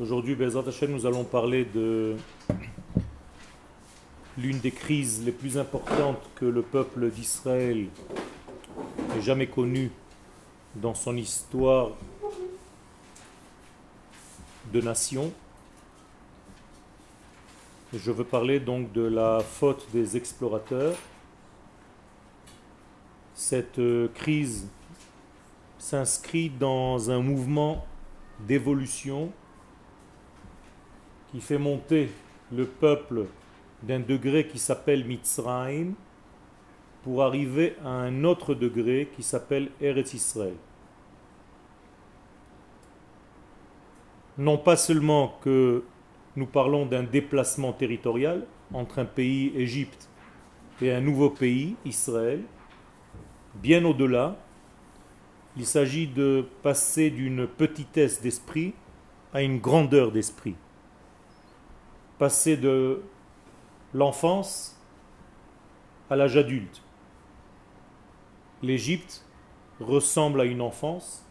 Aujourd'hui, 0.00 0.36
Hashem, 0.40 0.92
nous 0.92 1.06
allons 1.06 1.24
parler 1.24 1.64
de 1.64 2.14
l'une 4.36 4.60
des 4.60 4.70
crises 4.70 5.24
les 5.24 5.32
plus 5.32 5.58
importantes 5.58 6.22
que 6.36 6.44
le 6.44 6.62
peuple 6.62 7.10
d'Israël 7.10 7.88
ait 9.16 9.20
jamais 9.20 9.48
connue 9.48 9.90
dans 10.76 10.94
son 10.94 11.16
histoire 11.16 11.90
de 14.72 14.80
nation. 14.80 15.32
Je 17.92 18.12
veux 18.12 18.22
parler 18.22 18.60
donc 18.60 18.92
de 18.92 19.02
la 19.02 19.40
faute 19.40 19.84
des 19.92 20.16
explorateurs. 20.16 20.96
Cette 23.34 23.80
crise 24.14 24.68
s'inscrit 25.80 26.50
dans 26.50 27.10
un 27.10 27.18
mouvement 27.18 27.84
d'évolution 28.46 29.32
qui 31.30 31.40
fait 31.40 31.58
monter 31.58 32.10
le 32.52 32.66
peuple 32.66 33.26
d'un 33.82 34.00
degré 34.00 34.46
qui 34.46 34.58
s'appelle 34.58 35.04
Mitzrayim 35.04 35.94
pour 37.02 37.22
arriver 37.22 37.76
à 37.84 37.88
un 37.88 38.24
autre 38.24 38.54
degré 38.54 39.08
qui 39.14 39.22
s'appelle 39.22 39.70
Eretz 39.80 40.14
Israël. 40.14 40.56
Non 44.36 44.58
pas 44.58 44.76
seulement 44.76 45.38
que 45.42 45.84
nous 46.36 46.46
parlons 46.46 46.86
d'un 46.86 47.02
déplacement 47.02 47.72
territorial 47.72 48.46
entre 48.72 49.00
un 49.00 49.04
pays, 49.04 49.52
Égypte, 49.56 50.08
et 50.80 50.92
un 50.92 51.00
nouveau 51.00 51.30
pays, 51.30 51.74
Israël, 51.84 52.42
bien 53.56 53.84
au-delà, 53.84 54.36
il 55.56 55.66
s'agit 55.66 56.06
de 56.06 56.46
passer 56.62 57.10
d'une 57.10 57.48
petitesse 57.48 58.22
d'esprit 58.22 58.74
à 59.34 59.42
une 59.42 59.58
grandeur 59.58 60.12
d'esprit. 60.12 60.54
Passer 62.18 62.56
de 62.56 63.02
l'enfance 63.94 64.76
à 66.10 66.16
l'âge 66.16 66.36
adulte. 66.36 66.82
L'Égypte 68.62 69.24
ressemble 69.80 70.40
à 70.40 70.44
une 70.44 70.60
enfance. 70.60 71.24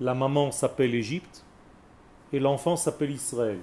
La 0.00 0.14
maman 0.14 0.50
s'appelle 0.50 0.94
Égypte 0.94 1.44
et 2.32 2.40
l'enfant 2.40 2.76
s'appelle 2.76 3.10
Israël. 3.10 3.60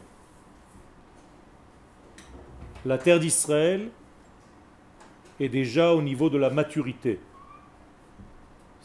La 2.85 2.97
terre 2.97 3.19
d'Israël 3.19 3.89
est 5.39 5.49
déjà 5.49 5.93
au 5.93 6.01
niveau 6.01 6.29
de 6.29 6.37
la 6.37 6.49
maturité 6.49 7.19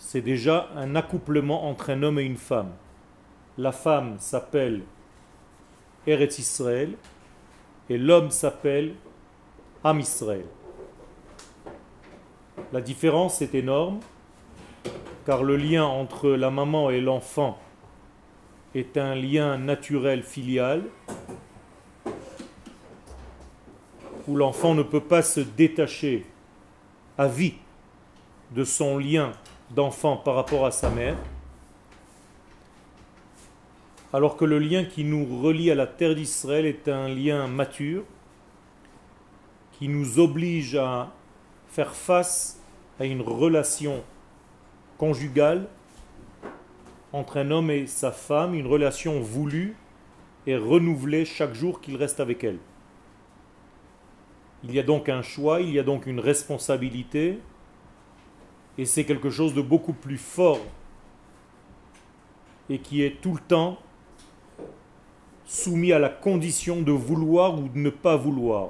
c'est 0.00 0.22
déjà 0.22 0.69
un 0.75 0.97
accouplement 0.97 1.69
entre 1.69 1.91
un 1.91 2.02
homme 2.02 2.19
et 2.19 2.25
une 2.25 2.38
femme. 2.38 2.72
La 3.58 3.70
femme 3.70 4.16
s'appelle 4.19 4.82
Eretz 6.06 6.38
Israël 6.38 6.97
et 7.91 7.98
l'homme 7.98 8.30
s'appelle 8.30 8.94
Am 9.83 9.98
Israël. 9.98 10.46
La 12.72 12.80
différence 12.80 13.42
est 13.42 13.55
énorme 13.55 13.98
car 15.27 15.42
le 15.42 15.56
lien 15.56 15.84
entre 15.84 16.30
la 16.30 16.50
maman 16.50 16.91
et 16.91 17.00
l'enfant 17.00 17.58
est 18.77 18.97
un 18.97 19.16
lien 19.16 19.58
naturel 19.58 20.22
filial 20.22 20.84
où 24.28 24.36
l'enfant 24.36 24.75
ne 24.75 24.84
peut 24.84 25.00
pas 25.00 25.22
se 25.22 25.41
détacher 25.41 26.25
à 27.19 27.27
vie 27.27 27.54
de 28.52 28.62
son 28.62 28.98
lien 28.98 29.32
d'enfant 29.70 30.16
par 30.16 30.36
rapport 30.36 30.64
à 30.64 30.70
sa 30.70 30.91
mère, 30.91 31.16
alors 34.12 34.36
que 34.36 34.44
le 34.44 34.58
lien 34.58 34.84
qui 34.84 35.05
nous 35.05 35.25
relie 35.41 35.70
à 35.70 35.75
la 35.75 35.86
terre 35.86 36.14
d'Israël 36.14 36.66
est 36.66 36.89
un 36.89 37.08
lien 37.08 37.47
mature 37.47 38.03
qui 39.72 39.89
nous 39.89 40.19
oblige 40.19 40.75
à 40.75 41.12
faire 41.69 41.94
face 41.94 42.61
à 42.99 43.04
une 43.04 43.22
relation 43.22 44.03
conjugale 44.99 45.69
entre 47.12 47.38
un 47.38 47.50
homme 47.50 47.70
et 47.70 47.87
sa 47.87 48.12
femme, 48.12 48.54
une 48.54 48.66
relation 48.66 49.20
voulue 49.20 49.76
et 50.47 50.56
renouvelée 50.56 51.25
chaque 51.25 51.54
jour 51.54 51.81
qu'il 51.81 51.97
reste 51.97 52.20
avec 52.20 52.44
elle. 52.44 52.59
Il 54.65 54.75
y 54.75 54.78
a 54.78 54.82
donc 54.82 55.09
un 55.09 55.22
choix, 55.22 55.60
il 55.60 55.70
y 55.70 55.78
a 55.78 55.82
donc 55.82 56.06
une 56.06 56.20
responsabilité, 56.20 57.38
et 58.76 58.84
c'est 58.84 59.04
quelque 59.04 59.31
chose 59.31 59.54
de 59.54 59.62
beaucoup 59.62 59.93
plus 59.93 60.19
fort 60.19 60.60
et 62.69 62.78
qui 62.78 63.03
est 63.03 63.20
tout 63.20 63.34
le 63.34 63.41
temps 63.41 63.78
soumis 65.50 65.93
à 65.93 65.99
la 65.99 66.09
condition 66.09 66.81
de 66.81 66.93
vouloir 66.93 67.59
ou 67.59 67.69
de 67.69 67.77
ne 67.77 67.91
pas 67.91 68.16
vouloir. 68.16 68.69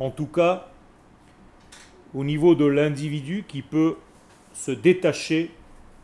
En 0.00 0.10
tout 0.10 0.26
cas, 0.26 0.66
au 2.12 2.24
niveau 2.24 2.56
de 2.56 2.64
l'individu 2.64 3.44
qui 3.46 3.62
peut 3.62 3.96
se 4.52 4.72
détacher 4.72 5.52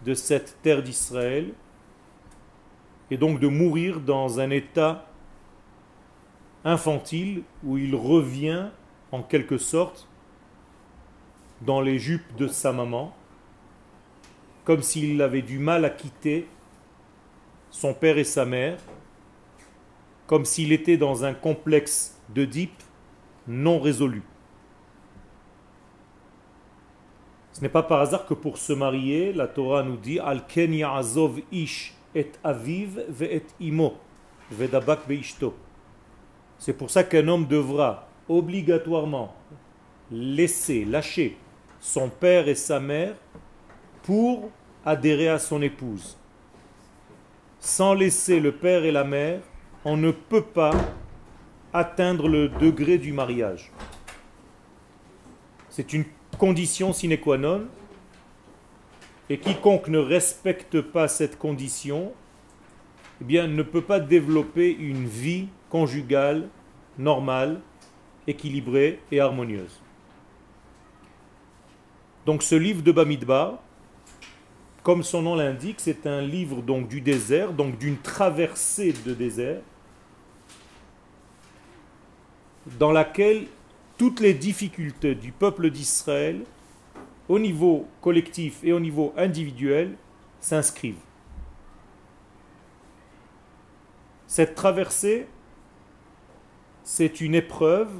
de 0.07 0.15
cette 0.15 0.59
terre 0.62 0.81
d'Israël 0.81 1.53
et 3.11 3.17
donc 3.17 3.41
de 3.41 3.49
mourir 3.49 3.99
dans 3.99 4.39
un 4.39 4.51
état 4.51 5.07
infantile 6.65 7.43
où 7.65 7.77
il 7.77 7.97
revient 7.97 8.69
en 9.11 9.25
quelque 9.25 9.59
sorte 9.59 10.09
dans 11.62 11.81
les 11.81 11.99
jupes 11.99 12.37
de 12.37 12.47
sa 12.47 12.73
maman, 12.73 13.12
comme 14.65 14.83
s'il 14.83 15.21
avait 15.21 15.43
du 15.43 15.59
mal 15.59 15.85
à 15.85 15.91
quitter 15.91 16.47
son 17.71 17.93
père 17.93 18.19
et 18.19 18.25
sa 18.25 18.45
mère, 18.45 18.79
comme 20.27 20.45
s'il 20.45 20.73
était 20.73 20.97
dans 20.97 21.25
un 21.25 21.35
complexe 21.35 22.21
d'Oedipe 22.29 22.83
non 23.47 23.79
résolu. 23.79 24.23
Ce 27.53 27.61
n'est 27.61 27.69
pas 27.69 27.83
par 27.83 28.01
hasard 28.01 28.27
que 28.27 28.35
pour 28.35 28.59
se 28.59 28.73
marier, 28.73 29.33
la 29.33 29.47
Torah 29.47 29.83
nous 29.83 29.97
dit 29.97 30.19
Al 30.19 30.43
azov 30.85 31.41
ish 31.53 31.95
et 32.15 32.33
aviv 32.43 33.05
ve 33.09 33.25
et 33.25 33.47
imo 33.61 33.95
vedabak 34.51 35.01
C'est 36.59 36.73
pour 36.73 36.91
ça 36.91 37.05
qu'un 37.05 37.29
homme 37.29 37.47
devra 37.47 38.09
obligatoirement 38.29 39.35
laisser, 40.11 40.85
lâcher 40.85 41.37
son 41.79 42.09
père 42.09 42.49
et 42.49 42.55
sa 42.55 42.81
mère 42.81 43.15
pour 44.03 44.51
adhérer 44.85 45.29
à 45.29 45.39
son 45.39 45.62
épouse. 45.62 46.19
Sans 47.61 47.95
laisser 47.95 48.41
le 48.41 48.53
père 48.53 48.85
et 48.85 48.93
la 48.93 49.05
mère, 49.05 49.41
on 49.84 49.97
ne 49.97 50.11
peut 50.11 50.43
pas 50.43 50.72
atteindre 51.72 52.28
le 52.28 52.49
degré 52.49 52.99
du 52.99 53.12
mariage. 53.12 53.71
C'est 55.69 55.93
une 55.93 56.05
condition 56.39 56.93
sine 56.93 57.19
qua 57.19 57.37
non. 57.37 57.67
Et 59.28 59.39
quiconque 59.39 59.89
ne 59.89 59.99
respecte 59.99 60.81
pas 60.81 61.09
cette 61.09 61.39
condition, 61.39 62.12
eh 63.21 63.25
bien, 63.25 63.47
ne 63.47 63.62
peut 63.62 63.81
pas 63.83 63.99
développer 63.99 64.71
une 64.71 65.06
vie 65.06 65.49
conjugale 65.71 66.49
normale, 66.99 67.61
équilibrée 68.27 69.00
et 69.11 69.21
harmonieuse. 69.21 69.81
Donc 72.27 72.43
ce 72.43 72.55
livre 72.55 72.83
de 72.83 72.93
Bamidbar, 72.93 73.59
comme 74.83 75.03
son 75.03 75.23
nom 75.23 75.34
l'indique, 75.34 75.81
c'est 75.81 76.06
un 76.06 76.21
livre 76.21 76.61
donc 76.61 76.89
du 76.89 77.00
désert, 77.00 77.53
donc 77.53 77.78
d'une 77.78 77.97
traversée 77.97 78.94
de 79.06 79.15
désert, 79.15 79.62
dans 82.78 82.92
laquelle 82.92 83.47
toutes 83.98 84.20
les 84.20 84.34
difficultés 84.34 85.14
du 85.14 85.32
peuple 85.32 85.70
d'Israël, 85.70 86.44
au 87.28 87.38
niveau 87.38 87.86
collectif 88.00 88.60
et 88.62 88.72
au 88.72 88.80
niveau 88.80 89.12
individuel, 89.16 89.97
s'inscrivent. 90.41 90.97
Cette 94.26 94.54
traversée, 94.54 95.26
c'est 96.82 97.20
une 97.20 97.34
épreuve 97.34 97.90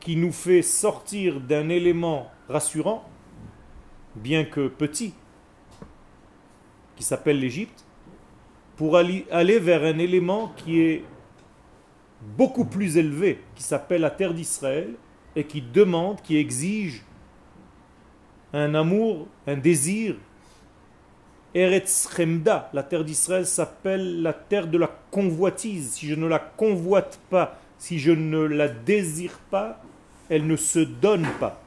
qui 0.00 0.16
nous 0.16 0.32
fait 0.32 0.62
sortir 0.62 1.40
d'un 1.40 1.68
élément 1.68 2.30
rassurant, 2.48 3.08
bien 4.14 4.44
que 4.44 4.68
petit, 4.68 5.14
qui 6.96 7.04
s'appelle 7.04 7.38
l'Égypte, 7.38 7.84
pour 8.76 8.96
aller 8.96 9.58
vers 9.58 9.84
un 9.84 9.98
élément 9.98 10.52
qui 10.56 10.80
est 10.80 11.04
beaucoup 12.20 12.64
plus 12.64 12.96
élevé, 12.96 13.42
qui 13.54 13.62
s'appelle 13.62 14.00
la 14.00 14.10
terre 14.10 14.34
d'Israël, 14.34 14.94
et 15.34 15.44
qui 15.44 15.60
demande, 15.60 16.20
qui 16.22 16.36
exige 16.36 17.04
un 18.52 18.74
amour, 18.74 19.28
un 19.46 19.56
désir. 19.56 20.16
Eretz 21.54 22.08
Chemda, 22.14 22.70
la 22.72 22.82
terre 22.82 23.04
d'Israël 23.04 23.46
s'appelle 23.46 24.22
la 24.22 24.32
terre 24.32 24.66
de 24.66 24.78
la 24.78 24.90
convoitise. 25.10 25.92
Si 25.92 26.06
je 26.06 26.14
ne 26.14 26.26
la 26.26 26.38
convoite 26.38 27.18
pas, 27.30 27.58
si 27.78 27.98
je 27.98 28.12
ne 28.12 28.38
la 28.38 28.68
désire 28.68 29.38
pas, 29.50 29.80
elle 30.28 30.46
ne 30.46 30.56
se 30.56 30.78
donne 30.78 31.26
pas. 31.38 31.60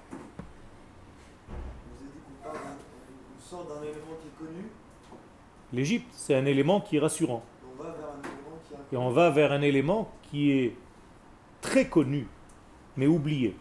L'Égypte, 5.72 6.08
c'est 6.12 6.34
un 6.34 6.46
élément 6.46 6.82
qui 6.82 6.98
est 6.98 7.00
rassurant. 7.00 7.44
Et 8.92 8.98
on 8.98 9.12
va 9.12 9.30
vers 9.30 9.52
un 9.52 9.62
élément 9.62 10.10
qui 10.30 10.52
est 10.52 10.76
très 11.62 11.88
connu, 11.88 12.28
mais 12.96 13.08
oublié. 13.08 13.56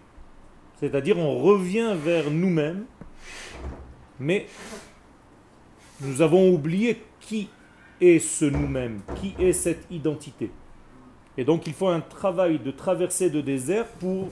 C'est-à-dire 0.81 1.19
on 1.19 1.39
revient 1.39 1.95
vers 1.97 2.31
nous-mêmes, 2.31 2.85
mais 4.21 4.47
nous 6.01 6.23
avons 6.23 6.53
oublié 6.53 7.03
qui 7.21 7.49
est 8.01 8.21
ce 8.21 8.45
nous-mêmes, 8.45 9.01
qui 9.21 9.35
est 9.39 9.53
cette 9.53 9.87
identité. 9.91 10.51
Et 11.37 11.45
donc 11.45 11.67
il 11.67 11.73
faut 11.73 11.89
un 11.89 12.01
travail 12.01 12.59
de 12.59 12.71
traversée 12.71 13.31
de 13.31 13.41
désert 13.41 13.87
pour 13.87 14.29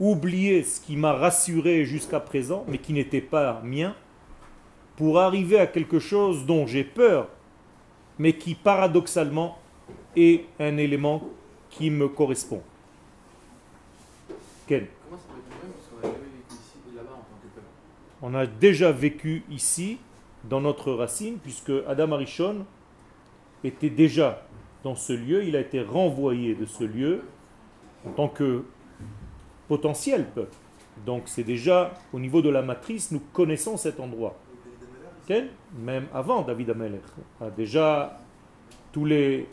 oublier 0.00 0.62
ce 0.62 0.80
qui 0.80 0.96
m'a 0.96 1.12
rassuré 1.12 1.84
jusqu'à 1.84 2.20
présent, 2.20 2.64
mais 2.68 2.78
qui 2.78 2.92
n'était 2.92 3.20
pas 3.20 3.60
mien, 3.62 3.94
pour 4.96 5.18
arriver 5.18 5.58
à 5.58 5.66
quelque 5.66 5.98
chose 5.98 6.46
dont 6.46 6.66
j'ai 6.66 6.84
peur, 6.84 7.28
mais 8.18 8.34
qui 8.34 8.54
paradoxalement 8.54 9.58
est 10.16 10.44
un 10.60 10.76
élément 10.76 11.22
qui 11.76 11.90
me 11.90 12.08
correspond. 12.08 12.62
Quel 14.66 14.88
On 18.22 18.34
a 18.34 18.46
déjà 18.46 18.90
vécu 18.90 19.42
ici, 19.50 19.98
dans 20.44 20.60
notre 20.60 20.92
racine, 20.92 21.38
puisque 21.38 21.72
Adam 21.86 22.12
Arishon 22.12 22.64
était 23.62 23.90
déjà 23.90 24.42
dans 24.82 24.94
ce 24.94 25.12
lieu, 25.12 25.44
il 25.44 25.56
a 25.56 25.60
été 25.60 25.82
renvoyé 25.82 26.54
de 26.54 26.64
ce 26.64 26.84
lieu 26.84 27.22
en 28.06 28.10
tant 28.10 28.28
que 28.28 28.64
potentiel 29.68 30.26
peuple. 30.26 30.56
Donc 31.04 31.22
c'est 31.26 31.44
déjà 31.44 31.94
au 32.12 32.20
niveau 32.20 32.40
de 32.40 32.50
la 32.50 32.62
matrice, 32.62 33.10
nous 33.10 33.22
connaissons 33.32 33.76
cet 33.76 33.98
endroit. 34.00 34.36
Même 35.78 36.06
avant 36.12 36.42
David 36.42 36.70
Amelech. 36.70 37.02
Déjà 37.56 38.20
tous 38.92 39.06
les 39.06 39.48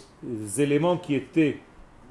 éléments 0.57 0.97
qui 0.97 1.15
étaient 1.15 1.59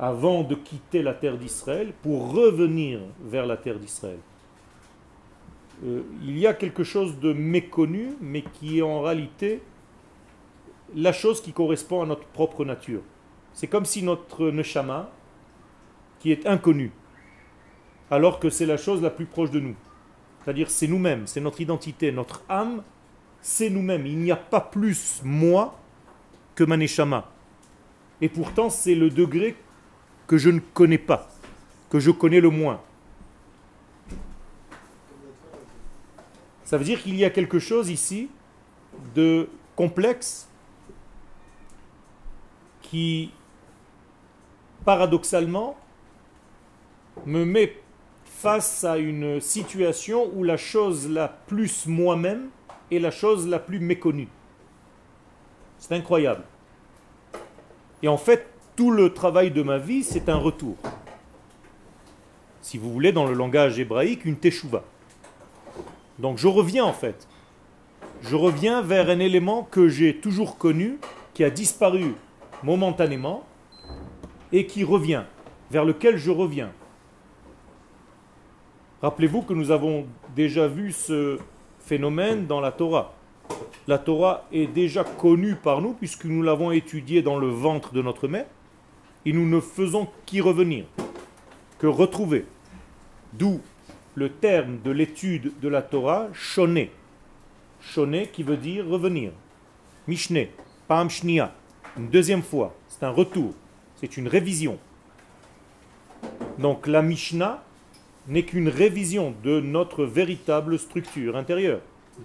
avant 0.00 0.43
de 0.43 0.55
quitter 0.55 1.02
la 1.02 1.12
terre 1.12 1.37
d'Israël 1.37 1.93
pour 2.02 2.32
revenir 2.32 3.00
vers 3.23 3.44
la 3.44 3.58
terre 3.58 3.79
d'Israël. 3.79 4.19
Euh, 5.85 6.00
il 6.23 6.38
y 6.38 6.47
a 6.47 6.55
quelque 6.55 6.85
chose 6.85 7.20
de 7.20 7.35
méconnu, 7.35 8.14
mais 8.23 8.41
qui 8.41 8.79
est 8.79 8.82
en 8.82 9.02
réalité 9.02 9.61
la 10.94 11.12
chose 11.12 11.43
qui 11.43 11.52
correspond 11.52 12.02
à 12.02 12.06
notre 12.06 12.25
propre 12.25 12.64
nature. 12.64 13.02
C'est 13.52 13.67
comme 13.67 13.85
si 13.85 14.02
notre 14.02 14.50
neshama, 14.50 15.11
qui 16.19 16.32
est 16.32 16.47
inconnu, 16.47 16.93
alors 18.11 18.41
que 18.41 18.49
c'est 18.49 18.67
la 18.67 18.79
chose 18.79 19.02
la 19.02 19.11
plus 19.11 19.26
proche 19.26 19.50
de 19.50 19.61
nous. 19.61 19.76
C'est-à-dire 20.43 20.70
c'est 20.70 20.88
nous-mêmes, 20.88 21.26
c'est 21.26 21.43
notre 21.43 21.61
identité, 21.61 22.11
notre 22.11 22.43
âme, 22.49 22.82
c'est 23.43 23.69
nous-mêmes. 23.69 24.06
Il 24.06 24.17
n'y 24.19 24.32
a 24.32 24.37
pas 24.37 24.62
plus 24.62 25.20
moi 25.25 25.79
que 26.55 26.64
ma 26.64 26.79
neshama. 26.79 27.31
Et 28.23 28.31
pourtant 28.31 28.70
c'est 28.70 28.94
le 28.94 29.11
degré 29.11 29.56
que 30.31 30.38
je 30.38 30.49
ne 30.49 30.61
connais 30.61 30.97
pas, 30.97 31.29
que 31.91 31.99
je 31.99 32.12
connais 32.12 32.41
le 32.41 32.50
moins. 32.50 32.81
Ça 36.62 36.79
veut 36.79 36.85
dire 36.85 37.03
qu'il 37.03 37.17
y 37.17 37.25
a 37.25 37.31
quelque 37.31 37.59
chose 37.59 37.91
ici 37.91 38.31
de 39.17 39.49
complexe 39.75 40.49
qui, 42.81 43.32
paradoxalement, 44.85 45.77
me 47.26 47.44
met 47.44 47.83
face 48.25 48.85
à 48.85 48.99
une 48.99 49.41
situation 49.41 50.31
où 50.33 50.44
la 50.44 50.56
chose 50.56 51.11
la 51.11 51.26
plus 51.26 51.88
moi-même 51.88 52.50
est 52.93 53.00
la 53.00 53.11
chose 53.11 53.49
la 53.49 53.59
plus 53.59 53.81
méconnue. 53.81 54.29
C'est 55.79 55.97
incroyable. 55.97 56.44
Et 58.00 58.06
en 58.06 58.17
fait, 58.17 58.47
tout 58.81 58.91
le 58.91 59.12
travail 59.12 59.50
de 59.50 59.61
ma 59.61 59.77
vie, 59.77 60.03
c'est 60.03 60.31
un 60.31 60.38
retour. 60.38 60.75
Si 62.62 62.79
vous 62.79 62.91
voulez, 62.91 63.12
dans 63.12 63.27
le 63.27 63.35
langage 63.35 63.79
hébraïque, 63.79 64.25
une 64.25 64.37
teshuva. 64.37 64.85
Donc 66.19 66.38
je 66.38 66.49
reviens 66.49 66.87
en 66.87 66.94
fait. 66.94 67.29
Je 68.23 68.37
reviens 68.37 68.81
vers 68.81 69.11
un 69.11 69.19
élément 69.19 69.65
que 69.71 69.91
j'ai 69.91 70.17
toujours 70.17 70.56
connu, 70.56 70.99
qui 71.35 71.44
a 71.44 71.50
disparu 71.50 72.15
momentanément, 72.62 73.44
et 74.50 74.65
qui 74.65 74.83
revient, 74.83 75.25
vers 75.71 75.85
lequel 75.85 76.17
je 76.17 76.31
reviens. 76.31 76.73
Rappelez-vous 79.03 79.43
que 79.43 79.53
nous 79.53 79.71
avons 79.71 80.06
déjà 80.35 80.69
vu 80.69 80.93
ce 80.93 81.38
phénomène 81.81 82.47
dans 82.47 82.62
la 82.62 82.73
Torah. 82.73 83.12
La 83.87 83.99
Torah 83.99 84.47
est 84.53 84.69
déjà 84.69 85.05
connue 85.05 85.56
par 85.56 85.83
nous 85.83 85.93
puisque 85.93 86.25
nous 86.25 86.43
l'avons 86.43 86.71
étudiée 86.71 87.21
dans 87.21 87.38
le 87.38 87.49
ventre 87.49 87.93
de 87.93 88.00
notre 88.00 88.26
mère 88.26 88.47
et 89.25 89.33
nous 89.33 89.47
ne 89.47 89.61
faisons 89.61 90.09
qu'y 90.27 90.41
revenir, 90.41 90.85
que 91.79 91.87
retrouver. 91.87 92.47
D'où 93.33 93.61
le 94.15 94.31
terme 94.31 94.81
de 94.83 94.91
l'étude 94.91 95.53
de 95.61 95.69
la 95.69 95.83
Torah, 95.83 96.29
shoné. 96.33 96.91
Shoné 97.81 98.29
qui 98.33 98.43
veut 98.43 98.57
dire 98.57 98.87
revenir. 98.87 99.33
Mishne, 100.09 100.47
pam 100.89 101.09
shnia. 101.09 101.55
Une 101.97 102.09
deuxième 102.09 102.43
fois. 102.43 102.75
C'est 102.89 103.05
un 103.05 103.11
retour. 103.11 103.55
C'est 103.97 104.17
une 104.17 104.29
révision. 104.29 104.79
Donc 106.59 106.87
la 106.87 107.03
Mishnah 107.03 107.63
n'est 108.29 108.45
qu'une 108.45 108.69
révision 108.69 109.35
de 109.43 109.61
notre 109.61 110.05
véritable 110.05 110.79
structure 110.79 111.37
intérieure. 111.37 111.81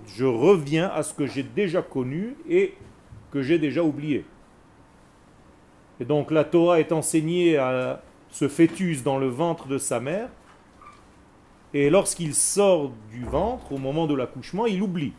Je 0.08 0.26
reviens 0.26 0.90
à 0.90 1.04
ce 1.04 1.14
que 1.14 1.26
j'ai 1.26 1.44
déjà 1.44 1.82
connu 1.82 2.36
et 2.50 2.74
que 3.32 3.42
j'ai 3.42 3.58
déjà 3.60 3.84
oublié. 3.84 4.26
Et 6.00 6.06
donc 6.06 6.32
la 6.32 6.44
Torah 6.44 6.80
est 6.80 6.92
enseignée 6.92 7.58
à 7.58 8.02
ce 8.30 8.48
fœtus 8.48 9.04
dans 9.04 9.18
le 9.18 9.28
ventre 9.28 9.68
de 9.68 9.78
sa 9.78 10.00
mère 10.00 10.30
et 11.76 11.90
lorsqu'il 11.90 12.34
sort 12.34 12.94
du 13.12 13.26
ventre, 13.26 13.74
au 13.74 13.78
moment 13.78 14.08
de 14.08 14.16
l'accouchement, 14.16 14.66
il 14.66 14.82
oublie. 14.82 15.12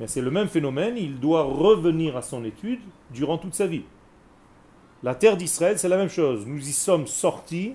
Mais 0.00 0.06
c'est 0.06 0.22
le 0.22 0.30
même 0.30 0.48
phénomène, 0.48 0.96
il 0.96 1.20
doit 1.20 1.42
revenir 1.42 2.16
à 2.16 2.22
son 2.22 2.42
étude 2.46 2.80
durant 3.10 3.36
toute 3.36 3.54
sa 3.54 3.66
vie. 3.66 3.82
La 5.02 5.14
terre 5.14 5.36
d'Israël, 5.36 5.78
c'est 5.78 5.90
la 5.90 5.98
même 5.98 6.08
chose. 6.08 6.46
Nous 6.46 6.66
y 6.66 6.72
sommes 6.72 7.06
sortis 7.06 7.74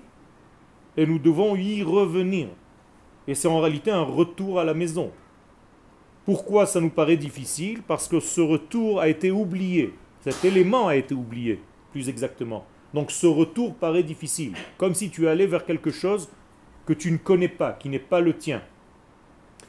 et 0.96 1.06
nous 1.06 1.20
devons 1.20 1.54
y 1.54 1.84
revenir. 1.84 2.48
Et 3.28 3.36
c'est 3.36 3.46
en 3.46 3.60
réalité 3.60 3.92
un 3.92 4.02
retour 4.02 4.58
à 4.58 4.64
la 4.64 4.74
maison. 4.74 5.12
Pourquoi 6.24 6.66
ça 6.66 6.80
nous 6.80 6.90
paraît 6.90 7.16
difficile? 7.16 7.82
Parce 7.86 8.08
que 8.08 8.18
ce 8.18 8.40
retour 8.40 9.00
a 9.00 9.06
été 9.08 9.30
oublié. 9.30 9.94
Cet 10.22 10.44
élément 10.44 10.86
a 10.86 10.94
été 10.94 11.14
oublié, 11.14 11.60
plus 11.90 12.08
exactement. 12.08 12.64
Donc 12.94 13.10
ce 13.10 13.26
retour 13.26 13.74
paraît 13.74 14.04
difficile. 14.04 14.54
Comme 14.78 14.94
si 14.94 15.10
tu 15.10 15.26
allais 15.26 15.46
vers 15.46 15.64
quelque 15.64 15.90
chose 15.90 16.28
que 16.86 16.92
tu 16.92 17.10
ne 17.10 17.16
connais 17.16 17.48
pas, 17.48 17.72
qui 17.72 17.88
n'est 17.88 17.98
pas 17.98 18.20
le 18.20 18.36
tien. 18.36 18.62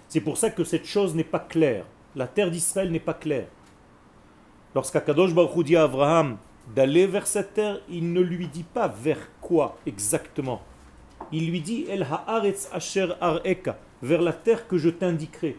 C'est 0.08 0.22
pour 0.22 0.38
ça 0.38 0.52
que 0.52 0.64
cette 0.64 0.86
chose 0.86 1.16
n'est 1.16 1.24
pas 1.24 1.40
claire. 1.40 1.86
La 2.16 2.28
terre 2.28 2.52
d'Israël 2.52 2.92
n'est 2.92 3.00
pas 3.00 3.16
claire. 3.16 3.48
Lorsqu'Akadosh 4.76 5.34
Baruch 5.34 5.66
dit 5.66 5.76
à 5.76 5.84
Abraham 5.84 6.38
d'aller 6.76 7.08
vers 7.08 7.26
cette 7.26 7.56
terre, 7.56 7.82
il 7.90 8.14
ne 8.14 8.22
lui 8.22 8.48
dit 8.48 8.64
pas 8.64 8.88
vers 8.88 9.30
quoi 9.42 9.80
exactement. 9.88 10.62
Il 11.32 11.50
lui 11.50 11.62
dit 11.62 11.86
El 11.90 12.04
haaretz 12.04 12.70
asher 12.72 13.08
areka, 13.20 13.80
vers 14.04 14.22
la 14.22 14.34
terre 14.34 14.68
que 14.68 14.78
je 14.78 14.90
t'indiquerai. 14.90 15.58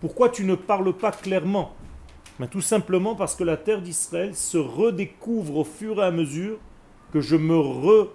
Pourquoi 0.00 0.28
tu 0.28 0.44
ne 0.44 0.56
parles 0.56 0.92
pas 0.92 1.12
clairement 1.12 1.72
Mais 2.38 2.48
Tout 2.48 2.60
simplement 2.60 3.14
parce 3.14 3.36
que 3.36 3.44
la 3.44 3.56
terre 3.56 3.80
d'Israël 3.80 4.34
se 4.34 4.58
redécouvre 4.58 5.58
au 5.58 5.64
fur 5.64 6.00
et 6.00 6.04
à 6.04 6.10
mesure 6.10 6.58
que 7.12 7.20
je 7.20 7.36
me 7.36 7.56
re 7.56 8.08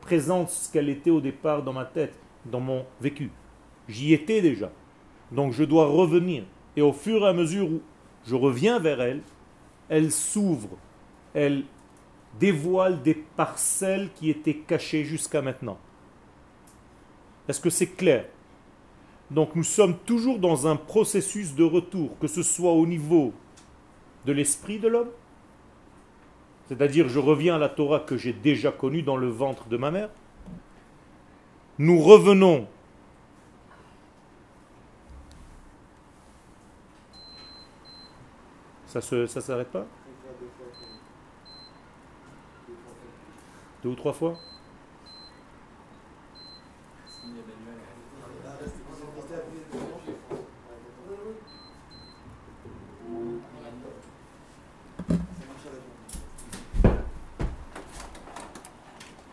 présente 0.00 0.50
ce 0.50 0.72
qu'elle 0.72 0.88
était 0.88 1.10
au 1.10 1.20
départ 1.20 1.62
dans 1.62 1.72
ma 1.72 1.84
tête, 1.84 2.18
dans 2.44 2.60
mon 2.60 2.84
vécu. 3.00 3.30
J'y 3.88 4.12
étais 4.12 4.40
déjà. 4.40 4.72
Donc 5.30 5.52
je 5.52 5.62
dois 5.62 5.86
revenir. 5.86 6.44
Et 6.76 6.82
au 6.82 6.92
fur 6.92 7.22
et 7.22 7.28
à 7.28 7.32
mesure 7.32 7.70
où 7.70 7.80
je 8.26 8.34
reviens 8.34 8.78
vers 8.78 9.00
elle, 9.00 9.20
elle 9.88 10.10
s'ouvre, 10.10 10.76
elle 11.34 11.64
dévoile 12.38 13.02
des 13.02 13.14
parcelles 13.14 14.10
qui 14.14 14.30
étaient 14.30 14.56
cachées 14.56 15.04
jusqu'à 15.04 15.42
maintenant. 15.42 15.78
Est-ce 17.48 17.60
que 17.60 17.70
c'est 17.70 17.88
clair? 17.88 18.26
Donc 19.30 19.54
nous 19.54 19.64
sommes 19.64 19.96
toujours 19.98 20.38
dans 20.38 20.66
un 20.66 20.76
processus 20.76 21.54
de 21.54 21.64
retour, 21.64 22.18
que 22.18 22.26
ce 22.26 22.42
soit 22.42 22.72
au 22.72 22.86
niveau 22.86 23.32
de 24.26 24.32
l'esprit 24.32 24.78
de 24.78 24.88
l'homme, 24.88 25.10
c'est-à-dire 26.68 27.08
je 27.08 27.18
reviens 27.18 27.56
à 27.56 27.58
la 27.58 27.68
Torah 27.68 28.00
que 28.00 28.16
j'ai 28.16 28.32
déjà 28.32 28.72
connue 28.72 29.02
dans 29.02 29.16
le 29.16 29.28
ventre 29.28 29.68
de 29.68 29.76
ma 29.76 29.90
mère. 29.90 30.10
Nous 31.78 32.00
revenons 32.00 32.66
Ça 38.90 38.98
ne 39.12 39.26
ça 39.26 39.40
s'arrête 39.40 39.70
pas? 39.70 39.86
Deux 43.84 43.90
ou 43.90 43.94
trois 43.94 44.12
fois? 44.12 44.36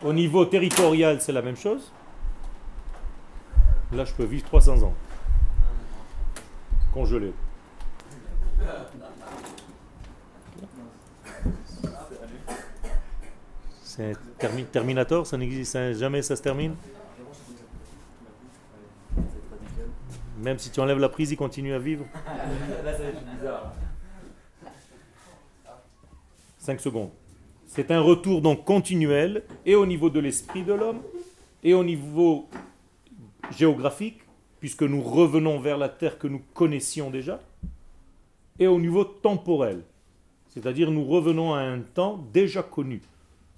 Au 0.08 0.12
niveau 0.14 0.46
territorial, 0.46 1.20
c'est 1.20 1.32
la 1.32 1.42
même 1.42 1.58
chose. 1.58 1.92
Là, 3.92 4.06
je 4.06 4.14
peux 4.14 4.24
vivre 4.24 4.42
300 4.46 4.82
ans. 4.82 4.94
Congelé. 6.94 7.34
C'est 13.82 14.16
Terminator, 14.72 15.26
ça 15.26 15.36
n'existe 15.36 15.92
jamais, 15.92 16.22
ça 16.22 16.36
se 16.36 16.42
termine? 16.42 16.74
Même 20.38 20.58
si 20.58 20.70
tu 20.70 20.80
enlèves 20.80 21.00
la 21.00 21.10
prise, 21.10 21.32
il 21.32 21.36
continue 21.36 21.74
à 21.74 21.78
vivre? 21.78 22.06
5 26.60 26.80
secondes. 26.80 27.10
C'est 27.70 27.90
un 27.90 28.00
retour 28.00 28.40
donc 28.40 28.64
continuel, 28.64 29.44
et 29.66 29.74
au 29.74 29.84
niveau 29.84 30.08
de 30.08 30.18
l'esprit 30.18 30.64
de 30.64 30.72
l'homme, 30.72 31.02
et 31.62 31.74
au 31.74 31.84
niveau 31.84 32.48
géographique, 33.56 34.20
puisque 34.58 34.82
nous 34.82 35.02
revenons 35.02 35.60
vers 35.60 35.76
la 35.76 35.90
terre 35.90 36.18
que 36.18 36.26
nous 36.26 36.40
connaissions 36.54 37.10
déjà, 37.10 37.42
et 38.58 38.66
au 38.66 38.80
niveau 38.80 39.04
temporel, 39.04 39.82
c'est-à-dire 40.48 40.90
nous 40.90 41.04
revenons 41.04 41.52
à 41.52 41.60
un 41.60 41.80
temps 41.80 42.26
déjà 42.32 42.62
connu. 42.62 43.02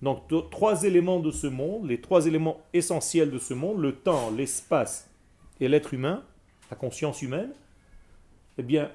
Donc 0.02 0.23
trois 0.50 0.83
éléments 0.83 1.21
de 1.21 1.31
ce 1.31 1.47
monde, 1.47 1.88
les 1.88 2.00
trois 2.00 2.26
éléments 2.26 2.61
essentiels 2.73 3.31
de 3.31 3.38
ce 3.38 3.55
monde, 3.55 3.81
le 3.81 3.95
temps, 3.95 4.33
l'espace 4.37 5.09
et 5.61 5.69
l'être 5.69 5.95
humain, 5.95 6.25
la 6.69 6.76
conscience 6.76 7.23
humaine, 7.23 7.52
eh 8.59 8.64
bien, 8.64 8.90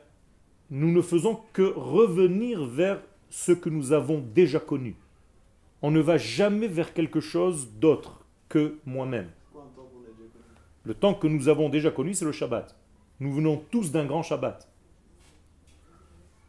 nous 0.69 0.91
ne 0.91 1.01
faisons 1.01 1.39
que 1.53 1.74
revenir 1.74 2.65
vers 2.65 3.00
ce 3.29 3.53
que 3.53 3.69
nous 3.69 3.93
avons 3.93 4.22
déjà 4.34 4.60
connu. 4.60 4.95
On 5.85 5.91
ne 5.91 5.99
va 5.99 6.17
jamais 6.17 6.67
vers 6.67 6.95
quelque 6.95 7.19
chose 7.19 7.69
d'autre 7.73 8.25
que 8.49 8.79
moi-même. 8.87 9.29
Le 10.83 10.95
temps 10.95 11.13
que 11.13 11.27
nous 11.27 11.47
avons 11.47 11.69
déjà 11.69 11.91
connu, 11.91 12.15
c'est 12.15 12.25
le 12.25 12.31
Shabbat. 12.31 12.75
Nous 13.19 13.31
venons 13.31 13.63
tous 13.69 13.91
d'un 13.91 14.05
grand 14.05 14.23
Shabbat. 14.23 14.67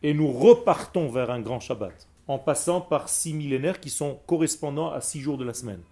Et 0.03 0.15
nous 0.15 0.33
repartons 0.33 1.11
vers 1.11 1.31
un 1.31 1.43
grand 1.43 1.61
Shabbat, 1.61 2.09
en 2.29 2.39
passant 2.39 2.81
par 2.81 3.11
six 3.11 3.35
millénaires 3.35 3.79
qui 3.79 3.91
sont 3.91 4.21
correspondants 4.27 4.91
à 4.91 5.03
six 5.03 5.21
jours 5.21 5.37
de 5.37 5.45
la 5.45 5.53
semaine. 5.53 5.83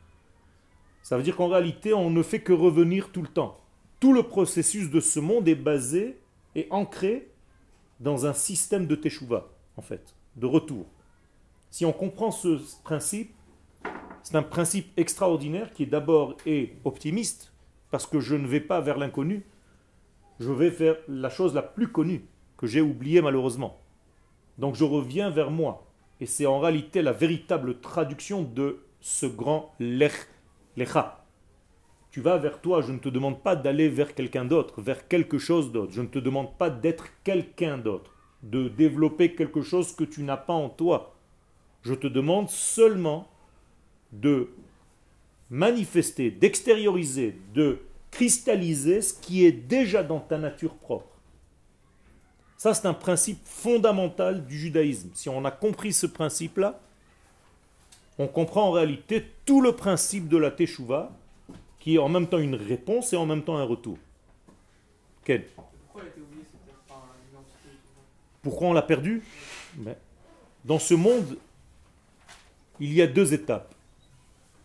Ça 1.03 1.19
veut 1.19 1.23
dire 1.23 1.37
qu'en 1.37 1.49
réalité, 1.49 1.93
on 1.93 2.09
ne 2.09 2.23
fait 2.23 2.41
que 2.41 2.55
revenir 2.55 3.13
tout 3.13 3.21
le 3.21 3.29
temps. 3.29 3.61
Tout 4.01 4.15
le 4.15 4.23
processus 4.23 4.89
de 4.89 5.01
ce 5.01 5.21
monde 5.21 5.47
est 5.49 5.55
basé 5.55 6.19
et 6.55 6.67
ancré 6.71 7.29
dans 8.01 8.25
un 8.25 8.33
système 8.33 8.87
de 8.87 8.95
teshuva, 8.95 9.51
en 9.77 9.83
fait, 9.83 10.15
de 10.37 10.47
retour. 10.47 10.87
Si 11.75 11.85
on 11.85 11.93
comprend 11.93 12.31
ce 12.31 12.61
principe, 12.85 13.35
c'est 14.23 14.37
un 14.37 14.45
principe 14.45 14.97
extraordinaire 14.97 15.73
qui 15.73 15.89
d'abord 15.89 16.37
est 16.47 16.77
optimiste, 16.85 17.53
parce 17.91 18.07
que 18.07 18.21
je 18.21 18.37
ne 18.37 18.47
vais 18.47 18.61
pas 18.61 18.81
vers 18.81 18.97
l'inconnu, 18.97 19.45
je 20.39 20.53
vais 20.53 20.71
faire 20.71 20.95
la 21.09 21.31
chose 21.31 21.53
la 21.53 21.63
plus 21.63 21.89
connue, 21.89 22.29
que 22.57 22.69
j'ai 22.69 22.81
oubliée 22.81 23.23
malheureusement. 23.23 23.81
Donc 24.57 24.77
je 24.77 24.85
reviens 24.85 25.31
vers 25.31 25.51
moi. 25.51 25.85
Et 26.21 26.27
c'est 26.27 26.47
en 26.47 26.61
réalité 26.61 27.03
la 27.03 27.11
véritable 27.11 27.81
traduction 27.81 28.45
de 28.45 28.85
ce 29.01 29.27
grand 29.27 29.75
lech, 29.81 30.29
lecha. 30.77 31.27
Tu 32.13 32.21
vas 32.21 32.37
vers 32.37 32.61
toi, 32.61 32.83
je 32.83 32.93
ne 32.93 32.99
te 32.99 33.09
demande 33.09 33.43
pas 33.43 33.57
d'aller 33.57 33.89
vers 33.89 34.15
quelqu'un 34.15 34.45
d'autre, 34.45 34.81
vers 34.81 35.09
quelque 35.09 35.39
chose 35.39 35.73
d'autre. 35.73 35.93
Je 35.93 36.03
ne 36.03 36.07
te 36.07 36.21
demande 36.21 36.57
pas 36.57 36.71
d'être 36.71 37.09
quelqu'un 37.25 37.79
d'autre, 37.79 38.15
de 38.45 38.69
développer 38.69 39.35
quelque 39.35 39.63
chose 39.63 39.91
que 39.91 40.05
tu 40.05 40.23
n'as 40.23 40.37
pas 40.37 40.53
en 40.55 40.69
toi. 40.69 41.11
Je 41.85 41.95
te 41.95 42.07
demande 42.07 42.49
seulement 42.49 43.29
de 44.13 44.49
manifester, 45.51 46.31
d'extérioriser, 46.31 47.37
de 47.55 47.79
cristalliser 48.11 49.03
ce 49.03 49.13
qui 49.13 49.45
est 49.45 49.53
déjà 49.53 50.03
dans 50.03 50.21
ta 50.21 50.39
nature 50.39 50.75
propre. 50.75 51.15
Ça, 52.57 52.73
c'est 52.73 52.87
un 52.87 52.95
principe 52.95 53.41
fondamental 53.45 54.47
du 54.47 54.59
judaïsme. 54.59 55.11
Si 55.15 55.29
on 55.29 55.45
a 55.45 55.51
compris 55.51 55.93
ce 55.93 56.07
principe-là, 56.07 56.81
on 58.19 58.29
comprend 58.29 58.69
en 58.69 58.71
réalité 58.71 59.27
tout 59.45 59.61
le 59.61 59.73
principe 59.73 60.29
de 60.29 60.37
la 60.39 60.51
Teshuvah, 60.51 61.13
qui 61.81 61.97
est 61.97 61.99
en 61.99 62.09
même 62.09 62.27
temps 62.27 62.39
une 62.39 62.55
réponse 62.55 63.13
et 63.13 63.17
en 63.17 63.27
même 63.27 63.43
temps 63.43 63.59
un 63.59 63.65
retour. 63.65 63.99
Quel 65.25 65.45
Pourquoi 68.43 68.69
on 68.69 68.73
l'a 68.73 68.83
perdu 68.83 69.23
ben, 69.75 69.97
Dans 70.65 70.79
ce 70.79 70.95
monde, 70.95 71.37
il 72.81 72.93
y 72.93 73.03
a 73.03 73.07
deux 73.07 73.35
étapes 73.35 73.75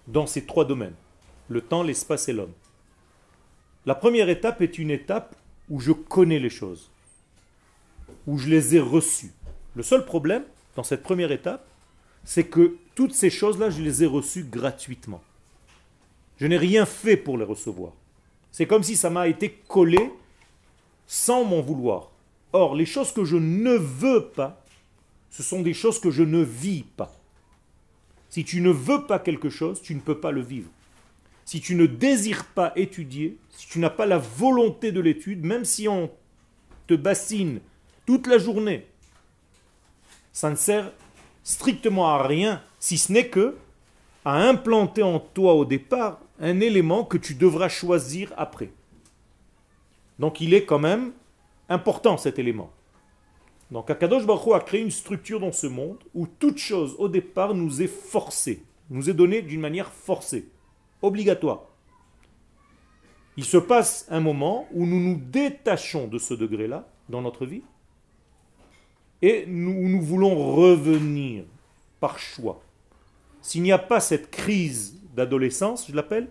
dans 0.07 0.25
ces 0.25 0.45
trois 0.45 0.65
domaines, 0.65 0.95
le 1.47 1.61
temps, 1.61 1.83
l'espace 1.83 2.29
et 2.29 2.33
l'homme. 2.33 2.53
La 3.85 3.95
première 3.95 4.29
étape 4.29 4.61
est 4.61 4.77
une 4.77 4.91
étape 4.91 5.35
où 5.69 5.79
je 5.79 5.91
connais 5.91 6.39
les 6.39 6.49
choses, 6.49 6.89
où 8.25 8.37
je 8.37 8.49
les 8.49 8.75
ai 8.75 8.79
reçues. 8.79 9.31
Le 9.75 9.83
seul 9.83 10.05
problème 10.05 10.43
dans 10.75 10.83
cette 10.83 11.03
première 11.03 11.31
étape, 11.31 11.67
c'est 12.23 12.45
que 12.45 12.77
toutes 12.95 13.13
ces 13.13 13.29
choses-là, 13.29 13.69
je 13.69 13.81
les 13.81 14.03
ai 14.03 14.07
reçues 14.07 14.43
gratuitement. 14.43 15.21
Je 16.37 16.47
n'ai 16.47 16.57
rien 16.57 16.85
fait 16.85 17.17
pour 17.17 17.37
les 17.37 17.45
recevoir. 17.45 17.93
C'est 18.51 18.65
comme 18.65 18.83
si 18.83 18.95
ça 18.95 19.09
m'a 19.09 19.27
été 19.27 19.51
collé 19.67 20.11
sans 21.05 21.43
m'en 21.43 21.61
vouloir. 21.61 22.11
Or, 22.53 22.75
les 22.75 22.85
choses 22.85 23.11
que 23.11 23.25
je 23.25 23.37
ne 23.37 23.75
veux 23.75 24.25
pas, 24.25 24.63
ce 25.29 25.43
sont 25.43 25.61
des 25.61 25.73
choses 25.73 25.99
que 25.99 26.09
je 26.11 26.23
ne 26.23 26.41
vis 26.41 26.83
pas. 26.83 27.18
Si 28.29 28.43
tu 28.43 28.61
ne 28.61 28.69
veux 28.69 29.05
pas 29.05 29.19
quelque 29.19 29.49
chose, 29.49 29.81
tu 29.81 29.95
ne 29.95 29.99
peux 29.99 30.19
pas 30.19 30.31
le 30.31 30.41
vivre. 30.41 30.69
Si 31.45 31.61
tu 31.61 31.75
ne 31.75 31.87
désires 31.87 32.45
pas 32.45 32.71
étudier, 32.75 33.37
si 33.49 33.67
tu 33.67 33.79
n'as 33.79 33.89
pas 33.89 34.05
la 34.05 34.19
volonté 34.19 34.91
de 34.91 35.01
l'étude, 35.01 35.43
même 35.43 35.65
si 35.65 35.87
on 35.87 36.11
te 36.85 36.93
bassine 36.93 37.59
toute 38.05 38.27
la 38.27 38.37
journée, 38.37 38.85
ça 40.31 40.49
ne 40.51 40.55
sert 40.55 40.91
strictement 41.43 42.07
à 42.09 42.21
rien, 42.21 42.61
si 42.79 42.97
ce 42.97 43.11
n'est 43.11 43.29
que 43.29 43.57
à 44.25 44.35
implanter 44.35 45.01
en 45.01 45.19
toi 45.19 45.53
au 45.53 45.65
départ 45.65 46.19
un 46.39 46.59
élément 46.59 47.03
que 47.03 47.17
tu 47.17 47.33
devras 47.33 47.69
choisir 47.69 48.31
après. 48.37 48.71
Donc 50.19 50.41
il 50.41 50.53
est 50.53 50.65
quand 50.65 50.79
même 50.79 51.13
important 51.67 52.17
cet 52.17 52.37
élément. 52.37 52.71
Donc 53.71 53.89
Akadosh 53.89 54.25
Baruch 54.25 54.55
a 54.55 54.59
créé 54.59 54.81
une 54.81 54.91
structure 54.91 55.39
dans 55.39 55.51
ce 55.51 55.67
monde 55.67 55.99
où 56.13 56.25
toute 56.27 56.57
chose 56.57 56.95
au 56.97 57.07
départ 57.07 57.53
nous 57.53 57.81
est 57.81 57.87
forcée, 57.87 58.63
nous 58.89 59.09
est 59.09 59.13
donnée 59.13 59.41
d'une 59.41 59.61
manière 59.61 59.91
forcée, 59.91 60.49
obligatoire. 61.01 61.65
Il 63.37 63.45
se 63.45 63.57
passe 63.57 64.05
un 64.09 64.19
moment 64.19 64.67
où 64.73 64.85
nous 64.85 64.99
nous 64.99 65.15
détachons 65.15 66.07
de 66.07 66.17
ce 66.17 66.33
degré-là 66.33 66.87
dans 67.09 67.21
notre 67.21 67.45
vie 67.45 67.61
et 69.21 69.45
nous, 69.47 69.87
nous 69.87 70.01
voulons 70.01 70.55
revenir 70.55 71.43
par 71.99 72.19
choix. 72.19 72.61
S'il 73.41 73.61
n'y 73.61 73.71
a 73.71 73.77
pas 73.77 73.99
cette 73.99 74.31
crise 74.31 74.99
d'adolescence, 75.15 75.87
je 75.87 75.95
l'appelle, 75.95 76.29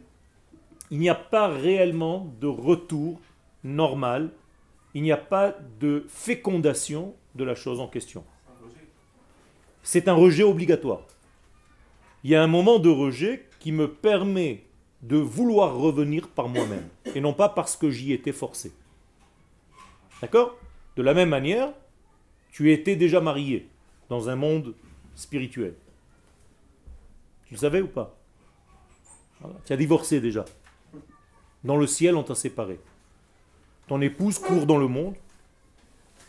il 0.90 0.98
n'y 0.98 1.08
a 1.08 1.14
pas 1.14 1.48
réellement 1.48 2.32
de 2.40 2.46
retour 2.46 3.20
normal, 3.62 4.30
il 4.94 5.02
n'y 5.02 5.12
a 5.12 5.16
pas 5.16 5.54
de 5.80 6.04
fécondation 6.08 7.14
de 7.34 7.44
la 7.44 7.54
chose 7.54 7.80
en 7.80 7.88
question. 7.88 8.24
C'est 9.82 10.08
un 10.08 10.14
rejet 10.14 10.42
obligatoire. 10.42 11.02
Il 12.24 12.30
y 12.30 12.34
a 12.34 12.42
un 12.42 12.46
moment 12.46 12.78
de 12.78 12.90
rejet 12.90 13.46
qui 13.60 13.72
me 13.72 13.88
permet 13.88 14.64
de 15.02 15.16
vouloir 15.16 15.76
revenir 15.76 16.28
par 16.28 16.48
moi-même 16.48 16.88
et 17.14 17.20
non 17.20 17.32
pas 17.32 17.48
parce 17.48 17.76
que 17.76 17.90
j'y 17.90 18.12
étais 18.12 18.32
forcé. 18.32 18.72
D'accord? 20.20 20.56
De 20.96 21.02
la 21.02 21.14
même 21.14 21.28
manière, 21.28 21.72
tu 22.50 22.72
étais 22.72 22.96
déjà 22.96 23.20
marié 23.20 23.68
dans 24.08 24.28
un 24.28 24.36
monde 24.36 24.74
spirituel. 25.14 25.74
Tu 27.46 27.54
le 27.54 27.60
savais 27.60 27.80
ou 27.80 27.86
pas? 27.86 28.16
Tu 29.64 29.72
as 29.72 29.76
divorcé 29.76 30.20
déjà. 30.20 30.44
Dans 31.62 31.76
le 31.76 31.86
ciel, 31.86 32.16
on 32.16 32.24
t'a 32.24 32.34
séparé. 32.34 32.80
Ton 33.88 34.00
épouse 34.00 34.38
court 34.38 34.66
dans 34.66 34.78
le 34.78 34.86
monde, 34.86 35.14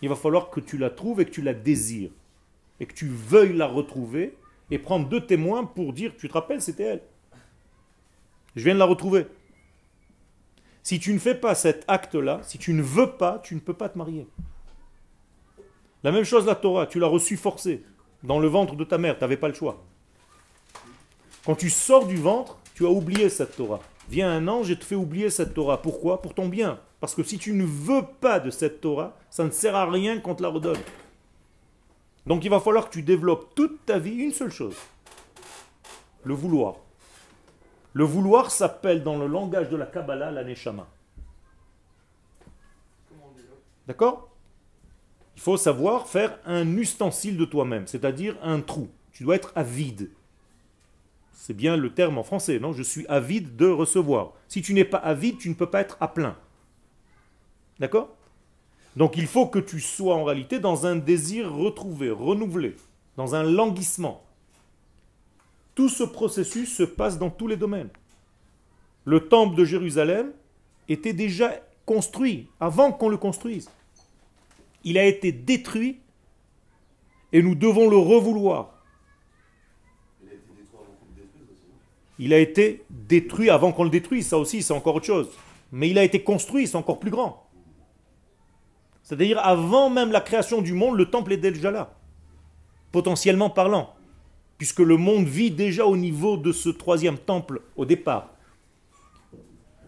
il 0.02 0.10
va 0.10 0.16
falloir 0.16 0.50
que 0.50 0.60
tu 0.60 0.78
la 0.78 0.90
trouves 0.90 1.22
et 1.22 1.26
que 1.26 1.32
tu 1.32 1.42
la 1.42 1.54
désires. 1.54 2.12
Et 2.80 2.86
que 2.86 2.94
tu 2.94 3.08
veuilles 3.08 3.54
la 3.54 3.68
retrouver 3.68 4.38
et 4.72 4.80
prendre 4.80 5.08
deux 5.10 5.26
témoins 5.26 5.66
pour 5.66 5.92
dire, 5.94 6.14
tu 6.18 6.28
te 6.28 6.34
rappelles, 6.34 6.62
c'était 6.62 6.84
elle. 6.84 7.02
Je 8.56 8.64
viens 8.64 8.74
de 8.74 8.80
la 8.80 8.86
retrouver. 8.86 9.28
Si 10.84 11.00
tu 11.00 11.14
ne 11.14 11.20
fais 11.20 11.36
pas 11.36 11.54
cet 11.56 11.84
acte-là, 11.88 12.40
si 12.44 12.58
tu 12.58 12.74
ne 12.74 12.82
veux 12.82 13.12
pas, 13.12 13.40
tu 13.44 13.54
ne 13.54 13.60
peux 13.60 13.74
pas 13.74 13.90
te 13.90 13.98
marier. 13.98 14.28
La 16.04 16.12
même 16.14 16.24
chose 16.24 16.46
la 16.46 16.56
Torah, 16.56 16.88
tu 16.88 17.00
l'as 17.00 17.08
reçue 17.08 17.36
forcée 17.36 17.84
dans 18.24 18.40
le 18.40 18.48
ventre 18.48 18.76
de 18.76 18.84
ta 18.84 18.98
mère, 18.98 19.18
tu 19.18 19.22
n'avais 19.24 19.38
pas 19.38 19.50
le 19.50 19.54
choix. 19.54 19.84
Quand 21.46 21.56
tu 21.56 21.70
sors 21.70 22.06
du 22.06 22.16
ventre, 22.16 22.58
tu 22.74 22.86
as 22.86 22.90
oublié 22.90 23.30
cette 23.30 23.56
Torah. 23.56 23.82
Viens 24.10 24.32
un 24.32 24.48
ange 24.48 24.72
et 24.72 24.78
te 24.78 24.86
fait 24.86 24.96
oublier 24.96 25.30
cette 25.30 25.54
Torah. 25.54 25.82
Pourquoi? 25.82 26.22
Pour 26.22 26.34
ton 26.34 26.48
bien. 26.48 26.80
Parce 27.00 27.16
que 27.16 27.24
si 27.24 27.38
tu 27.38 27.54
ne 27.54 27.66
veux 27.66 28.04
pas 28.20 28.40
de 28.40 28.50
cette 28.50 28.82
Torah, 28.82 29.18
ça 29.30 29.46
ne 29.46 29.52
sert 29.52 29.76
à 29.76 29.90
rien 29.90 30.20
qu'on 30.20 30.36
te 30.36 30.44
la 30.44 30.50
redonne. 30.50 30.80
Donc 32.26 32.44
il 32.44 32.50
va 32.50 32.60
falloir 32.60 32.90
que 32.90 32.94
tu 32.94 33.04
développes 33.04 33.56
toute 33.56 33.86
ta 33.86 34.00
vie 34.00 34.16
une 34.16 34.32
seule 34.32 34.52
chose. 34.52 34.76
Le 36.24 36.34
vouloir. 36.34 36.76
Le 37.94 38.04
vouloir 38.04 38.52
s'appelle 38.52 39.04
dans 39.04 39.18
le 39.18 39.28
langage 39.28 39.70
de 39.70 39.78
la 39.78 39.86
Kabbalah 39.86 40.32
la 40.32 40.44
Neshama. 40.44 40.88
D'accord? 43.88 44.30
Il 45.36 45.42
faut 45.42 45.58
savoir 45.58 46.06
faire 46.06 46.38
un 46.46 46.78
ustensile 46.78 47.38
de 47.38 47.46
toi-même, 47.46 47.88
c'est-à-dire 47.88 48.38
un 48.44 48.60
trou. 48.60 48.90
Tu 49.14 49.24
dois 49.24 49.38
être 49.38 49.54
avide. 49.56 50.12
C'est 51.32 51.54
bien 51.54 51.78
le 51.78 51.94
terme 51.94 52.18
en 52.18 52.24
français, 52.24 52.60
non? 52.60 52.74
Je 52.74 52.84
suis 52.84 53.08
avide 53.08 53.56
de 53.56 53.68
recevoir. 53.68 54.34
Si 54.50 54.62
tu 54.62 54.74
n'es 54.74 54.84
pas 54.84 54.98
avide, 54.98 55.38
tu 55.38 55.50
ne 55.50 55.56
peux 55.56 55.70
pas 55.70 55.80
être 55.80 55.98
à 56.02 56.10
plein. 56.10 56.38
D'accord? 57.80 58.16
Donc 58.96 59.16
il 59.18 59.28
faut 59.28 59.48
que 59.48 59.60
tu 59.60 59.80
sois 59.80 60.16
en 60.16 60.24
réalité 60.24 60.60
dans 60.60 60.86
un 60.86 60.96
désir 60.96 61.54
retrouvé, 61.54 62.10
renouvelé, 62.10 62.76
dans 63.16 63.36
un 63.36 63.44
languissement. 63.44 64.24
Tout 65.76 65.90
ce 65.90 66.04
processus 66.04 66.76
se 66.76 66.84
passe 66.84 67.18
dans 67.18 67.30
tous 67.30 67.48
les 67.48 67.56
domaines. 67.56 67.90
Le 69.06 69.28
temple 69.28 69.56
de 69.56 69.64
Jérusalem 69.64 70.34
était 70.90 71.14
déjà 71.14 71.54
construit 71.86 72.48
avant 72.60 72.92
qu'on 72.92 73.10
le 73.10 73.18
construise. 73.18 73.70
Il 74.84 74.98
a 74.98 75.06
été 75.06 75.32
détruit 75.32 76.00
et 77.32 77.42
nous 77.42 77.56
devons 77.56 77.90
le 77.90 77.98
revouloir. 77.98 78.74
Il 82.18 82.34
a 82.34 82.40
été 82.40 82.84
détruit 82.90 83.50
avant 83.50 83.72
qu'on 83.72 83.86
le 83.86 83.90
détruise, 83.90 84.28
ça 84.28 84.38
aussi 84.38 84.62
c'est 84.62 84.74
encore 84.74 84.96
autre 84.96 85.06
chose. 85.06 85.30
Mais 85.72 85.90
il 85.90 85.98
a 85.98 86.04
été 86.04 86.22
construit, 86.22 86.68
c'est 86.68 86.76
encore 86.76 87.00
plus 87.00 87.12
grand. 87.12 87.49
C'est-à-dire 89.10 89.40
avant 89.40 89.90
même 89.90 90.12
la 90.12 90.22
création 90.22 90.62
du 90.62 90.74
monde, 90.74 90.96
le 90.96 91.10
temple 91.10 91.34
est 91.34 91.38
déjà 91.38 91.72
là, 91.72 91.96
potentiellement 92.92 93.50
parlant 93.50 93.96
puisque 94.60 94.80
le 94.80 94.98
monde 94.98 95.26
vit 95.26 95.52
déjà 95.52 95.86
au 95.86 95.96
niveau 95.96 96.36
de 96.36 96.52
ce 96.52 96.68
troisième 96.68 97.18
temple 97.18 97.62
au 97.78 97.86
départ. 97.86 98.30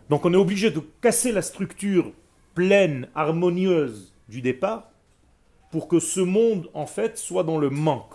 Donc 0.09 0.25
on 0.25 0.33
est 0.33 0.37
obligé 0.37 0.71
de 0.71 0.81
casser 1.01 1.33
la 1.33 1.41
structure 1.41 2.11
pleine, 2.55 3.09
harmonieuse 3.13 4.13
du 4.29 4.41
départ, 4.41 4.89
pour 5.71 5.89
que 5.89 5.99
ce 5.99 6.21
monde, 6.21 6.69
en 6.73 6.85
fait, 6.85 7.17
soit 7.17 7.43
dans 7.43 7.57
le 7.57 7.69
manque. 7.69 8.13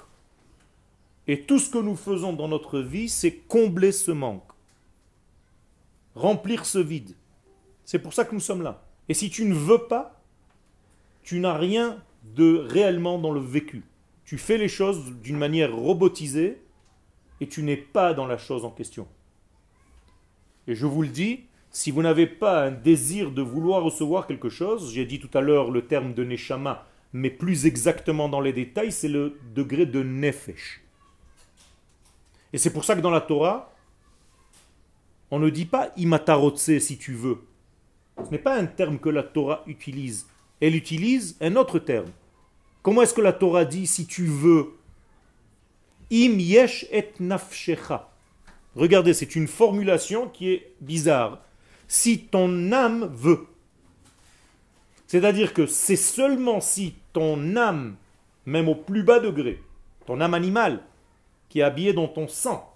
Et 1.27 1.43
tout 1.43 1.59
ce 1.59 1.69
que 1.69 1.79
nous 1.79 1.97
faisons 1.97 2.33
dans 2.33 2.49
notre 2.49 2.81
vie, 2.81 3.11
c'est 3.11 3.33
combler 3.33 3.93
ce 3.93 4.11
manque. 4.11 4.49
Remplir 6.15 6.65
ce 6.65 6.79
vide. 6.79 7.15
C'est 7.85 7.99
pour 7.99 8.15
ça 8.15 8.25
que 8.25 8.35
nous 8.35 8.41
sommes 8.41 8.63
là. 8.63 8.83
Et 9.11 9.15
si 9.15 9.29
tu 9.29 9.45
ne 9.45 9.55
veux 9.55 9.87
pas, 9.89 10.16
tu 11.27 11.39
n'as 11.41 11.59
rien 11.59 12.03
de 12.25 12.65
réellement 12.67 13.19
dans 13.19 13.33
le 13.33 13.41
vécu 13.41 13.85
tu 14.27 14.39
fais 14.39 14.59
les 14.59 14.69
choses 14.69 15.15
d'une 15.23 15.39
manière 15.39 15.75
robotisée 15.75 16.61
et 17.41 17.47
tu 17.47 17.63
n'es 17.63 17.77
pas 17.77 18.13
dans 18.13 18.27
la 18.27 18.37
chose 18.37 18.65
en 18.65 18.71
question. 18.71 19.07
Et 20.67 20.75
je 20.75 20.85
vous 20.85 21.03
le 21.03 21.09
dis, 21.09 21.45
si 21.71 21.93
vous 21.93 22.03
n'avez 22.03 22.27
pas 22.27 22.67
un 22.67 22.73
désir 22.73 23.31
de 23.31 23.41
vouloir 23.41 23.85
recevoir 23.85 24.27
quelque 24.27 24.49
chose, 24.49 24.93
j'ai 24.93 25.07
dit 25.07 25.21
tout 25.21 25.31
à 25.33 25.41
l'heure 25.41 25.71
le 25.71 25.87
terme 25.87 26.13
de 26.13 26.25
neshama, 26.25 26.87
mais 27.13 27.31
plus 27.31 27.67
exactement 27.67 28.29
dans 28.29 28.41
les 28.41 28.53
détails, 28.53 28.91
c'est 28.91 29.09
le 29.09 29.39
degré 29.55 29.87
de 29.87 30.03
nefesh. 30.03 30.83
Et 32.53 32.59
c'est 32.59 32.73
pour 32.73 32.85
ça 32.85 32.97
que 32.97 33.01
dans 33.01 33.11
la 33.11 33.21
Torah, 33.21 33.73
on 35.31 35.39
ne 35.39 35.51
dit 35.51 35.67
pas 35.67 35.93
imatarotse 35.97 36.79
si 36.79 36.99
tu 36.99 37.13
veux. 37.13 37.39
Ce 38.25 38.31
n'est 38.31 38.39
pas 38.39 38.59
un 38.59 38.67
terme 38.67 38.99
que 38.99 39.09
la 39.09 39.23
Torah 39.23 39.63
utilise. 39.69 40.27
Elle 40.61 40.75
utilise 40.75 41.37
un 41.41 41.57
autre 41.57 41.79
terme. 41.79 42.11
Comment 42.83 43.03
est-ce 43.03 43.15
que 43.15 43.21
la 43.21 43.33
Torah 43.33 43.65
dit 43.65 43.87
si 43.87 44.07
tu 44.07 44.27
veux? 44.27 44.75
Im 46.13 46.39
yesh 46.39 46.87
et 46.93 47.13
nafshecha. 47.19 48.09
Regardez, 48.77 49.13
c'est 49.13 49.35
une 49.35 49.49
formulation 49.49 50.29
qui 50.29 50.51
est 50.51 50.73
bizarre. 50.81 51.41
Si 51.89 52.27
ton 52.27 52.73
âme 52.73 53.11
veut. 53.13 53.47
C'est-à-dire 55.07 55.53
que 55.53 55.67
c'est 55.67 55.97
seulement 55.97 56.61
si 56.61 56.95
ton 57.13 57.57
âme, 57.57 57.97
même 58.45 58.69
au 58.69 58.75
plus 58.75 59.03
bas 59.03 59.21
degré, 59.21 59.63
ton 60.07 60.21
âme 60.21 60.35
animale, 60.35 60.83
qui 61.49 61.61
est 61.61 61.63
habillée 61.63 61.93
dans 61.93 62.09
ton 62.09 62.29
sang, 62.29 62.73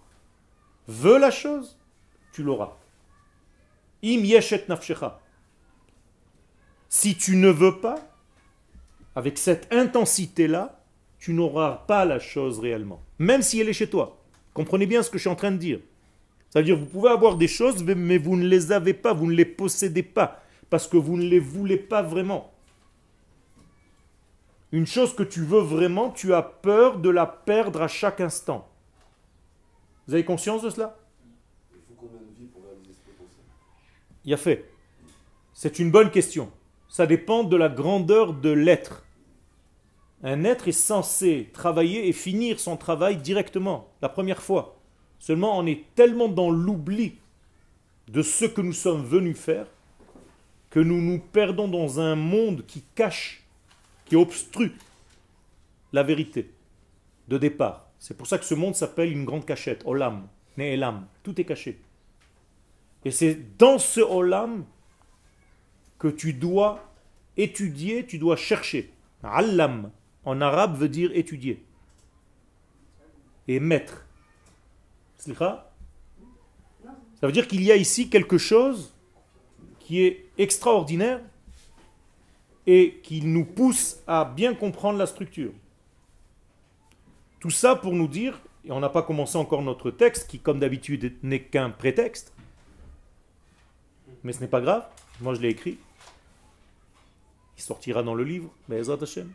veut 0.89 1.19
la 1.19 1.31
chose, 1.31 1.79
tu 2.33 2.43
l'auras. 2.43 2.77
Im 4.03 4.25
yesh 4.25 4.53
et 4.53 4.65
nafshecha. 4.69 5.21
Si 6.93 7.17
tu 7.17 7.37
ne 7.37 7.49
veux 7.49 7.79
pas, 7.81 8.01
avec 9.15 9.39
cette 9.39 9.73
intensité-là, 9.73 10.83
tu 11.21 11.33
n'auras 11.33 11.85
pas 11.87 12.05
la 12.05 12.19
chose 12.19 12.59
réellement, 12.59 13.01
même 13.21 13.43
si 13.43 13.61
elle 13.61 13.69
est 13.69 13.73
chez 13.75 13.89
toi. 13.89 14.19
Comprenez 14.55 14.87
bien 14.87 15.05
ce 15.05 15.09
que 15.09 15.17
je 15.17 15.23
suis 15.23 15.31
en 15.31 15.37
train 15.37 15.53
de 15.53 15.57
dire. 15.57 15.79
C'est-à-dire, 16.51 16.77
vous 16.77 16.87
pouvez 16.87 17.11
avoir 17.11 17.37
des 17.37 17.47
choses, 17.47 17.85
mais 17.85 18.19
vous 18.19 18.35
ne 18.35 18.45
les 18.45 18.73
avez 18.73 18.93
pas, 18.93 19.13
vous 19.13 19.27
ne 19.27 19.37
les 19.37 19.45
possédez 19.45 20.03
pas, 20.03 20.43
parce 20.69 20.89
que 20.89 20.97
vous 20.97 21.17
ne 21.17 21.23
les 21.23 21.39
voulez 21.39 21.77
pas 21.77 22.03
vraiment. 22.03 22.53
Une 24.73 24.87
chose 24.87 25.15
que 25.15 25.23
tu 25.23 25.45
veux 25.45 25.61
vraiment, 25.61 26.11
tu 26.11 26.35
as 26.35 26.43
peur 26.43 26.99
de 26.99 27.09
la 27.09 27.27
perdre 27.27 27.83
à 27.83 27.89
chaque 27.89 28.21
instant. 28.21 28.69
Vous 30.09 30.15
avez 30.15 30.25
conscience 30.25 30.63
de 30.63 30.71
cela? 30.71 30.99
Il 34.25 34.31
y 34.33 34.35
a 34.35 34.37
fait. 34.37 34.69
C'est 35.55 35.79
une 35.79 35.93
bonne 35.93 36.11
question. 36.11 36.51
Ça 36.91 37.07
dépend 37.07 37.45
de 37.45 37.57
la 37.57 37.69
grandeur 37.69 38.35
de 38.35 38.51
l'être. 38.51 39.05
Un 40.25 40.43
être 40.43 40.67
est 40.67 40.73
censé 40.73 41.49
travailler 41.53 42.09
et 42.09 42.13
finir 42.13 42.59
son 42.59 42.77
travail 42.77 43.17
directement, 43.17 43.89
la 44.03 44.09
première 44.09 44.43
fois. 44.43 44.77
Seulement, 45.21 45.57
on 45.57 45.67
est 45.67 45.85
tellement 45.95 46.27
dans 46.27 46.51
l'oubli 46.51 47.15
de 48.09 48.23
ce 48.23 48.45
que 48.45 48.61
nous 48.61 48.73
sommes 48.73 49.05
venus 49.05 49.39
faire 49.39 49.67
que 50.69 50.81
nous 50.81 51.01
nous 51.01 51.21
perdons 51.21 51.69
dans 51.69 52.01
un 52.01 52.17
monde 52.17 52.67
qui 52.67 52.83
cache, 52.97 53.45
qui 54.05 54.17
obstrue 54.17 54.73
la 55.93 56.03
vérité 56.03 56.51
de 57.29 57.39
départ. 57.39 57.89
C'est 58.01 58.17
pour 58.17 58.27
ça 58.27 58.37
que 58.37 58.45
ce 58.45 58.55
monde 58.55 58.75
s'appelle 58.75 59.13
une 59.13 59.25
grande 59.25 59.47
cachette, 59.47 59.83
Olam, 59.85 60.27
Ne'elam, 60.57 61.07
tout 61.23 61.41
est 61.41 61.45
caché. 61.45 61.81
Et 63.05 63.13
c'est 63.13 63.57
dans 63.59 63.79
ce 63.79 64.01
Olam 64.01 64.65
que 66.01 66.09
tu 66.09 66.33
dois 66.33 66.93
étudier, 67.37 68.05
tu 68.05 68.19
dois 68.19 68.35
chercher. 68.35 68.93
Allam, 69.23 69.93
en 70.25 70.41
arabe 70.41 70.77
veut 70.77 70.89
dire 70.89 71.13
étudier. 71.15 71.63
Et 73.47 73.61
maître. 73.61 74.07
Ça 75.19 75.67
veut 77.23 77.33
dire 77.33 77.47
qu'il 77.47 77.63
y 77.63 77.71
a 77.71 77.77
ici 77.77 78.09
quelque 78.09 78.39
chose 78.39 78.95
qui 79.79 80.03
est 80.03 80.27
extraordinaire 80.39 81.21
et 82.67 83.01
qui 83.03 83.23
nous 83.23 83.45
pousse 83.45 84.01
à 84.07 84.25
bien 84.25 84.55
comprendre 84.55 84.99
la 84.99 85.07
structure. 85.07 85.53
Tout 87.41 87.51
ça 87.51 87.77
pour 87.77 87.93
nous 87.93 88.09
dire, 88.09 88.41
et 88.65 88.73
on 88.73 88.81
n'a 88.81 88.89
pas 88.89 89.03
commencé 89.03 89.37
encore 89.37 89.63
notre 89.63 89.91
texte, 89.91 90.31
qui 90.31 90.39
comme 90.39 90.61
d'habitude 90.61 91.15
n'est 91.23 91.43
qu'un 91.43 91.71
prétexte, 91.71 92.33
mais 94.23 94.33
ce 94.33 94.41
n'est 94.41 94.49
pas 94.49 94.61
grave, 94.61 94.87
moi 95.21 95.35
je 95.35 95.41
l'ai 95.41 95.49
écrit, 95.49 95.79
sortira 97.61 98.03
dans 98.03 98.15
le 98.15 98.25
livre, 98.25 98.51
mais 98.69 98.89
Hashem. 98.89 99.31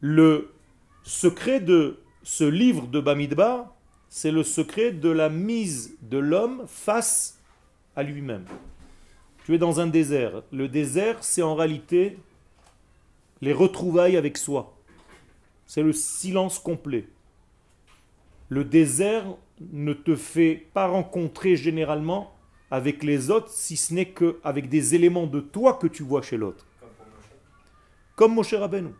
Le 0.00 0.52
secret 1.02 1.60
de 1.60 2.00
ce 2.22 2.44
livre 2.44 2.86
de 2.86 3.00
Bamidbar, 3.00 3.74
c'est 4.08 4.30
le 4.30 4.42
secret 4.42 4.92
de 4.92 5.08
la 5.08 5.28
mise 5.28 5.96
de 6.02 6.18
l'homme 6.18 6.64
face 6.66 7.40
à 7.96 8.02
lui-même. 8.02 8.44
Tu 9.44 9.54
es 9.54 9.58
dans 9.58 9.80
un 9.80 9.86
désert. 9.86 10.42
Le 10.52 10.68
désert, 10.68 11.22
c'est 11.22 11.42
en 11.42 11.54
réalité 11.54 12.18
les 13.40 13.52
retrouvailles 13.52 14.16
avec 14.16 14.38
soi. 14.38 14.76
C'est 15.66 15.82
le 15.82 15.92
silence 15.92 16.58
complet. 16.58 17.06
Le 18.48 18.64
désert 18.64 19.24
ne 19.72 19.92
te 19.92 20.16
fait 20.16 20.66
pas 20.72 20.86
rencontrer 20.86 21.56
généralement 21.56 22.33
avec 22.70 23.02
les 23.02 23.30
autres 23.30 23.50
si 23.50 23.76
ce 23.76 23.94
n'est 23.94 24.10
qu'avec 24.10 24.68
des 24.68 24.94
éléments 24.94 25.26
de 25.26 25.40
toi 25.40 25.74
que 25.74 25.86
tu 25.86 26.02
vois 26.02 26.22
chez 26.22 26.36
l'autre. 26.36 26.66
Comme 28.16 28.34
Moshe 28.34 28.54
Rabbeinu. 28.54 28.90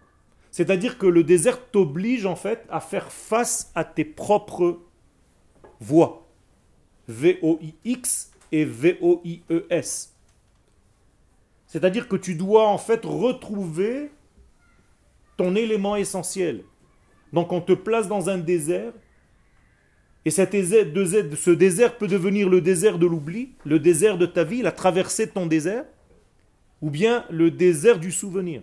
C'est-à-dire 0.50 0.98
que 0.98 1.06
le 1.06 1.24
désert 1.24 1.70
t'oblige 1.70 2.26
en 2.26 2.36
fait 2.36 2.64
à 2.68 2.80
faire 2.80 3.10
face 3.10 3.72
à 3.74 3.84
tes 3.84 4.04
propres 4.04 4.80
voix. 5.80 6.28
V-O-I-X 7.08 8.30
et 8.52 8.64
V-O-I-E-S. 8.64 10.14
C'est-à-dire 11.66 12.06
que 12.06 12.16
tu 12.16 12.36
dois 12.36 12.68
en 12.68 12.78
fait 12.78 13.04
retrouver 13.04 14.10
ton 15.36 15.56
élément 15.56 15.96
essentiel. 15.96 16.64
Donc 17.32 17.52
on 17.52 17.60
te 17.60 17.72
place 17.72 18.06
dans 18.06 18.30
un 18.30 18.38
désert 18.38 18.92
et 20.24 20.30
cet 20.30 20.52
ce 20.52 21.50
désert 21.50 21.98
peut 21.98 22.08
devenir 22.08 22.48
le 22.48 22.60
désert 22.60 22.98
de 22.98 23.06
l'oubli, 23.06 23.50
le 23.64 23.78
désert 23.78 24.16
de 24.16 24.26
ta 24.26 24.44
vie, 24.44 24.62
la 24.62 24.72
traversée 24.72 25.26
de 25.26 25.32
ton 25.32 25.46
désert, 25.46 25.84
ou 26.80 26.90
bien 26.90 27.24
le 27.30 27.50
désert 27.50 27.98
du 27.98 28.10
souvenir 28.10 28.62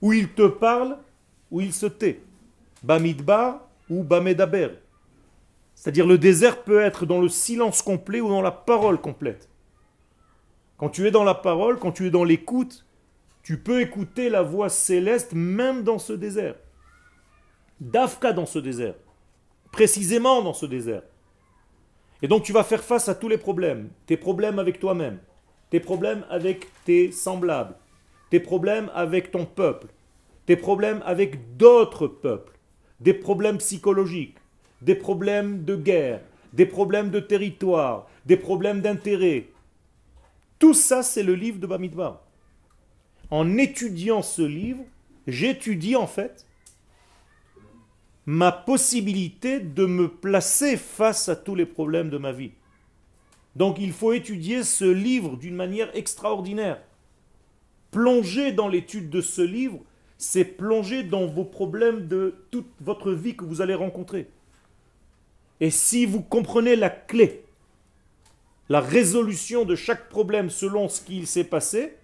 où 0.00 0.12
il 0.12 0.28
te 0.32 0.46
parle, 0.46 0.98
ou 1.50 1.60
il 1.60 1.72
se 1.72 1.86
tait. 1.86 2.22
Bamidbar 2.82 3.68
ou 3.88 4.02
Bamedaber. 4.02 4.68
C'est-à-dire 5.74 6.06
le 6.06 6.18
désert 6.18 6.62
peut 6.62 6.80
être 6.80 7.06
dans 7.06 7.20
le 7.20 7.28
silence 7.28 7.82
complet 7.82 8.20
ou 8.20 8.28
dans 8.28 8.42
la 8.42 8.50
parole 8.50 9.00
complète. 9.00 9.48
Quand 10.76 10.88
tu 10.88 11.06
es 11.06 11.10
dans 11.10 11.24
la 11.24 11.34
parole, 11.34 11.78
quand 11.78 11.92
tu 11.92 12.06
es 12.06 12.10
dans 12.10 12.24
l'écoute, 12.24 12.86
tu 13.42 13.58
peux 13.58 13.80
écouter 13.80 14.30
la 14.30 14.42
voix 14.42 14.68
céleste 14.68 15.32
même 15.32 15.82
dans 15.82 15.98
ce 15.98 16.12
désert. 16.12 16.54
Dafka 17.80 18.32
dans 18.32 18.46
ce 18.46 18.58
désert. 18.58 18.94
Précisément 19.72 20.42
dans 20.42 20.54
ce 20.54 20.66
désert. 20.66 21.02
Et 22.22 22.28
donc 22.28 22.42
tu 22.42 22.52
vas 22.52 22.64
faire 22.64 22.82
face 22.82 23.08
à 23.08 23.14
tous 23.14 23.28
les 23.28 23.38
problèmes. 23.38 23.90
Tes 24.06 24.16
problèmes 24.16 24.58
avec 24.58 24.78
toi-même, 24.78 25.18
tes 25.70 25.80
problèmes 25.80 26.24
avec 26.28 26.66
tes 26.84 27.12
semblables, 27.12 27.74
tes 28.30 28.40
problèmes 28.40 28.90
avec 28.94 29.30
ton 29.30 29.46
peuple, 29.46 29.88
tes 30.46 30.56
problèmes 30.56 31.02
avec 31.04 31.56
d'autres 31.56 32.08
peuples, 32.08 32.58
des 33.00 33.14
problèmes 33.14 33.58
psychologiques, 33.58 34.36
des 34.82 34.94
problèmes 34.94 35.64
de 35.64 35.76
guerre, 35.76 36.20
des 36.52 36.66
problèmes 36.66 37.10
de 37.10 37.20
territoire, 37.20 38.08
des 38.26 38.36
problèmes 38.36 38.80
d'intérêt. 38.80 39.48
Tout 40.58 40.74
ça, 40.74 41.02
c'est 41.02 41.22
le 41.22 41.34
livre 41.34 41.58
de 41.58 41.66
Bamidbar. 41.66 42.20
En 43.30 43.56
étudiant 43.56 44.22
ce 44.22 44.42
livre, 44.42 44.84
j'étudie 45.26 45.96
en 45.96 46.06
fait 46.06 46.44
ma 48.26 48.52
possibilité 48.52 49.60
de 49.60 49.86
me 49.86 50.08
placer 50.08 50.76
face 50.76 51.28
à 51.28 51.36
tous 51.36 51.54
les 51.54 51.66
problèmes 51.66 52.10
de 52.10 52.18
ma 52.18 52.32
vie. 52.32 52.52
Donc 53.56 53.78
il 53.78 53.92
faut 53.92 54.12
étudier 54.12 54.62
ce 54.62 54.84
livre 54.84 55.36
d'une 55.36 55.56
manière 55.56 55.94
extraordinaire. 55.96 56.80
Plonger 57.90 58.52
dans 58.52 58.68
l'étude 58.68 59.10
de 59.10 59.20
ce 59.20 59.42
livre, 59.42 59.80
c'est 60.18 60.44
plonger 60.44 61.02
dans 61.02 61.26
vos 61.26 61.44
problèmes 61.44 62.06
de 62.06 62.34
toute 62.50 62.70
votre 62.80 63.10
vie 63.12 63.36
que 63.36 63.44
vous 63.44 63.62
allez 63.62 63.74
rencontrer. 63.74 64.28
Et 65.60 65.70
si 65.70 66.06
vous 66.06 66.22
comprenez 66.22 66.76
la 66.76 66.90
clé, 66.90 67.44
la 68.68 68.80
résolution 68.80 69.64
de 69.64 69.74
chaque 69.74 70.08
problème 70.08 70.48
selon 70.48 70.88
ce 70.88 71.00
qu'il 71.00 71.26
s'est 71.26 71.44
passé, 71.44 71.96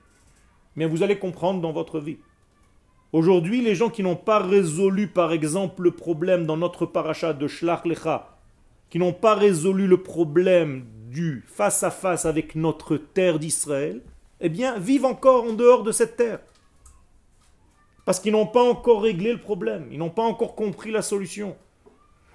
mais 0.74 0.86
vous 0.86 1.02
allez 1.02 1.18
comprendre 1.18 1.60
dans 1.60 1.72
votre 1.72 2.00
vie. 2.00 2.18
Aujourd'hui, 3.16 3.62
les 3.62 3.74
gens 3.74 3.88
qui 3.88 4.02
n'ont 4.02 4.14
pas 4.14 4.40
résolu, 4.40 5.08
par 5.08 5.32
exemple, 5.32 5.84
le 5.84 5.90
problème 5.90 6.44
dans 6.44 6.58
notre 6.58 6.84
paracha 6.84 7.32
de 7.32 7.48
Shlach 7.48 7.86
Lecha, 7.86 8.36
qui 8.90 8.98
n'ont 8.98 9.14
pas 9.14 9.34
résolu 9.34 9.86
le 9.86 10.02
problème 10.02 10.84
du 11.08 11.42
face 11.46 11.82
à 11.82 11.90
face 11.90 12.26
avec 12.26 12.54
notre 12.56 12.98
terre 12.98 13.38
d'Israël, 13.38 14.02
eh 14.42 14.50
bien, 14.50 14.78
vivent 14.78 15.06
encore 15.06 15.44
en 15.44 15.54
dehors 15.54 15.82
de 15.82 15.92
cette 15.92 16.18
terre. 16.18 16.40
Parce 18.04 18.20
qu'ils 18.20 18.32
n'ont 18.32 18.46
pas 18.46 18.62
encore 18.62 19.00
réglé 19.00 19.32
le 19.32 19.40
problème, 19.40 19.88
ils 19.90 19.98
n'ont 19.98 20.10
pas 20.10 20.24
encore 20.24 20.54
compris 20.54 20.90
la 20.90 21.00
solution. 21.00 21.56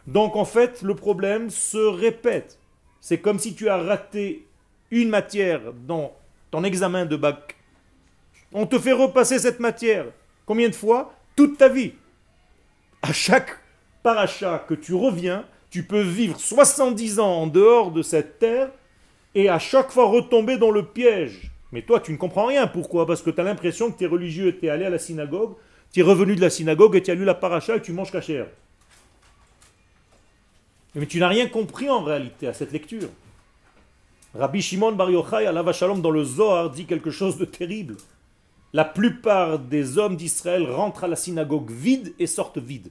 Donc, 0.08 0.36
en 0.36 0.46
fait, 0.46 0.82
le 0.82 0.96
problème 0.96 1.52
se 1.52 1.78
répète. 1.78 2.58
C'est 3.02 3.20
comme 3.20 3.38
si 3.38 3.54
tu 3.54 3.70
as 3.70 3.78
raté 3.78 4.48
une 4.90 5.10
matière 5.10 5.62
dans 5.86 6.12
ton 6.50 6.64
examen 6.64 7.06
de 7.06 7.18
bac. 7.18 7.56
On 8.52 8.66
te 8.66 8.80
fait 8.80 8.94
repasser 8.94 9.38
cette 9.38 9.60
matière. 9.60 10.08
Combien 10.52 10.68
de 10.68 10.76
fois 10.76 11.14
Toute 11.38 11.58
ta 11.58 11.70
vie? 11.70 11.94
À 13.02 13.14
chaque 13.14 13.58
paracha 14.04 14.66
que 14.68 14.74
tu 14.74 14.94
reviens, 14.94 15.46
tu 15.70 15.84
peux 15.84 16.02
vivre 16.02 16.38
70 16.38 17.22
ans 17.22 17.44
en 17.44 17.48
dehors 17.48 17.92
de 17.92 18.02
cette 18.02 18.38
terre 18.38 18.70
et 19.34 19.48
à 19.48 19.60
chaque 19.60 19.92
fois 19.92 20.08
retomber 20.08 20.58
dans 20.58 20.72
le 20.72 20.84
piège. 20.84 21.52
Mais 21.72 21.84
toi, 21.84 22.02
tu 22.02 22.12
ne 22.12 22.18
comprends 22.18 22.48
rien. 22.48 22.68
Pourquoi? 22.68 23.08
Parce 23.08 23.22
que 23.22 23.30
tu 23.30 23.40
as 23.40 23.46
l'impression 23.46 23.94
que 23.94 23.98
tu 23.98 24.04
es 24.04 24.08
religieux, 24.08 24.58
tu 24.60 24.66
es 24.66 24.70
allé 24.70 24.84
à 24.84 24.90
la 24.90 25.00
synagogue, 25.00 25.54
tu 25.94 26.02
es 26.02 26.04
revenu 26.04 26.36
de 26.36 26.42
la 26.42 26.50
synagogue 26.50 26.98
et 26.98 27.02
tu 27.02 27.12
as 27.12 27.16
lu 27.16 27.24
la 27.24 27.34
paracha 27.34 27.78
et 27.78 27.82
tu 27.82 27.94
manges 27.94 28.12
cachère. 28.12 28.48
Mais 30.96 31.06
tu 31.06 31.22
n'as 31.22 31.30
rien 31.30 31.48
compris 31.48 31.90
en 31.90 32.04
réalité 32.04 32.48
à 32.48 32.54
cette 32.54 32.74
lecture. 32.74 33.08
Rabbi 34.36 34.62
Shimon 34.62 34.92
Bar 34.92 35.12
Yochai, 35.12 35.48
à 35.48 35.72
Shalom, 35.72 36.02
dans 36.02 36.12
le 36.12 36.26
Zohar, 36.26 36.72
dit 36.72 36.84
quelque 36.84 37.10
chose 37.10 37.38
de 37.38 37.46
terrible. 37.46 37.96
La 38.74 38.86
plupart 38.86 39.60
des 39.60 39.98
hommes 39.98 40.16
d'Israël 40.16 40.70
rentrent 40.70 41.04
à 41.04 41.08
la 41.08 41.16
synagogue 41.16 41.70
vide 41.70 42.14
et 42.20 42.28
sortent 42.28 42.58
vide. 42.58 42.90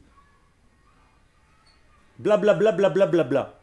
Bla 2.19 2.37
bla 2.37 2.53
bla 2.53 2.73
bla 2.73 2.91
bla 2.91 3.07
bla 3.07 3.25
bla. 3.25 3.61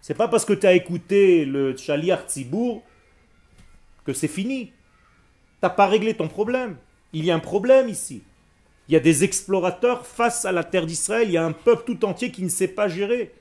C'est 0.00 0.14
pas 0.14 0.28
parce 0.28 0.44
que 0.44 0.52
tu 0.52 0.66
as 0.66 0.74
écouté 0.74 1.46
le 1.46 1.76
Shaliar 1.76 2.26
Tzibour 2.26 2.82
que 4.04 4.12
c'est 4.12 4.28
fini. 4.28 4.72
T'as 5.60 5.70
pas 5.70 5.86
réglé 5.86 6.14
ton 6.14 6.28
problème. 6.28 6.76
Il 7.12 7.24
y 7.24 7.30
a 7.30 7.34
un 7.34 7.40
problème 7.40 7.88
ici. 7.88 8.22
Il 8.88 8.94
y 8.94 8.96
a 8.96 9.00
des 9.00 9.24
explorateurs 9.24 10.06
face 10.06 10.44
à 10.44 10.52
la 10.52 10.64
terre 10.64 10.86
d'Israël. 10.86 11.28
Il 11.28 11.32
y 11.32 11.38
a 11.38 11.44
un 11.44 11.52
peuple 11.52 11.84
tout 11.84 12.04
entier 12.04 12.30
qui 12.30 12.42
ne 12.42 12.48
sait 12.48 12.68
pas 12.68 12.88
gérer. 12.88 13.32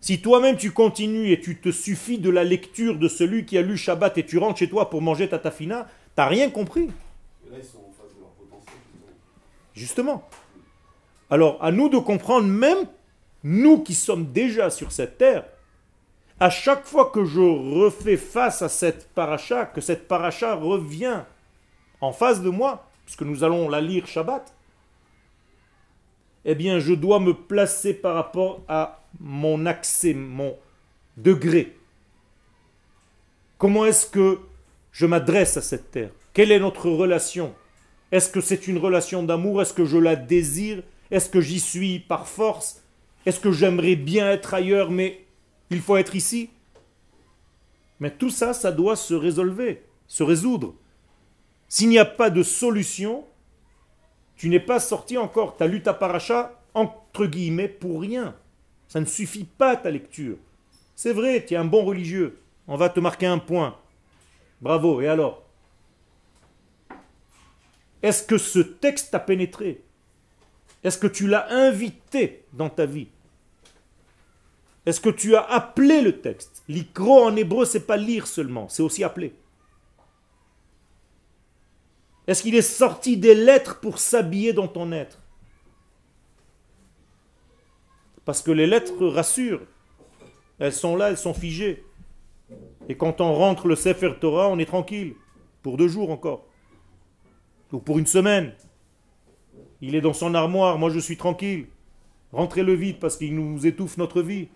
Si 0.00 0.20
toi-même 0.20 0.56
tu 0.56 0.70
continues 0.70 1.32
et 1.32 1.40
tu 1.40 1.58
te 1.58 1.70
suffis 1.70 2.18
de 2.18 2.30
la 2.30 2.44
lecture 2.44 2.98
de 2.98 3.08
celui 3.08 3.44
qui 3.44 3.58
a 3.58 3.62
lu 3.62 3.76
Shabbat 3.76 4.16
et 4.18 4.26
tu 4.26 4.38
rentres 4.38 4.58
chez 4.58 4.68
toi 4.68 4.90
pour 4.90 5.02
manger 5.02 5.28
ta 5.28 5.38
tafina, 5.38 5.88
T'as 6.18 6.26
rien 6.26 6.50
compris. 6.50 6.90
Justement. 9.72 10.28
Alors, 11.30 11.62
à 11.62 11.70
nous 11.70 11.88
de 11.88 11.98
comprendre, 11.98 12.48
même 12.48 12.88
nous 13.44 13.84
qui 13.84 13.94
sommes 13.94 14.32
déjà 14.32 14.68
sur 14.68 14.90
cette 14.90 15.16
terre, 15.16 15.44
à 16.40 16.50
chaque 16.50 16.84
fois 16.86 17.10
que 17.10 17.24
je 17.24 17.38
refais 17.38 18.16
face 18.16 18.62
à 18.62 18.68
cette 18.68 19.08
paracha, 19.10 19.64
que 19.64 19.80
cette 19.80 20.08
paracha 20.08 20.56
revient 20.56 21.22
en 22.00 22.10
face 22.10 22.42
de 22.42 22.50
moi, 22.50 22.90
puisque 23.04 23.22
nous 23.22 23.44
allons 23.44 23.68
la 23.68 23.80
lire 23.80 24.08
Shabbat, 24.08 24.52
eh 26.46 26.56
bien, 26.56 26.80
je 26.80 26.94
dois 26.94 27.20
me 27.20 27.32
placer 27.32 27.94
par 27.94 28.16
rapport 28.16 28.64
à 28.66 29.04
mon 29.20 29.66
accès, 29.66 30.14
mon 30.14 30.56
degré. 31.16 31.78
Comment 33.56 33.86
est-ce 33.86 34.06
que 34.06 34.40
je 34.98 35.06
m'adresse 35.06 35.56
à 35.56 35.62
cette 35.62 35.92
terre 35.92 36.10
Quelle 36.32 36.50
est 36.50 36.58
notre 36.58 36.90
relation? 36.90 37.54
Est-ce 38.10 38.28
que 38.28 38.40
c'est 38.40 38.66
une 38.66 38.78
relation 38.78 39.22
d'amour? 39.22 39.62
Est-ce 39.62 39.72
que 39.72 39.84
je 39.84 39.96
la 39.96 40.16
désire? 40.16 40.82
Est-ce 41.12 41.30
que 41.30 41.40
j'y 41.40 41.60
suis 41.60 42.00
par 42.00 42.26
force? 42.26 42.82
Est-ce 43.24 43.38
que 43.38 43.52
j'aimerais 43.52 43.94
bien 43.94 44.28
être 44.28 44.54
ailleurs, 44.54 44.90
mais 44.90 45.24
il 45.70 45.80
faut 45.80 45.96
être 45.96 46.16
ici? 46.16 46.50
Mais 48.00 48.10
tout 48.10 48.30
ça, 48.30 48.52
ça 48.52 48.72
doit 48.72 48.96
se 48.96 49.14
résolver, 49.14 49.84
se 50.08 50.24
résoudre. 50.24 50.74
S'il 51.68 51.90
n'y 51.90 52.00
a 52.00 52.04
pas 52.04 52.30
de 52.30 52.42
solution, 52.42 53.24
tu 54.34 54.48
n'es 54.48 54.58
pas 54.58 54.80
sorti 54.80 55.16
encore. 55.16 55.56
Tu 55.56 55.62
as 55.62 55.68
lu 55.68 55.80
ta 55.80 55.94
paracha, 55.94 56.60
entre 56.74 57.26
guillemets, 57.26 57.68
pour 57.68 58.00
rien. 58.00 58.34
Ça 58.88 58.98
ne 58.98 59.06
suffit 59.06 59.44
pas 59.44 59.76
ta 59.76 59.92
lecture. 59.92 60.38
C'est 60.96 61.12
vrai, 61.12 61.44
tu 61.46 61.54
es 61.54 61.56
un 61.56 61.64
bon 61.64 61.84
religieux. 61.84 62.40
On 62.66 62.76
va 62.76 62.88
te 62.88 62.98
marquer 62.98 63.26
un 63.26 63.38
point. 63.38 63.76
Bravo, 64.60 65.00
et 65.00 65.08
alors? 65.08 65.44
Est-ce 68.02 68.22
que 68.22 68.38
ce 68.38 68.58
texte 68.58 69.12
t'a 69.12 69.20
pénétré? 69.20 69.82
Est-ce 70.84 70.98
que 70.98 71.06
tu 71.06 71.26
l'as 71.26 71.50
invité 71.52 72.44
dans 72.52 72.70
ta 72.70 72.86
vie? 72.86 73.08
Est-ce 74.86 75.00
que 75.00 75.10
tu 75.10 75.34
as 75.36 75.42
appelé 75.42 76.00
le 76.00 76.20
texte? 76.20 76.62
L'ikro 76.68 77.24
en 77.24 77.36
hébreu, 77.36 77.64
c'est 77.64 77.86
pas 77.86 77.96
lire 77.96 78.26
seulement, 78.26 78.68
c'est 78.68 78.82
aussi 78.82 79.04
appeler. 79.04 79.34
Est-ce 82.26 82.42
qu'il 82.42 82.54
est 82.54 82.62
sorti 82.62 83.16
des 83.16 83.34
lettres 83.34 83.80
pour 83.80 83.98
s'habiller 83.98 84.52
dans 84.52 84.68
ton 84.68 84.92
être? 84.92 85.18
Parce 88.24 88.42
que 88.42 88.50
les 88.50 88.66
lettres 88.66 89.06
rassurent. 89.06 89.62
Elles 90.58 90.72
sont 90.72 90.94
là, 90.94 91.10
elles 91.10 91.18
sont 91.18 91.34
figées. 91.34 91.84
Et 92.88 92.96
quand 92.96 93.20
on 93.20 93.34
rentre 93.34 93.68
le 93.68 93.76
Sefer 93.76 94.14
Torah, 94.20 94.48
on 94.48 94.58
est 94.58 94.64
tranquille. 94.64 95.14
Pour 95.62 95.76
deux 95.76 95.88
jours 95.88 96.10
encore. 96.10 96.46
Ou 97.72 97.78
pour 97.78 97.98
une 97.98 98.06
semaine. 98.06 98.52
Il 99.80 99.94
est 99.94 100.00
dans 100.00 100.14
son 100.14 100.34
armoire, 100.34 100.78
moi 100.78 100.90
je 100.90 100.98
suis 100.98 101.16
tranquille. 101.16 101.66
Rentrez-le 102.32 102.72
vite 102.72 102.98
parce 102.98 103.16
qu'il 103.16 103.34
nous 103.34 103.66
étouffe 103.66 103.96
notre 103.96 104.22
vie. 104.22 104.48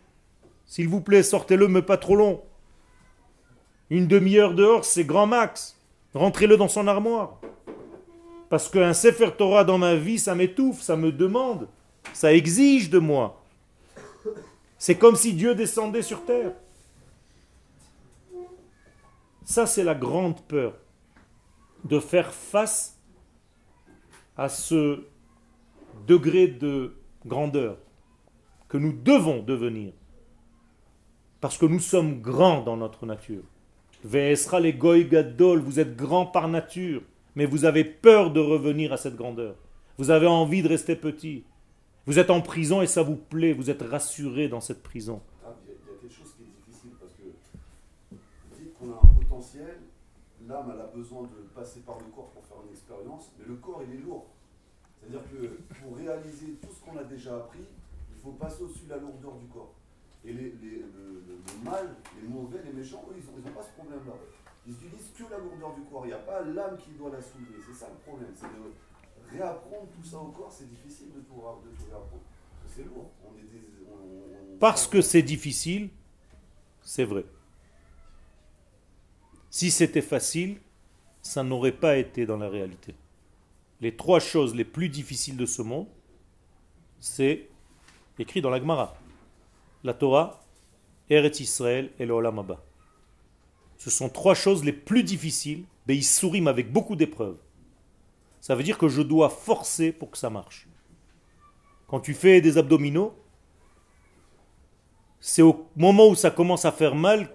S'il 0.66 0.88
vous 0.88 1.00
plaît, 1.00 1.22
sortez-le, 1.22 1.68
mais 1.68 1.82
pas 1.82 1.96
trop 1.96 2.16
long. 2.16 2.42
Une 3.90 4.06
demi-heure 4.06 4.54
dehors, 4.54 4.84
c'est 4.84 5.04
grand 5.04 5.26
max. 5.26 5.78
Rentrez-le 6.14 6.56
dans 6.56 6.68
son 6.68 6.86
armoire. 6.88 7.38
Parce 8.48 8.68
qu'un 8.68 8.94
Sefer 8.94 9.30
Torah 9.36 9.64
dans 9.64 9.78
ma 9.78 9.94
vie, 9.94 10.18
ça 10.18 10.34
m'étouffe, 10.34 10.80
ça 10.80 10.96
me 10.96 11.12
demande, 11.12 11.68
ça 12.12 12.34
exige 12.34 12.90
de 12.90 12.98
moi. 12.98 13.42
C'est 14.78 14.96
comme 14.96 15.16
si 15.16 15.32
Dieu 15.32 15.54
descendait 15.54 16.02
sur 16.02 16.24
terre. 16.24 16.52
Ça, 19.52 19.66
c'est 19.66 19.84
la 19.84 19.94
grande 19.94 20.40
peur 20.46 20.72
de 21.84 22.00
faire 22.00 22.32
face 22.32 22.98
à 24.34 24.48
ce 24.48 25.04
degré 26.06 26.46
de 26.48 26.94
grandeur 27.26 27.76
que 28.70 28.78
nous 28.78 28.94
devons 28.94 29.42
devenir. 29.42 29.92
Parce 31.42 31.58
que 31.58 31.66
nous 31.66 31.80
sommes 31.80 32.22
grands 32.22 32.62
dans 32.62 32.78
notre 32.78 33.04
nature. 33.04 33.42
Ve'esra 34.04 34.58
les 34.58 34.72
vous 34.72 35.78
êtes 35.80 35.96
grands 35.96 36.24
par 36.24 36.48
nature, 36.48 37.02
mais 37.34 37.44
vous 37.44 37.66
avez 37.66 37.84
peur 37.84 38.30
de 38.30 38.40
revenir 38.40 38.90
à 38.94 38.96
cette 38.96 39.16
grandeur. 39.16 39.56
Vous 39.98 40.10
avez 40.10 40.28
envie 40.28 40.62
de 40.62 40.68
rester 40.68 40.96
petit. 40.96 41.44
Vous 42.06 42.18
êtes 42.18 42.30
en 42.30 42.40
prison 42.40 42.80
et 42.80 42.86
ça 42.86 43.02
vous 43.02 43.16
plaît, 43.16 43.52
vous 43.52 43.68
êtes 43.68 43.82
rassuré 43.82 44.48
dans 44.48 44.62
cette 44.62 44.82
prison. 44.82 45.20
Ah, 45.44 45.54
Il 45.66 45.72
y, 45.72 45.74
a- 45.74 45.76
il 45.76 45.92
y 45.92 45.98
a 45.98 46.00
quelque 46.00 46.14
chose 46.14 46.32
qui 46.38 46.42
est 46.44 46.70
difficile 46.70 46.92
parce 46.98 47.12
que 47.12 47.22
vous 47.22 48.56
dites 48.58 49.28
l'âme 50.48 50.72
elle 50.74 50.80
a 50.80 50.86
besoin 50.86 51.22
de 51.22 51.48
passer 51.54 51.80
par 51.80 51.98
le 51.98 52.06
corps 52.06 52.30
pour 52.30 52.44
faire 52.44 52.56
une 52.64 52.72
expérience, 52.72 53.32
mais 53.38 53.44
le 53.46 53.56
corps 53.56 53.82
il 53.86 53.94
est 53.94 54.00
lourd. 54.00 54.26
C'est-à-dire 54.98 55.22
que 55.30 55.74
pour 55.80 55.96
réaliser 55.96 56.54
tout 56.60 56.68
ce 56.72 56.80
qu'on 56.84 56.96
a 56.96 57.04
déjà 57.04 57.36
appris, 57.36 57.66
il 58.14 58.20
faut 58.22 58.32
passer 58.32 58.62
au-dessus 58.62 58.84
de 58.84 58.90
la 58.90 58.98
lourdeur 58.98 59.34
du 59.36 59.46
corps. 59.46 59.74
Et 60.24 60.32
les, 60.32 60.50
le, 60.50 61.64
mal, 61.64 61.96
les 62.20 62.28
mauvais, 62.28 62.62
les 62.64 62.72
méchants, 62.72 63.04
eux, 63.10 63.16
ils 63.18 63.44
n'ont 63.44 63.50
pas 63.50 63.62
ce 63.62 63.72
problème-là. 63.72 64.12
Ils 64.66 64.74
utilisent 64.74 65.10
que 65.16 65.24
la 65.28 65.38
lourdeur 65.38 65.74
du 65.74 65.82
corps. 65.82 66.04
Il 66.04 66.08
n'y 66.08 66.14
a 66.14 66.18
pas 66.18 66.42
l'âme 66.42 66.76
qui 66.78 66.92
doit 66.92 67.10
la 67.10 67.20
soulever. 67.20 67.58
C'est 67.66 67.74
ça 67.74 67.88
le 67.90 67.98
problème. 67.98 68.30
C'est 68.36 68.46
de 68.46 69.36
réapprendre 69.36 69.88
tout 69.96 70.08
ça 70.08 70.18
au 70.18 70.28
corps. 70.28 70.52
C'est 70.52 70.70
difficile 70.70 71.08
de 71.08 71.20
tout, 71.20 71.34
de 71.34 71.76
tout 71.76 71.90
réapprendre. 71.90 72.22
C'est 72.68 72.84
lourd. 72.84 73.10
On 73.24 73.36
est 73.36 74.58
Parce 74.60 74.86
que 74.86 75.02
c'est 75.02 75.22
difficile, 75.22 75.90
c'est 76.80 77.04
vrai. 77.04 77.24
Si 79.52 79.70
c'était 79.70 80.00
facile, 80.00 80.56
ça 81.20 81.42
n'aurait 81.42 81.72
pas 81.72 81.98
été 81.98 82.24
dans 82.24 82.38
la 82.38 82.48
réalité. 82.48 82.94
Les 83.82 83.94
trois 83.94 84.18
choses 84.18 84.54
les 84.54 84.64
plus 84.64 84.88
difficiles 84.88 85.36
de 85.36 85.44
ce 85.44 85.60
monde, 85.60 85.88
c'est 86.98 87.50
écrit 88.18 88.40
dans 88.40 88.48
la 88.48 88.58
Gemara. 88.58 88.96
La 89.84 89.92
Torah, 89.92 90.42
Eretz 91.10 91.40
Israël 91.40 91.90
et 91.98 92.06
le 92.06 92.14
Olam 92.14 92.38
Abba. 92.38 92.64
Ce 93.76 93.90
sont 93.90 94.08
trois 94.08 94.34
choses 94.34 94.64
les 94.64 94.72
plus 94.72 95.04
difficiles, 95.04 95.64
mais 95.86 95.96
ils 95.96 96.02
souriment 96.02 96.48
avec 96.48 96.72
beaucoup 96.72 96.96
d'épreuves. 96.96 97.36
Ça 98.40 98.54
veut 98.54 98.62
dire 98.62 98.78
que 98.78 98.88
je 98.88 99.02
dois 99.02 99.28
forcer 99.28 99.92
pour 99.92 100.10
que 100.10 100.18
ça 100.18 100.30
marche. 100.30 100.66
Quand 101.88 102.00
tu 102.00 102.14
fais 102.14 102.40
des 102.40 102.56
abdominaux, 102.56 103.14
c'est 105.20 105.42
au 105.42 105.68
moment 105.76 106.08
où 106.08 106.14
ça 106.14 106.30
commence 106.30 106.64
à 106.64 106.72
faire 106.72 106.94
mal 106.94 107.30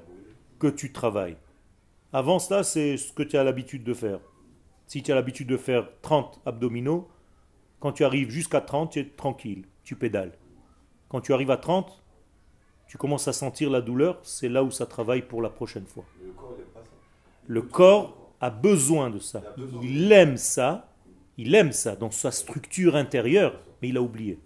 que 0.58 0.65
tu 0.65 0.91
travailles. 0.91 1.38
Avant 2.13 2.39
cela, 2.39 2.63
c'est 2.63 2.97
ce 2.97 3.11
que 3.11 3.23
tu 3.23 3.37
as 3.37 3.43
l'habitude 3.43 3.83
de 3.83 3.93
faire. 3.93 4.19
Si 4.87 5.03
tu 5.03 5.11
as 5.11 5.15
l'habitude 5.15 5.47
de 5.47 5.57
faire 5.57 5.89
30 6.01 6.41
abdominaux, 6.45 7.09
quand 7.79 7.91
tu 7.91 8.03
arrives 8.05 8.29
jusqu'à 8.29 8.61
30, 8.61 8.91
tu 8.91 8.99
es 8.99 9.05
tranquille, 9.05 9.65
tu 9.83 9.95
pédales. 9.95 10.31
Quand 11.09 11.21
tu 11.21 11.33
arrives 11.33 11.51
à 11.51 11.57
30, 11.57 12.03
tu 12.87 12.97
commences 12.97 13.27
à 13.27 13.33
sentir 13.33 13.69
la 13.69 13.81
douleur, 13.81 14.19
c'est 14.23 14.47
là 14.47 14.63
où 14.63 14.71
ça 14.71 14.85
travaille 14.85 15.21
pour 15.21 15.41
la 15.41 15.49
prochaine 15.49 15.85
fois. 15.85 16.05
Mais 16.19 16.27
le 16.27 16.31
corps, 16.33 16.53
il 16.55 16.59
n'aime 16.59 16.67
pas 16.73 16.83
ça. 16.83 16.91
Le 17.47 17.61
corps 17.61 18.31
a 18.39 18.49
besoin 18.49 19.09
de 19.09 19.19
ça. 19.19 19.43
Il 19.83 20.11
aime 20.11 20.37
ça, 20.37 20.89
il 21.37 21.53
aime 21.53 21.73
ça 21.73 21.95
dans 21.95 22.11
sa 22.11 22.31
structure 22.31 22.95
intérieure, 22.95 23.59
mais 23.81 23.89
il 23.89 23.97
a 23.97 24.01
oublié. 24.01 24.39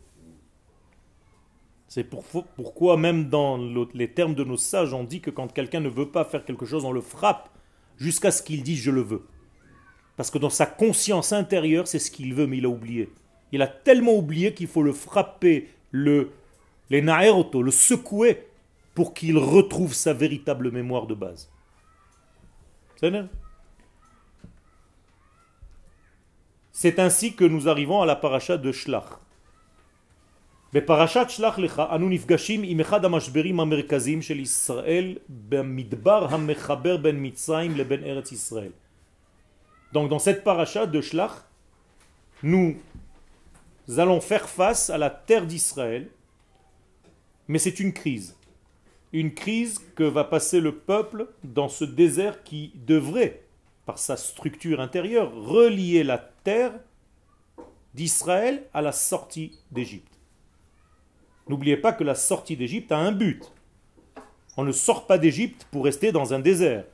C'est 1.94 2.06
pour- 2.06 2.24
pourquoi 2.56 2.96
même 2.96 3.28
dans 3.28 3.58
le- 3.58 3.86
les 3.94 4.10
termes 4.10 4.34
de 4.34 4.46
nos 4.46 4.56
sages, 4.56 4.94
on 4.94 5.04
dit 5.04 5.20
que 5.20 5.30
quand 5.30 5.52
quelqu'un 5.52 5.82
ne 5.82 5.90
veut 5.90 6.10
pas 6.10 6.24
faire 6.24 6.46
quelque 6.46 6.66
chose, 6.66 6.86
on 6.86 6.94
le 6.94 7.02
frappe 7.02 7.50
jusqu'à 7.98 8.32
ce 8.32 8.42
qu'il 8.42 8.64
dise 8.64 8.80
je 8.80 8.92
le 8.92 9.02
veux. 9.02 9.28
Parce 10.16 10.32
que 10.32 10.38
dans 10.38 10.50
sa 10.50 10.66
conscience 10.66 11.34
intérieure, 11.34 11.90
c'est 11.90 12.00
ce 12.00 12.10
qu'il 12.10 12.34
veut, 12.34 12.48
mais 12.48 12.60
il 12.60 12.66
a 12.66 12.70
oublié. 12.70 13.10
Il 13.52 13.62
a 13.62 13.68
tellement 13.68 14.14
oublié 14.16 14.54
qu'il 14.54 14.68
faut 14.68 14.84
le 14.84 14.94
frapper, 14.94 15.68
le, 15.92 16.32
les 16.90 17.02
naeroto, 17.02 17.62
le 17.62 17.72
secouer 17.72 18.48
pour 18.96 19.14
qu'il 19.14 19.38
retrouve 19.38 19.94
sa 19.94 20.14
véritable 20.14 20.72
mémoire 20.72 21.08
de 21.08 21.14
base. 21.16 21.52
C'est 26.72 27.00
ainsi 27.00 27.36
que 27.36 27.44
nous 27.44 27.68
arrivons 27.68 28.02
à 28.02 28.06
la 28.06 28.16
paracha 28.16 28.58
de 28.58 28.72
Shlach. 28.72 29.20
בפרשת 30.73 31.27
שלח 31.29 31.59
לך 31.59 31.83
אנו 31.95 32.09
נפגשים 32.09 32.61
עם 32.65 32.81
אחד 32.81 33.05
המשברים 33.05 33.61
המרכזיים 33.61 34.23
של 34.23 34.41
ישראל 34.41 35.19
במדבר 35.29 36.35
המחבר 36.35 36.97
בין 36.97 37.17
מצרים 37.27 37.77
לבין 37.77 38.05
ארץ 38.05 38.33
ישראל. 38.33 38.73
Donc 39.93 40.11
dans 40.11 40.19
cette 40.19 40.45
paracha 40.45 40.85
de 40.87 41.01
Shlach, 41.01 41.45
nous 42.43 42.77
allons 43.97 44.21
faire 44.21 44.49
face 44.49 44.91
à 44.91 44.99
la 44.99 45.11
terre 45.11 45.47
d'Israël, 45.47 46.09
mais 47.49 47.59
c'est 47.59 47.81
une 47.81 47.93
crise. 47.93 48.37
Une 49.13 49.33
crise 49.33 49.79
que 49.95 50.03
va 50.03 50.25
passer 50.25 50.61
le 50.61 50.75
peuple 50.75 51.29
dans 51.45 51.69
ce 51.69 51.85
désert 51.85 52.43
qui 52.43 52.73
devrait, 52.75 53.43
par 53.87 53.99
sa 53.99 54.17
structure 54.17 54.81
intérieure, 54.81 55.33
relier 55.33 56.03
la 56.03 56.19
terre 56.19 56.75
d'Israël 57.95 58.65
à 58.75 58.83
la 58.83 58.93
sortie 58.93 59.53
d'Égypte. 59.71 60.10
N'oubliez 61.48 61.78
pas 61.78 61.94
que 61.94 62.04
la 62.04 62.16
sortie 62.16 62.56
d'Égypte 62.56 62.92
a 62.92 62.98
un 62.98 63.12
but. 63.12 63.52
On 64.58 64.64
ne 64.64 64.72
sort 64.72 65.08
pas 65.08 65.18
d'Égypte 65.18 65.68
pour 65.72 65.86
rester 65.86 66.12
dans 66.12 66.34
un 66.34 66.40
désert. 66.40 66.86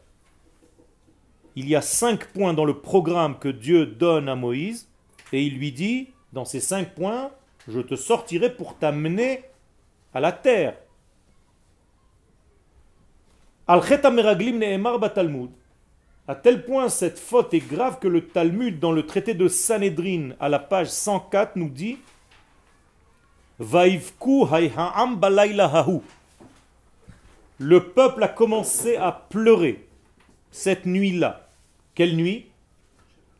Il 1.55 1.67
y 1.67 1.75
a 1.75 1.81
cinq 1.81 2.27
points 2.27 2.53
dans 2.53 2.65
le 2.65 2.79
programme 2.79 3.39
que 3.39 3.49
Dieu 3.49 3.85
donne 3.85 4.29
à 4.29 4.35
Moïse, 4.35 4.87
et 5.33 5.43
il 5.43 5.57
lui 5.57 5.71
dit, 5.71 6.09
dans 6.33 6.45
ces 6.45 6.59
cinq 6.59 6.93
points, 6.93 7.31
je 7.67 7.79
te 7.79 7.95
sortirai 7.95 8.55
pour 8.55 8.77
t'amener 8.77 9.43
à 10.13 10.19
la 10.19 10.31
terre. 10.31 10.77
Al 13.67 13.81
Batalmud. 14.99 15.49
À 16.29 16.35
tel 16.35 16.65
point 16.65 16.89
cette 16.89 17.19
faute 17.19 17.53
est 17.53 17.65
grave 17.65 17.99
que 17.99 18.07
le 18.07 18.27
Talmud, 18.27 18.79
dans 18.79 18.91
le 18.91 19.05
traité 19.05 19.33
de 19.33 19.47
Sanhedrin, 19.47 20.31
à 20.39 20.49
la 20.49 20.59
page 20.59 20.87
104, 20.87 21.55
nous 21.55 21.69
dit 21.69 21.97
Le 23.59 23.97
peuple 27.79 28.23
a 28.23 28.27
commencé 28.27 28.95
à 28.97 29.11
pleurer 29.11 29.87
cette 30.51 30.85
nuit-là. 30.85 31.47
Quelle 31.95 32.15
nuit? 32.15 32.45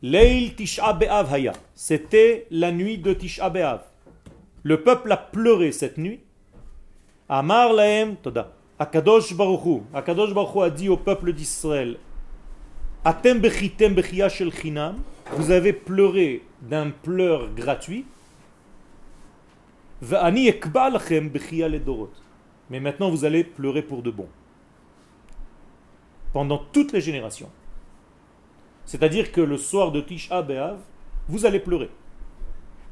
Leil 0.02 0.54
Tisha. 0.54 0.98
C'était 1.74 2.48
la 2.50 2.72
nuit 2.72 2.98
de 2.98 3.12
Tisha 3.12 3.48
B'Av. 3.48 3.82
Le 4.64 4.82
peuple 4.82 5.12
a 5.12 5.16
pleuré 5.16 5.70
cette 5.70 5.98
nuit. 5.98 6.18
Amar 7.28 7.72
lahem 7.72 8.16
toda. 8.16 8.52
Akadosh 8.76 9.34
Baruch 9.34 9.64
Hu. 9.64 9.82
Akadosh 9.94 10.34
Baruch 10.34 10.54
Hu 10.56 10.62
a 10.62 10.70
dit 10.70 10.88
au 10.88 10.96
peuple 10.96 11.32
d'Israël 11.32 11.96
Atem 13.04 13.38
bechitem 13.38 13.94
bechia 13.94 14.28
shel. 14.28 14.50
Vous 15.32 15.52
avez 15.52 15.72
pleuré 15.72 16.42
d'un 16.60 16.90
pleur 16.90 17.48
gratuit. 17.54 18.04
Mais 22.70 22.80
maintenant 22.80 23.10
vous 23.10 23.24
allez 23.24 23.42
pleurer 23.42 23.82
pour 23.82 24.02
de 24.02 24.10
bon. 24.10 24.28
Pendant 26.32 26.58
toutes 26.58 26.92
les 26.92 27.00
générations. 27.00 27.50
C'est-à-dire 28.84 29.32
que 29.32 29.40
le 29.40 29.56
soir 29.56 29.90
de 29.90 30.00
Tisha 30.00 30.42
B'Av, 30.42 30.78
vous 31.28 31.46
allez 31.46 31.58
pleurer. 31.58 31.90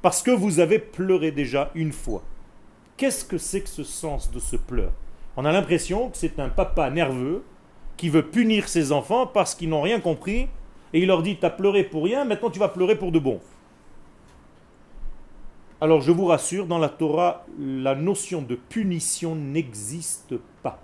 Parce 0.03 0.23
que 0.23 0.31
vous 0.31 0.61
avez 0.61 0.79
pleuré 0.79 1.31
déjà 1.31 1.71
une 1.75 1.92
fois. 1.92 2.23
Qu'est-ce 2.97 3.25
que 3.25 3.38
c'est 3.38 3.61
que 3.61 3.69
ce 3.69 3.85
sens 3.85 4.31
de 4.31 4.38
ce 4.38 4.57
pleur? 4.57 4.92
On 5.37 5.45
a 5.45 5.53
l'impression 5.53 6.11
que 6.11 6.16
c'est 6.16 6.40
un 6.40 6.49
papa 6.49 6.90
nerveux 6.90 7.45
qui 7.97 8.09
veut 8.09 8.27
punir 8.27 8.69
ses 8.69 8.92
enfants 8.92 9.27
parce 9.27 9.55
qu'ils 9.55 9.69
n'ont 9.69 9.83
rien 9.83 10.01
compris 10.01 10.49
et 10.92 11.01
il 11.01 11.07
leur 11.07 11.23
dit 11.23 11.37
T'as 11.37 11.51
pleuré 11.51 11.85
pour 11.85 12.05
rien, 12.05 12.25
maintenant 12.25 12.51
tu 12.51 12.59
vas 12.59 12.69
pleurer 12.69 12.97
pour 12.97 13.12
de 13.12 13.19
bon. 13.19 13.40
Alors 15.81 16.01
je 16.01 16.11
vous 16.11 16.25
rassure, 16.25 16.67
dans 16.67 16.79
la 16.79 16.89
Torah, 16.89 17.45
la 17.59 17.95
notion 17.95 18.41
de 18.41 18.55
punition 18.55 19.35
n'existe 19.35 20.37
pas. 20.62 20.83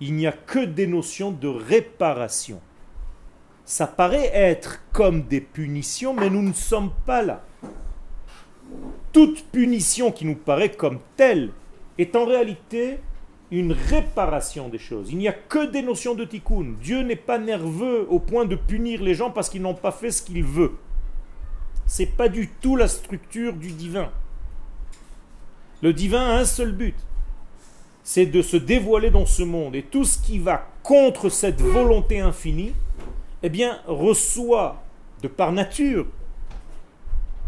Il 0.00 0.14
n'y 0.14 0.26
a 0.26 0.32
que 0.32 0.64
des 0.64 0.88
notions 0.88 1.30
de 1.30 1.46
réparation. 1.46 2.60
Ça 3.64 3.86
paraît 3.86 4.30
être 4.32 4.82
comme 4.92 5.22
des 5.22 5.40
punitions, 5.40 6.12
mais 6.12 6.28
nous 6.28 6.42
ne 6.42 6.52
sommes 6.52 6.90
pas 7.06 7.22
là. 7.22 7.44
Toute 9.12 9.44
punition 9.46 10.10
qui 10.10 10.26
nous 10.26 10.34
paraît 10.34 10.72
comme 10.72 10.98
telle 11.16 11.52
est 11.98 12.16
en 12.16 12.26
réalité 12.26 12.98
une 13.52 13.72
réparation 13.72 14.68
des 14.68 14.78
choses. 14.78 15.12
Il 15.12 15.18
n'y 15.18 15.28
a 15.28 15.32
que 15.32 15.66
des 15.66 15.82
notions 15.82 16.16
de 16.16 16.24
tikkun. 16.24 16.74
Dieu 16.80 17.02
n'est 17.02 17.14
pas 17.14 17.38
nerveux 17.38 18.06
au 18.10 18.18
point 18.18 18.44
de 18.44 18.56
punir 18.56 19.02
les 19.02 19.14
gens 19.14 19.30
parce 19.30 19.48
qu'ils 19.48 19.62
n'ont 19.62 19.74
pas 19.74 19.92
fait 19.92 20.10
ce 20.10 20.20
qu'il 20.20 20.42
veut. 20.42 20.72
C'est 21.86 22.16
pas 22.16 22.28
du 22.28 22.48
tout 22.48 22.76
la 22.76 22.88
structure 22.88 23.52
du 23.52 23.70
divin. 23.70 24.10
Le 25.82 25.92
divin 25.92 26.20
a 26.20 26.38
un 26.38 26.44
seul 26.44 26.72
but, 26.72 26.96
c'est 28.02 28.26
de 28.26 28.42
se 28.42 28.56
dévoiler 28.56 29.10
dans 29.10 29.26
ce 29.26 29.42
monde. 29.42 29.76
Et 29.76 29.82
tout 29.82 30.04
ce 30.04 30.18
qui 30.18 30.38
va 30.38 30.66
contre 30.82 31.28
cette 31.28 31.60
volonté 31.60 32.20
infinie, 32.20 32.72
eh 33.42 33.48
bien, 33.48 33.78
reçoit 33.86 34.82
de 35.22 35.28
par 35.28 35.52
nature 35.52 36.06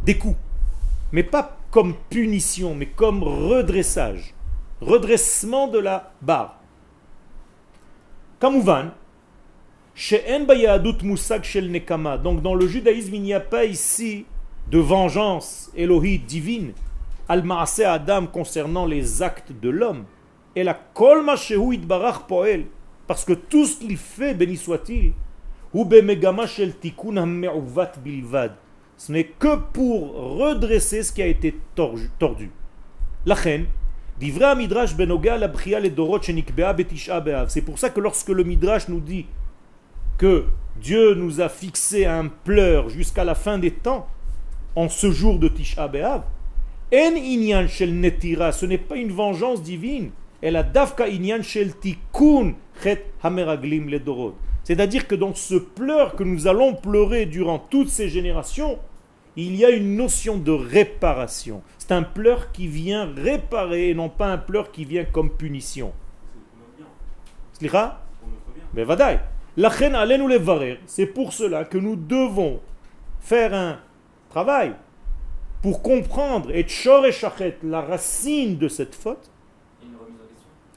des 0.05 0.18
coups. 0.18 0.37
Mais 1.12 1.22
pas 1.22 1.59
comme 1.70 1.94
punition, 2.11 2.74
mais 2.74 2.87
comme 2.87 3.22
redressage. 3.22 4.35
Redressement 4.81 5.68
de 5.68 5.79
la 5.79 6.12
barre. 6.22 6.61
Kamouvan, 8.40 8.90
Donc 12.22 12.42
dans 12.42 12.54
le 12.54 12.68
judaïsme, 12.68 13.14
il 13.14 13.22
n'y 13.22 13.34
a 13.34 13.40
pas 13.40 13.64
ici 13.64 14.26
de 14.70 14.78
vengeance 14.78 15.72
élohite 15.74 16.24
divine, 16.24 16.72
al 17.28 17.42
adam 17.84 18.26
concernant 18.26 18.87
les 18.87 19.22
actes 19.22 19.52
de 19.61 19.68
l'homme. 19.68 20.04
Et 20.54 20.62
la 20.62 20.74
kol 20.74 21.24
barach 21.84 22.26
poel. 22.28 22.66
Parce 23.08 23.24
que 23.24 23.32
tout 23.32 23.66
ce 23.66 23.80
qu'il 23.80 23.96
fait, 23.96 24.34
béni 24.34 24.56
soit-il, 24.56 25.12
bilvad. 28.04 28.52
Ce 28.96 29.12
n'est 29.12 29.24
que 29.24 29.56
pour 29.72 30.14
redresser 30.38 31.02
ce 31.02 31.12
qui 31.12 31.22
a 31.22 31.26
été 31.26 31.56
tordu. 31.74 32.50
La 33.26 33.34
reine, 33.34 33.66
Divra 34.20 34.54
Midrash 34.54 34.96
benoga 34.96 35.38
la 35.38 35.48
dorot 35.48 36.22
shenikbea 36.22 36.72
betisha 36.72 37.20
be'av. 37.20 37.48
C'est 37.48 37.62
pour 37.62 37.78
ça 37.78 37.90
que 37.90 38.00
lorsque 38.00 38.30
le 38.30 38.42
Midrash 38.42 38.88
nous 38.88 39.00
dit 39.00 39.26
que 40.18 40.44
Dieu 40.76 41.14
nous 41.14 41.40
a 41.40 41.48
fixé 41.48 42.04
un 42.04 42.26
pleur 42.26 42.88
jusqu'à 42.88 43.24
la 43.24 43.35
fin 43.35 43.59
des 43.59 43.70
temps, 43.70 44.07
en 44.76 44.88
ce 44.88 45.11
jour 45.11 45.38
de 45.38 45.48
Tisha 45.48 45.88
B'Av, 45.88 46.24
en 46.92 47.14
inyan 47.16 47.66
shel 47.66 47.98
netira, 47.98 48.52
ce 48.52 48.66
n'est 48.66 48.78
pas 48.78 48.96
une 48.96 49.12
vengeance 49.12 49.62
divine, 49.62 50.11
elle 50.42 50.57
a 50.57 50.62
davka 50.62 51.09
inyan 51.09 51.42
shel 51.42 51.74
tikkun 51.74 52.54
chet 52.83 53.07
hameraglim 53.22 53.88
le. 53.88 54.00
C'est-à-dire 54.64 55.07
que 55.07 55.14
dans 55.14 55.35
ce 55.35 55.54
pleur 55.54 56.14
que 56.14 56.24
nous 56.24 56.46
allons 56.46 56.74
pleurer 56.74 57.26
durant 57.26 57.59
toutes 57.59 57.88
ces 57.88 58.09
générations, 58.09 58.78
il 59.37 59.57
y 59.57 59.64
a 59.64 59.70
une 59.70 59.96
notion 59.96 60.37
de 60.37 60.50
réparation. 60.50 61.62
C'est 61.78 61.92
un 61.92 62.02
pleur 62.02 62.52
qui 62.52 62.66
vient 62.66 63.09
réparer 63.16 63.90
et 63.90 63.94
non 63.94 64.09
pas 64.09 64.26
un 64.26 64.38
pleur 64.38 64.70
qui 64.70 64.85
vient 64.85 65.04
comme 65.04 65.31
punition. 65.31 65.92
Mais 68.74 68.85
vadaï. 68.85 69.20
C'est 70.86 71.06
pour 71.06 71.32
cela 71.32 71.64
que 71.64 71.78
nous 71.78 71.96
devons 71.96 72.60
faire 73.20 73.54
un 73.54 73.78
travail 74.30 74.74
pour 75.62 75.82
comprendre 75.82 76.50
et 76.54 76.66
shachet, 76.68 77.58
la 77.62 77.80
racine 77.80 78.56
de 78.58 78.68
cette 78.68 78.94
faute. 78.94 79.30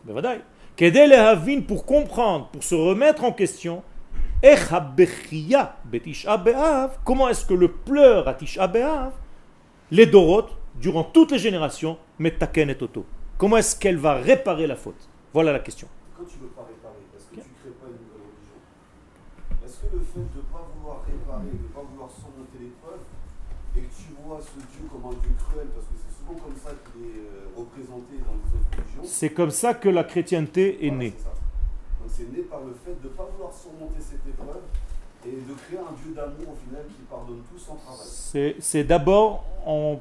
Mais 0.05 0.13
vadaï. 0.13 0.41
Pour 1.67 1.85
comprendre, 1.85 2.47
pour 2.47 2.63
se 2.63 2.73
remettre 2.73 3.23
en 3.23 3.31
question, 3.31 3.83
Comment 7.03 7.29
est-ce 7.29 7.45
que 7.45 7.53
le 7.53 7.67
pleur 7.67 8.27
à 8.27 8.33
Tisha 8.33 8.67
B'Av, 8.67 9.11
les 9.91 10.07
Dorotes, 10.07 10.57
durant 10.75 11.03
toutes 11.03 11.31
les 11.31 11.37
générations, 11.37 11.97
Metaken 12.17 12.71
et 12.71 12.75
Toto. 12.75 13.05
Comment 13.37 13.57
est-ce 13.57 13.75
qu'elle 13.75 13.97
va 13.97 14.15
réparer 14.15 14.65
la 14.67 14.75
faute? 14.75 15.09
Voilà 15.33 15.51
la 15.51 15.59
question. 15.59 15.87
Quand 16.17 16.23
tu 16.25 16.37
veux 16.39 16.47
pas 16.47 16.61
réparer, 16.61 16.95
est-ce 17.15 17.25
que 17.25 17.35
tu 17.35 17.39
ne 17.39 17.43
crées 17.43 17.77
pas 17.79 17.87
une 17.87 17.93
nouvelle 17.93 18.21
religion 18.25 18.57
Est-ce 19.65 19.70
que 19.81 19.97
le 19.97 20.01
fait 20.05 20.21
de 20.21 20.37
ne 20.37 20.47
pas 20.53 20.63
vouloir 20.77 21.01
réparer, 21.03 21.49
de 21.49 21.65
ne 21.65 21.73
pas 21.73 21.81
vouloir 21.81 22.09
surmonter 22.09 22.61
l'épreuve, 22.61 23.01
et 23.75 23.81
que 23.81 23.91
tu 23.91 24.13
vois 24.21 24.39
ce 24.39 24.55
Dieu 24.55 24.85
comme 24.91 25.09
un 25.09 25.17
Dieu 25.17 25.33
cruel, 25.37 25.67
parce 25.73 25.87
que 25.89 25.97
c'est 25.97 26.13
souvent 26.13 26.37
comme 26.37 26.55
ça 26.55 26.71
qu'il 26.85 27.01
est 27.09 27.25
euh, 27.25 27.57
représenté 27.57 28.21
dans 28.21 28.37
les 28.37 28.49
autres 28.53 28.69
religions. 28.77 29.03
C'est 29.03 29.31
comme 29.31 29.51
ça 29.51 29.73
que 29.73 29.89
la 29.89 30.03
chrétienté 30.03 30.85
est 30.85 30.91
née 30.91 31.13
c'est 32.11 32.31
né 32.31 32.43
par 32.43 32.59
le 32.61 32.73
fait 32.85 32.99
de 33.01 33.07
ne 33.07 33.13
pas 33.13 33.27
vouloir 33.31 33.53
surmonter 33.53 33.99
cette 33.99 34.25
épreuve 34.27 34.61
et 35.25 35.31
de 35.31 35.53
créer 35.53 35.79
un 35.79 35.93
Dieu 36.03 36.13
d'amour 36.13 36.53
au 36.53 36.67
final 36.67 36.85
qui 36.87 37.03
pardonne 37.09 37.41
tout 37.49 37.59
sans 37.59 37.75
travail. 37.75 38.55
C'est 38.59 38.83
d'abord 38.83 39.45
en 39.65 39.99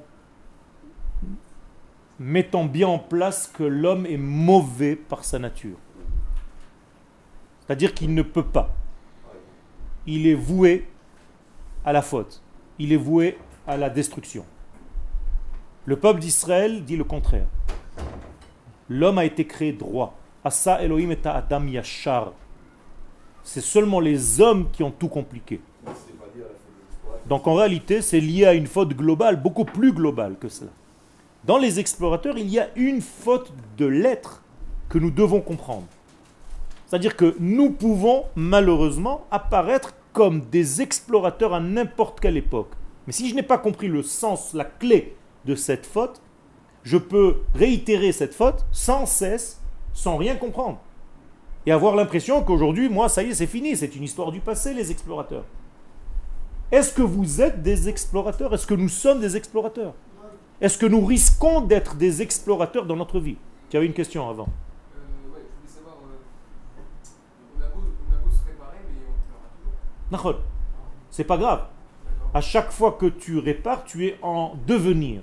mettant 2.18 2.64
bien 2.64 2.88
en 2.88 2.98
place 2.98 3.46
que 3.46 3.62
l'homme 3.62 4.06
est 4.06 4.16
mauvais 4.16 4.96
par 4.96 5.24
sa 5.24 5.38
nature. 5.38 5.76
C'est-à-dire 7.66 7.94
qu'il 7.94 8.14
ne 8.14 8.22
peut 8.22 8.44
pas. 8.44 8.74
Il 10.06 10.26
est 10.26 10.34
voué 10.34 10.86
à 11.84 11.92
la 11.92 12.02
faute. 12.02 12.42
Il 12.78 12.92
est 12.92 12.96
voué 12.96 13.38
à 13.66 13.76
la 13.76 13.90
destruction. 13.90 14.44
Le 15.84 15.96
peuple 15.96 16.20
d'Israël 16.20 16.84
dit 16.84 16.96
le 16.96 17.04
contraire. 17.04 17.46
L'homme 18.88 19.18
a 19.18 19.24
été 19.24 19.46
créé 19.46 19.72
droit. 19.72 20.18
Asa 20.44 20.82
Elohim 20.82 21.10
et 21.10 21.18
Adam 21.24 21.66
Yashar. 21.66 22.32
C'est 23.42 23.60
seulement 23.60 24.00
les 24.00 24.40
hommes 24.40 24.70
qui 24.70 24.82
ont 24.82 24.90
tout 24.90 25.08
compliqué. 25.08 25.60
Donc 27.26 27.46
en 27.46 27.54
réalité, 27.54 28.02
c'est 28.02 28.20
lié 28.20 28.46
à 28.46 28.54
une 28.54 28.66
faute 28.66 28.94
globale, 28.94 29.40
beaucoup 29.40 29.64
plus 29.64 29.92
globale 29.92 30.36
que 30.38 30.48
cela. 30.48 30.70
Dans 31.44 31.58
les 31.58 31.78
explorateurs, 31.78 32.36
il 32.36 32.48
y 32.48 32.58
a 32.58 32.68
une 32.76 33.00
faute 33.00 33.52
de 33.76 33.86
l'être 33.86 34.42
que 34.88 34.98
nous 34.98 35.10
devons 35.10 35.40
comprendre. 35.40 35.86
C'est-à-dire 36.90 37.14
que 37.14 37.36
nous 37.38 37.70
pouvons 37.70 38.24
malheureusement 38.34 39.24
apparaître 39.30 39.94
comme 40.12 40.40
des 40.40 40.82
explorateurs 40.82 41.54
à 41.54 41.60
n'importe 41.60 42.18
quelle 42.18 42.36
époque. 42.36 42.72
Mais 43.06 43.12
si 43.12 43.28
je 43.28 43.36
n'ai 43.36 43.44
pas 43.44 43.58
compris 43.58 43.86
le 43.86 44.02
sens, 44.02 44.54
la 44.54 44.64
clé 44.64 45.16
de 45.44 45.54
cette 45.54 45.86
faute, 45.86 46.20
je 46.82 46.96
peux 46.96 47.42
réitérer 47.54 48.10
cette 48.10 48.34
faute 48.34 48.66
sans 48.72 49.06
cesse 49.06 49.60
sans 49.92 50.16
rien 50.16 50.34
comprendre. 50.34 50.80
Et 51.64 51.70
avoir 51.70 51.94
l'impression 51.94 52.42
qu'aujourd'hui, 52.42 52.88
moi, 52.88 53.08
ça 53.08 53.22
y 53.22 53.30
est, 53.30 53.34
c'est 53.34 53.46
fini, 53.46 53.76
c'est 53.76 53.94
une 53.94 54.02
histoire 54.02 54.32
du 54.32 54.40
passé, 54.40 54.74
les 54.74 54.90
explorateurs. 54.90 55.44
Est-ce 56.72 56.92
que 56.92 57.02
vous 57.02 57.40
êtes 57.40 57.62
des 57.62 57.88
explorateurs? 57.88 58.52
Est-ce 58.52 58.66
que 58.66 58.74
nous 58.74 58.88
sommes 58.88 59.20
des 59.20 59.36
explorateurs? 59.36 59.94
Est-ce 60.60 60.76
que 60.76 60.86
nous 60.86 61.04
risquons 61.04 61.60
d'être 61.60 61.94
des 61.94 62.20
explorateurs 62.20 62.86
dans 62.86 62.96
notre 62.96 63.20
vie? 63.20 63.36
Tu 63.68 63.76
avais 63.76 63.86
une 63.86 63.92
question 63.92 64.28
avant. 64.28 64.48
C'est 71.10 71.24
pas 71.24 71.38
grave. 71.38 71.66
À 72.34 72.40
chaque 72.40 72.70
fois 72.70 72.92
que 72.92 73.06
tu 73.06 73.38
répares, 73.38 73.84
tu 73.84 74.06
es 74.06 74.18
en 74.22 74.54
devenir. 74.66 75.22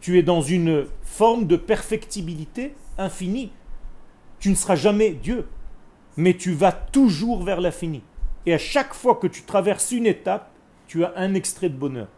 Tu 0.00 0.18
es 0.18 0.22
dans 0.22 0.42
une 0.42 0.86
forme 1.02 1.46
de 1.46 1.56
perfectibilité 1.56 2.74
infinie 2.98 3.52
tu 4.42 4.50
ne 4.50 4.56
seras 4.56 4.74
jamais 4.74 5.12
Dieu, 5.12 5.46
mais 6.16 6.36
tu 6.36 6.52
vas 6.52 6.72
toujours 6.72 7.44
vers 7.44 7.60
l'infini. 7.60 8.02
Et 8.44 8.52
à 8.52 8.58
chaque 8.58 8.92
fois 8.92 9.14
que 9.14 9.28
tu 9.28 9.42
traverses 9.42 9.92
une 9.92 10.04
étape, 10.04 10.50
tu 10.88 11.04
as 11.04 11.12
un 11.14 11.34
extrait 11.34 11.68
de 11.68 11.76
bonheur. 11.76 12.08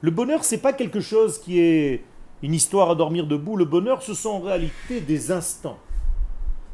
Le 0.00 0.10
bonheur, 0.10 0.42
c'est 0.42 0.58
pas 0.58 0.72
quelque 0.72 0.98
chose 0.98 1.38
qui 1.38 1.60
est 1.60 2.02
une 2.42 2.52
histoire 2.52 2.90
à 2.90 2.96
dormir 2.96 3.28
debout. 3.28 3.54
Le 3.54 3.64
bonheur, 3.64 4.02
ce 4.02 4.12
sont 4.12 4.30
en 4.30 4.40
réalité 4.40 5.00
des 5.00 5.30
instants. 5.30 5.78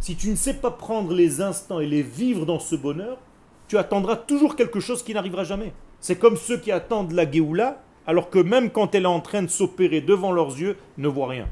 Si 0.00 0.16
tu 0.16 0.30
ne 0.30 0.36
sais 0.36 0.54
pas 0.54 0.70
prendre 0.70 1.12
les 1.12 1.42
instants 1.42 1.80
et 1.80 1.86
les 1.86 2.02
vivre 2.02 2.46
dans 2.46 2.58
ce 2.58 2.74
bonheur, 2.74 3.18
tu 3.68 3.78
attendras 3.78 4.16
toujours 4.16 4.56
quelque 4.56 4.80
chose 4.80 5.02
qui 5.02 5.14
n'arrivera 5.14 5.44
jamais. 5.44 5.72
C'est 6.00 6.18
comme 6.18 6.36
ceux 6.36 6.58
qui 6.58 6.72
attendent 6.72 7.12
la 7.12 7.30
Géoula, 7.30 7.82
alors 8.06 8.30
que 8.30 8.38
même 8.38 8.70
quand 8.70 8.94
elle 8.94 9.04
est 9.04 9.06
en 9.06 9.20
train 9.20 9.42
de 9.42 9.48
s'opérer 9.48 10.00
devant 10.00 10.32
leurs 10.32 10.58
yeux, 10.58 10.76
ne 10.96 11.08
voient 11.08 11.28
rien. 11.28 11.46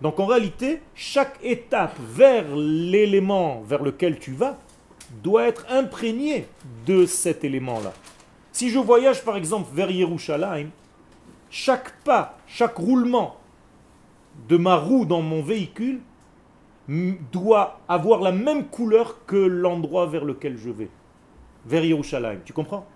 Donc 0.00 0.20
en 0.20 0.26
réalité, 0.26 0.80
chaque 0.94 1.38
étape 1.42 1.96
vers 1.98 2.44
l'élément 2.54 3.62
vers 3.62 3.82
lequel 3.82 4.18
tu 4.18 4.32
vas 4.32 4.58
doit 5.22 5.44
être 5.44 5.66
imprégnée 5.70 6.46
de 6.86 7.06
cet 7.06 7.42
élément-là. 7.42 7.92
Si 8.52 8.70
je 8.70 8.78
voyage 8.78 9.24
par 9.24 9.36
exemple 9.36 9.68
vers 9.72 9.90
Yerushalayim, 9.90 10.68
chaque 11.50 11.98
pas, 12.02 12.38
chaque 12.46 12.76
roulement 12.76 13.36
de 14.48 14.56
ma 14.56 14.76
roue 14.76 15.04
dans 15.04 15.22
mon 15.22 15.42
véhicule 15.42 16.00
doit 16.88 17.80
avoir 17.88 18.20
la 18.20 18.32
même 18.32 18.66
couleur 18.66 19.24
que 19.26 19.36
l'endroit 19.36 20.06
vers 20.06 20.24
lequel 20.24 20.56
je 20.56 20.70
vais, 20.70 20.88
vers 21.66 21.84
Yerushalayim. 21.84 22.40
Tu 22.44 22.52
comprends? 22.52 22.86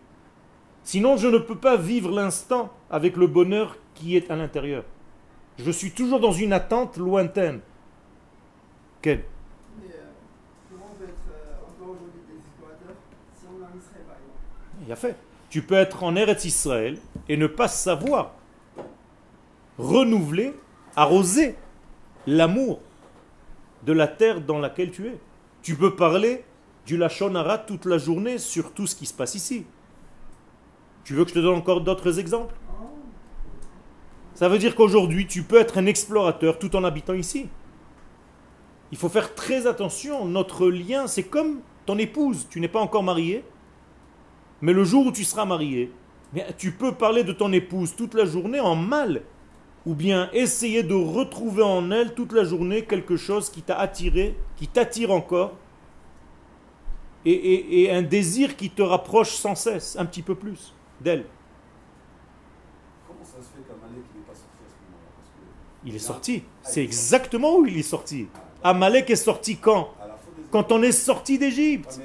Sinon, 0.83 1.17
je 1.17 1.29
ne 1.29 1.39
peux 1.39 1.57
pas 1.57 1.77
vivre 1.77 2.11
l'instant 2.11 2.73
avec 2.91 3.17
le 3.17 3.27
bonheur 3.27 3.77
qui 3.95 4.17
est 4.17 4.31
à 4.31 4.37
l'intérieur. 4.37 4.85
Je 5.59 5.71
suis 5.71 5.93
toujours 5.93 6.21
dans 6.21 6.33
une 6.33 6.53
attente 6.53 6.97
lointaine. 6.97 7.61
Quel 9.03 9.25
Mais 9.81 9.89
euh, 9.89 9.99
euh, 10.73 11.57
encore 11.69 11.91
aujourd'hui 11.95 12.21
des 12.27 12.39
explorateurs 12.39 12.97
si 13.39 13.45
on 13.47 13.61
est 13.61 13.67
en 13.67 13.79
Israël 13.79 14.05
par 14.07 14.17
exemple 14.17 14.87
Il 14.87 14.93
a 14.93 14.97
fait. 14.97 15.17
Tu 15.51 15.63
peux 15.63 15.75
être 15.75 16.03
en 16.03 16.17
Eretz 16.17 16.47
Israël 16.47 16.99
et 17.29 17.37
ne 17.37 17.47
pas 17.47 17.69
savoir 17.69 18.33
renouveler, 19.79 20.55
arroser 20.97 21.57
l'amour 22.27 22.81
de 23.85 23.93
la 23.93 24.09
terre 24.09 24.41
dans 24.41 24.59
laquelle 24.59 24.91
tu 24.91 25.07
es. 25.07 25.19
Tu 25.63 25.77
peux 25.77 25.95
parler 25.95 26.45
du 26.87 26.97
Lachonara 26.97 27.59
toute 27.59 27.87
la 27.87 27.99
journée 27.99 28.39
sur 28.39 28.73
tout 28.73 28.87
ce 28.87 28.97
qui 28.97 29.07
se 29.07 29.15
passe 29.15 29.35
ici. 29.35 29.67
Tu 31.05 31.15
veux 31.15 31.25
que 31.25 31.31
je 31.31 31.35
te 31.35 31.41
donne 31.41 31.57
encore 31.57 31.81
d'autres 31.81 32.19
exemples? 32.19 32.55
Ça 34.35 34.49
veut 34.49 34.59
dire 34.59 34.75
qu'aujourd'hui, 34.75 35.27
tu 35.27 35.43
peux 35.43 35.59
être 35.59 35.79
un 35.79 35.87
explorateur 35.87 36.59
tout 36.59 36.75
en 36.75 36.85
habitant 36.85 37.15
ici. 37.15 37.49
Il 38.91 38.99
faut 38.99 39.09
faire 39.09 39.35
très 39.35 39.67
attention. 39.67 40.25
Notre 40.25 40.69
lien, 40.69 41.07
c'est 41.07 41.25
comme 41.25 41.61
ton 41.87 41.99
épouse. 41.99 42.47
Tu 42.51 42.61
n'es 42.61 42.69
pas 42.69 42.81
encore 42.81 43.03
marié, 43.03 43.45
mais 44.61 44.73
le 44.73 44.85
jour 44.85 45.07
où 45.07 45.13
tu 45.13 45.25
seras 45.25 45.45
marié, 45.45 45.93
tu 46.57 46.73
peux 46.73 46.93
parler 46.93 47.25
de 47.25 47.33
ton 47.33 47.53
épouse 47.53 47.95
toute 47.95 48.15
la 48.15 48.25
journée 48.25 48.61
en 48.61 48.75
mal, 48.75 49.23
ou 49.85 49.95
bien 49.95 50.31
essayer 50.33 50.83
de 50.83 50.95
retrouver 50.95 51.63
en 51.63 51.91
elle 51.91 52.15
toute 52.15 52.33
la 52.33 52.45
journée 52.45 52.85
quelque 52.85 53.17
chose 53.17 53.51
qui 53.51 53.63
t'a 53.63 53.79
attiré, 53.79 54.37
qui 54.57 54.69
t'attire 54.69 55.11
encore, 55.11 55.53
et, 57.25 57.83
et 57.83 57.91
un 57.91 58.03
désir 58.03 58.57
qui 58.57 58.71
te 58.71 58.83
rapproche 58.83 59.35
sans 59.35 59.55
cesse, 59.55 59.97
un 59.99 60.05
petit 60.05 60.23
peu 60.23 60.35
plus 60.35 60.73
d'elle. 61.01 61.25
Il 65.85 65.97
est 65.97 66.01
sorti. 66.01 66.45
C'est 66.63 66.83
exactement 66.83 67.57
où 67.57 67.67
il 67.67 67.77
est 67.77 67.83
sorti. 67.83 68.29
Amalek 68.63 69.11
est 69.11 69.17
sorti 69.17 69.57
quand? 69.57 69.91
Quand 70.51 70.71
on 70.71 70.83
est 70.83 70.93
sorti 70.93 71.39
d'Égypte. 71.39 72.01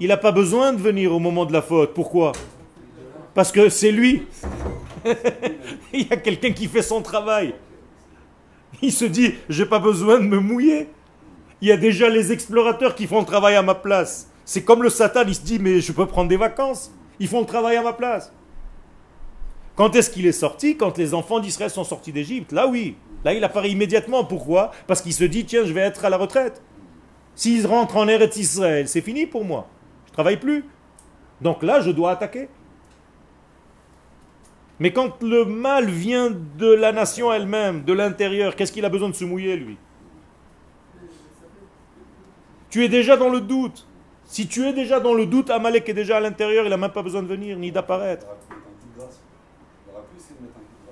Il 0.00 0.08
n'a 0.08 0.16
pas 0.16 0.32
besoin 0.32 0.72
de 0.72 0.78
venir 0.80 1.14
au 1.14 1.20
moment 1.20 1.44
de 1.44 1.52
la 1.52 1.62
faute. 1.62 1.94
Pourquoi? 1.94 2.32
Parce 3.34 3.52
que 3.52 3.68
c'est 3.68 3.92
lui. 3.92 4.26
il 5.92 6.08
y 6.08 6.12
a 6.12 6.16
quelqu'un 6.16 6.52
qui 6.52 6.66
fait 6.66 6.82
son 6.82 7.02
travail. 7.02 7.54
Il 8.80 8.92
se 8.92 9.04
dit, 9.04 9.34
j'ai 9.48 9.66
pas 9.66 9.78
besoin 9.78 10.18
de 10.18 10.24
me 10.24 10.38
mouiller. 10.38 10.88
Il 11.60 11.68
y 11.68 11.72
a 11.72 11.76
déjà 11.76 12.08
les 12.08 12.32
explorateurs 12.32 12.94
qui 12.94 13.06
font 13.06 13.20
le 13.20 13.26
travail 13.26 13.54
à 13.54 13.62
ma 13.62 13.74
place. 13.74 14.30
C'est 14.44 14.64
comme 14.64 14.82
le 14.82 14.90
Satan, 14.90 15.22
il 15.26 15.34
se 15.34 15.42
dit, 15.42 15.58
mais 15.58 15.80
je 15.80 15.92
peux 15.92 16.06
prendre 16.06 16.28
des 16.28 16.36
vacances. 16.36 16.92
Ils 17.20 17.28
font 17.28 17.40
le 17.40 17.46
travail 17.46 17.76
à 17.76 17.82
ma 17.82 17.92
place. 17.92 18.32
Quand 19.76 19.94
est-ce 19.94 20.10
qu'il 20.10 20.26
est 20.26 20.32
sorti? 20.32 20.76
Quand 20.76 20.98
les 20.98 21.14
enfants 21.14 21.40
d'Israël 21.40 21.70
sont 21.70 21.84
sortis 21.84 22.12
d'Égypte? 22.12 22.52
Là, 22.52 22.66
oui. 22.66 22.96
Là, 23.24 23.32
il 23.32 23.44
apparaît 23.44 23.70
immédiatement. 23.70 24.24
Pourquoi? 24.24 24.72
Parce 24.86 25.00
qu'il 25.00 25.12
se 25.12 25.24
dit, 25.24 25.44
tiens, 25.44 25.64
je 25.64 25.72
vais 25.72 25.80
être 25.80 26.04
à 26.04 26.10
la 26.10 26.16
retraite. 26.16 26.60
S'ils 27.34 27.66
rentrent 27.66 27.96
en 27.96 28.08
Eretz 28.08 28.36
Israël, 28.36 28.88
c'est 28.88 29.00
fini 29.00 29.26
pour 29.26 29.44
moi. 29.44 29.68
Je 30.06 30.10
ne 30.10 30.14
travaille 30.14 30.38
plus. 30.38 30.64
Donc 31.40 31.62
là, 31.62 31.80
je 31.80 31.90
dois 31.90 32.10
attaquer. 32.10 32.48
Mais 34.82 34.92
quand 34.92 35.22
le 35.22 35.44
mal 35.44 35.88
vient 35.88 36.28
de 36.58 36.66
la 36.66 36.90
nation 36.90 37.32
elle-même, 37.32 37.84
de 37.84 37.92
l'intérieur, 37.92 38.56
qu'est-ce 38.56 38.72
qu'il 38.72 38.84
a 38.84 38.88
besoin 38.88 39.10
de 39.10 39.14
se 39.14 39.24
mouiller, 39.24 39.54
lui? 39.54 39.76
Tu 42.68 42.84
es 42.84 42.88
déjà 42.88 43.16
dans 43.16 43.28
le 43.28 43.40
doute. 43.40 43.86
Si 44.24 44.48
tu 44.48 44.66
es 44.66 44.72
déjà 44.72 44.98
dans 44.98 45.14
le 45.14 45.26
doute, 45.26 45.50
Amalek 45.50 45.88
est 45.88 45.94
déjà 45.94 46.16
à 46.16 46.20
l'intérieur, 46.20 46.64
il 46.64 46.70
n'a 46.70 46.76
même 46.76 46.90
pas 46.90 47.04
besoin 47.04 47.22
de 47.22 47.28
venir 47.28 47.56
ni 47.58 47.70
d'apparaître. 47.70 48.26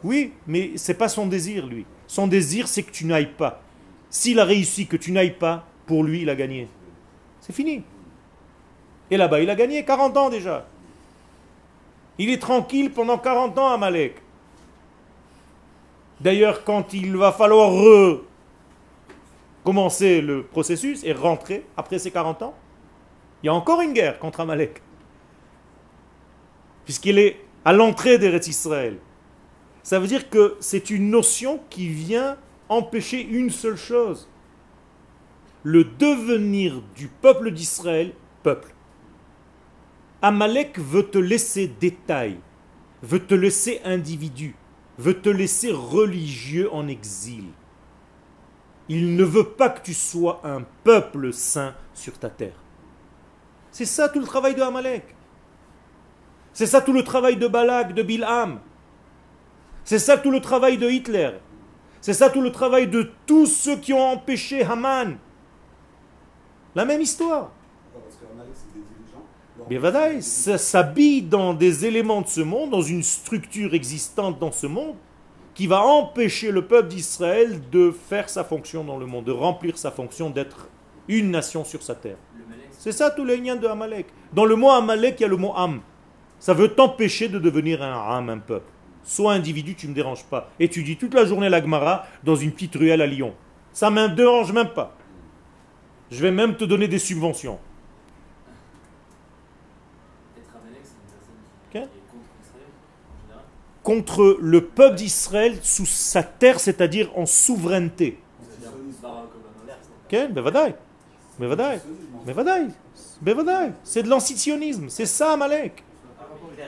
Oui, 0.05 0.35
mais 0.47 0.71
c'est 0.77 0.95
pas 0.95 1.09
son 1.09 1.27
désir, 1.27 1.67
lui. 1.67 1.85
Son 2.07 2.29
désir, 2.29 2.69
c'est 2.69 2.85
que 2.85 2.93
tu 2.93 3.07
n'ailles 3.07 3.35
pas. 3.37 3.61
S'il 4.09 4.39
a 4.39 4.45
réussi 4.45 4.87
que 4.87 4.97
tu 4.97 5.11
n'ailles 5.11 5.37
pas, 5.37 5.67
pour 5.87 6.05
lui, 6.05 6.23
il 6.23 6.31
a 6.31 6.37
gagné. 6.37 6.69
C'est 7.41 7.53
fini. 7.53 7.83
Et 9.11 9.17
là-bas, 9.17 9.41
il 9.41 9.51
a 9.51 9.57
gagné 9.57 9.85
40 9.85 10.17
ans 10.17 10.31
déjà. 10.31 10.69
Il 12.21 12.29
est 12.29 12.39
tranquille 12.39 12.93
pendant 12.93 13.17
40 13.17 13.57
ans, 13.57 13.73
Amalek. 13.73 14.17
D'ailleurs, 16.21 16.65
quand 16.65 16.93
il 16.93 17.17
va 17.17 17.33
falloir 17.33 17.73
recommencer 19.65 20.21
le 20.21 20.43
processus 20.43 21.03
et 21.03 21.15
rentrer 21.15 21.65
après 21.79 21.99
ces 21.99 22.11
40 22.11 22.43
ans, 22.43 22.55
il 23.43 23.47
y 23.47 23.49
a 23.49 23.55
encore 23.55 23.81
une 23.81 23.95
guerre 23.95 24.19
contre 24.19 24.41
Amalek. 24.41 24.83
Puisqu'il 26.85 27.19
est 27.19 27.41
à 27.65 27.73
l'entrée 27.73 28.19
d'Eretz 28.19 28.49
Israël. 28.49 28.99
Ça 29.83 29.99
veut 29.99 30.07
dire 30.07 30.29
que 30.29 30.59
c'est 30.61 30.91
une 30.91 31.09
notion 31.09 31.59
qui 31.71 31.89
vient 31.89 32.37
empêcher 32.69 33.23
une 33.23 33.49
seule 33.49 33.77
chose. 33.77 34.29
Le 35.63 35.85
devenir 35.85 36.83
du 36.95 37.09
peuple 37.09 37.51
d'Israël, 37.51 38.13
peuple. 38.43 38.75
Amalek 40.23 40.79
veut 40.79 41.09
te 41.09 41.19
laisser 41.19 41.67
détail, 41.67 42.39
veut 43.03 43.25
te 43.25 43.35
laisser 43.35 43.81
individu, 43.85 44.55
veut 44.99 45.21
te 45.21 45.31
laisser 45.31 45.73
religieux 45.73 46.73
en 46.73 46.89
exil. 46.89 47.45
Il 48.89 49.17
ne 49.17 49.25
veut 49.25 49.51
pas 49.51 49.71
que 49.71 49.83
tu 49.83 49.95
sois 49.95 50.41
un 50.45 50.63
peuple 50.85 51.33
saint 51.33 51.75
sur 51.95 52.19
ta 52.19 52.29
terre. 52.29 52.61
C'est 53.71 53.87
ça 53.87 54.09
tout 54.09 54.19
le 54.19 54.27
travail 54.27 54.55
de 54.55 54.63
Amalek. 54.63 55.15
C'est 56.53 56.67
ça 56.67 56.81
tout 56.81 56.93
le 56.93 57.05
travail 57.05 57.37
de 57.37 57.47
Balak, 57.47 57.95
de 57.95 58.03
Bilham. 58.03 58.61
C'est 59.85 60.01
ça 60.01 60.19
tout 60.19 60.31
le 60.31 60.41
travail 60.41 60.77
de 60.77 60.91
Hitler. 60.91 61.31
C'est 62.01 62.13
ça 62.13 62.29
tout 62.29 62.43
le 62.43 62.53
travail 62.53 62.89
de 62.89 63.11
tous 63.27 63.47
ceux 63.47 63.77
qui 63.77 63.93
ont 63.93 64.07
empêché 64.07 64.65
Haman. 64.65 65.17
La 66.75 66.85
même 66.85 67.01
histoire. 67.01 67.53
Bien 69.71 70.21
ça 70.21 70.59
s'habille 70.59 71.23
dans 71.23 71.55
des 71.55 71.87
éléments 71.87 72.23
de 72.23 72.27
ce 72.27 72.41
monde, 72.41 72.71
dans 72.71 72.83
une 72.83 73.05
structure 73.05 73.73
existante 73.73 74.41
dans 74.41 74.51
ce 74.51 74.67
monde, 74.67 74.97
qui 75.55 75.69
va 75.69 75.85
empêcher 75.85 76.51
le 76.51 76.67
peuple 76.67 76.89
d'Israël 76.89 77.61
de 77.71 77.93
faire 77.93 78.29
sa 78.29 78.43
fonction 78.43 78.83
dans 78.83 78.99
le 78.99 79.07
monde, 79.07 79.27
de 79.27 79.31
remplir 79.31 79.79
sa 79.79 79.93
fonction 79.93 80.29
d'être 80.29 80.69
une 81.07 81.31
nation 81.31 81.65
sur 81.65 81.85
sa 81.85 81.95
terre. 81.95 82.17
C'est 82.73 82.91
ça 82.91 83.13
tout 83.13 83.25
le 83.25 83.37
lien 83.37 83.55
de 83.55 83.69
Amalek. 83.69 84.07
Dans 84.33 84.45
le 84.45 84.57
mot 84.57 84.71
Amalek, 84.71 85.21
il 85.21 85.23
y 85.23 85.27
a 85.27 85.29
le 85.29 85.37
mot 85.37 85.53
Am. 85.55 85.83
Ça 86.41 86.53
veut 86.53 86.75
t'empêcher 86.75 87.29
de 87.29 87.39
devenir 87.39 87.81
un 87.81 88.17
Am, 88.17 88.29
un 88.29 88.39
peuple. 88.39 88.73
Soit 89.05 89.35
individu, 89.35 89.77
tu 89.77 89.87
ne 89.87 89.93
me 89.93 89.95
déranges 89.95 90.25
pas. 90.25 90.51
Et 90.59 90.69
tu 90.69 90.83
dis 90.83 90.97
toute 90.97 91.15
la 91.15 91.27
journée 91.27 91.49
la 91.49 91.63
Gemara 91.63 92.07
dans 92.25 92.35
une 92.35 92.51
petite 92.51 92.75
ruelle 92.75 93.03
à 93.03 93.07
Lyon. 93.07 93.35
Ça 93.73 93.89
ne 93.89 94.09
me 94.09 94.09
dérange 94.09 94.53
même 94.53 94.71
pas. 94.71 94.97
Je 96.11 96.21
vais 96.21 96.33
même 96.33 96.57
te 96.57 96.65
donner 96.65 96.89
des 96.89 96.99
subventions. 96.99 97.61
Contre 103.91 104.39
le 104.41 104.67
peuple 104.67 104.99
d'Israël 104.99 105.57
sous 105.63 105.85
sa 105.85 106.23
terre, 106.23 106.61
c'est-à-dire 106.61 107.11
en 107.19 107.27
souveraineté. 107.27 108.21
Ben, 113.21 113.73
c'est 113.83 114.05
de 114.05 114.09
l'antisionisme. 114.09 114.89
C'est 114.91 115.07
ça, 115.07 115.33
Amalek. 115.33 115.83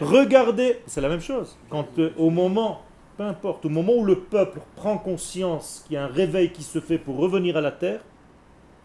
Regardez, 0.01 0.81
c'est 0.89 1.01
la 1.01 1.09
même 1.09 1.21
chose. 1.21 1.57
Quand 1.71 1.87
euh, 2.01 2.11
au 2.19 2.31
moment, 2.31 2.81
peu 3.17 3.23
importe, 3.23 3.67
au 3.67 3.69
moment 3.69 3.93
où 3.95 4.05
le 4.05 4.19
peuple 4.19 4.59
prend 4.75 4.99
conscience 4.99 5.85
qu'il 5.87 5.95
y 5.95 5.97
a 5.99 6.03
un 6.03 6.09
réveil 6.09 6.51
qui 6.51 6.65
se 6.65 6.81
fait 6.81 6.99
pour 6.99 7.19
revenir 7.19 7.57
à 7.57 7.61
la 7.61 7.71
terre, 7.71 8.01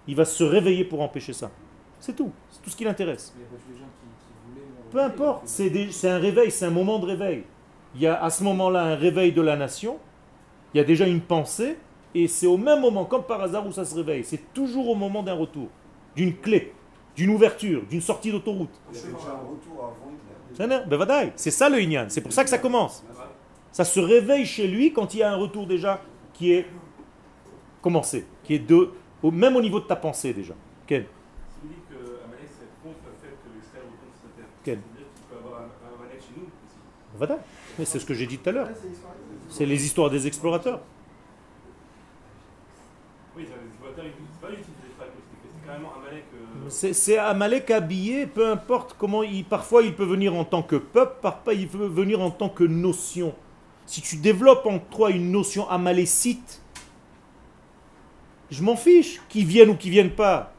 il 0.07 0.15
va 0.15 0.25
se 0.25 0.43
réveiller 0.43 0.85
pour 0.85 1.01
empêcher 1.01 1.33
ça. 1.33 1.49
C'est 1.99 2.15
tout. 2.15 2.31
C'est 2.51 2.61
tout 2.61 2.69
ce 2.69 2.75
qui 2.75 2.83
l'intéresse. 2.83 3.33
Peu 4.91 5.01
importe, 5.01 5.47
c'est 5.47 6.07
un 6.07 6.19
réveil, 6.19 6.51
c'est 6.51 6.65
un 6.65 6.69
moment 6.69 6.99
de 6.99 7.07
réveil. 7.07 7.43
Il 7.97 8.03
y 8.03 8.07
a 8.07 8.23
à 8.23 8.29
ce 8.29 8.43
moment-là 8.43 8.83
un 8.83 8.95
réveil 8.95 9.31
de 9.31 9.41
la 9.41 9.55
nation, 9.55 9.97
il 10.71 10.77
y 10.77 10.79
a 10.79 10.83
déjà 10.83 11.07
une 11.07 11.19
pensée, 11.19 11.79
et 12.13 12.27
c'est 12.27 12.45
au 12.45 12.57
même 12.57 12.79
moment, 12.79 13.05
comme 13.05 13.23
par 13.23 13.41
hasard, 13.41 13.65
où 13.65 13.71
ça 13.71 13.85
se 13.85 13.95
réveille. 13.95 14.23
C'est 14.23 14.53
toujours 14.53 14.89
au 14.89 14.93
moment 14.93 15.23
d'un 15.23 15.33
retour, 15.33 15.67
d'une 16.15 16.37
clé, 16.37 16.73
d'une 17.15 17.31
ouverture, 17.31 17.81
d'une 17.89 18.01
sortie 18.01 18.31
d'autoroute. 18.31 18.69
C'est 21.35 21.49
ça 21.49 21.69
le 21.69 21.81
Inyan, 21.81 22.05
c'est 22.09 22.21
pour 22.21 22.31
ça 22.31 22.43
que 22.43 22.51
ça 22.51 22.59
commence. 22.59 23.03
Ça 23.71 23.83
se 23.83 23.99
réveille 23.99 24.45
chez 24.45 24.67
lui 24.67 24.93
quand 24.93 25.15
il 25.15 25.21
y 25.21 25.23
a 25.23 25.31
un 25.31 25.35
retour 25.35 25.65
déjà 25.65 25.99
qui 26.33 26.53
est 26.53 26.67
commencé, 27.81 28.27
qui 28.43 28.53
est 28.53 28.59
de, 28.59 28.91
au, 29.23 29.31
même 29.31 29.55
au 29.55 29.61
niveau 29.61 29.79
de 29.79 29.85
ta 29.85 29.95
pensée 29.95 30.33
déjà. 30.33 30.53
Quel 30.85 31.07
Quel 34.63 34.79
Mais 37.77 37.85
c'est 37.85 37.99
ce 37.99 38.05
que 38.05 38.13
j'ai 38.13 38.27
dit 38.27 38.37
tout 38.37 38.49
à 38.49 38.53
l'heure. 38.53 38.69
C'est 39.49 39.65
les 39.65 39.85
histoires 39.85 40.09
des 40.09 40.27
explorateurs. 40.27 40.81
Oui, 43.35 43.43
les 43.43 43.67
explorateurs, 43.67 44.05
pas 44.41 44.47
c'est 46.69 47.17
Amalek 47.17 47.71
habillé, 47.71 48.25
peu 48.25 48.49
importe 48.49 48.95
comment 48.97 49.23
il. 49.23 49.45
Parfois 49.45 49.83
il 49.83 49.95
peut 49.95 50.05
venir 50.05 50.35
en 50.35 50.43
tant 50.43 50.63
que 50.63 50.75
peuple, 50.75 51.17
parfois 51.21 51.53
il 51.53 51.67
peut 51.67 51.85
venir 51.85 52.21
en 52.21 52.31
tant 52.31 52.49
que 52.49 52.63
notion. 52.63 53.33
Si 53.85 54.01
tu 54.01 54.17
développes 54.17 54.65
en 54.65 54.79
toi 54.79 55.11
une 55.11 55.31
notion 55.31 55.69
amalécite, 55.69 56.61
je 58.49 58.63
m'en 58.63 58.75
fiche 58.75 59.21
qu'ils 59.29 59.45
viennent 59.45 59.69
ou 59.69 59.75
qu'ils 59.75 59.91
viennent 59.91 60.15
pas. 60.15 60.53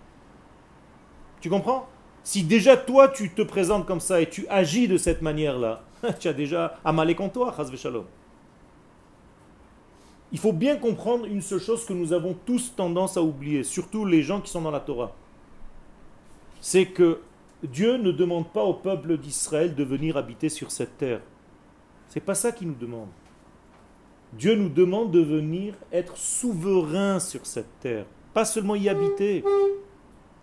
Tu 1.41 1.51
comprends? 1.51 1.89
Si 2.25 2.43
déjà 2.43 2.77
toi 2.77 3.09
tu 3.09 3.31
te 3.31 3.43
présentes 3.43 3.87
comme 3.87 4.01
ça 4.01 4.21
et 4.21 4.29
tu 4.29 4.47
agis 4.49 4.89
de 4.89 4.97
cette 4.97 5.23
manière-là, 5.23 5.83
tu 6.21 6.29
as 6.29 6.33
déjà 6.33 6.79
Amalek 6.85 7.21
en 7.21 7.29
toi, 7.29 7.55
Shalom. 7.77 8.05
Il 10.31 10.39
faut 10.39 10.53
bien 10.53 10.77
comprendre 10.77 11.25
une 11.25 11.41
seule 11.41 11.61
chose 11.61 11.85
que 11.87 11.93
nous 11.93 12.13
avons 12.13 12.37
tous 12.45 12.75
tendance 12.77 13.17
à 13.17 13.23
oublier, 13.23 13.65
surtout 13.65 14.05
les 14.05 14.23
gens 14.23 14.41
qui 14.41 14.51
sont 14.51 14.61
dans 14.63 14.71
la 14.71 14.81
Torah 14.81 15.13
c'est 16.61 16.87
que 16.87 17.21
Dieu 17.63 17.97
ne 17.97 18.13
demande 18.13 18.49
pas 18.49 18.63
au 18.63 18.75
peuple 18.75 19.17
d'Israël 19.17 19.75
de 19.75 19.85
venir 19.85 20.17
habiter 20.17 20.49
sur 20.49 20.71
cette 20.71 20.97
terre. 20.99 21.21
C'est 22.09 22.21
pas 22.21 22.35
ça 22.35 22.53
qu'il 22.53 22.69
nous 22.69 22.75
demande. 22.75 23.09
Dieu 24.33 24.55
nous 24.55 24.69
demande 24.69 25.11
de 25.11 25.21
venir 25.21 25.75
être 25.93 26.17
souverain 26.17 27.19
sur 27.19 27.47
cette 27.47 27.81
terre, 27.81 28.05
pas 28.35 28.45
seulement 28.45 28.75
y 28.75 28.89
habiter. 28.89 29.45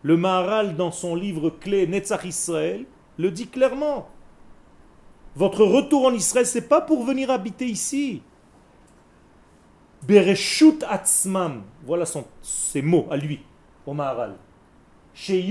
Le 0.01 0.17
Maharal, 0.17 0.75
dans 0.75 0.91
son 0.91 1.15
livre 1.15 1.49
clé 1.49 1.87
Netzach 1.87 2.25
Israël, 2.25 2.85
le 3.17 3.31
dit 3.31 3.47
clairement. 3.47 4.09
Votre 5.35 5.63
retour 5.63 6.05
en 6.05 6.13
Israël, 6.13 6.45
c'est 6.45 6.67
pas 6.67 6.81
pour 6.81 7.03
venir 7.03 7.29
habiter 7.29 7.65
ici. 7.65 8.21
Bereshut 10.03 10.83
Atzmam, 10.87 11.63
voilà 11.85 12.05
son, 12.05 12.25
ses 12.41 12.81
mots 12.81 13.07
à 13.09 13.17
lui, 13.17 13.41
au 13.85 13.93
Maharal 13.93 14.35
chez 15.15 15.49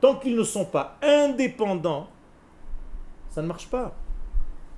tant 0.00 0.14
qu'ils 0.16 0.36
ne 0.36 0.44
sont 0.44 0.64
pas 0.64 0.96
indépendants, 1.02 2.08
ça 3.28 3.42
ne 3.42 3.48
marche 3.48 3.66
pas. 3.66 3.94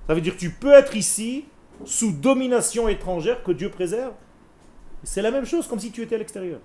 Ça 0.06 0.14
veut 0.14 0.22
dire 0.22 0.34
que 0.34 0.40
tu 0.40 0.50
peux 0.50 0.72
être 0.72 0.96
ici 0.96 1.44
sous 1.84 2.12
domination 2.12 2.88
étrangère 2.88 3.44
que 3.44 3.52
Dieu 3.52 3.70
préserve. 3.70 4.14
C'est 5.04 5.22
la 5.22 5.30
même 5.30 5.44
chose 5.44 5.68
comme 5.68 5.78
si 5.78 5.92
tu 5.92 6.02
étais 6.02 6.14
à 6.14 6.18
l'extérieur. 6.18 6.60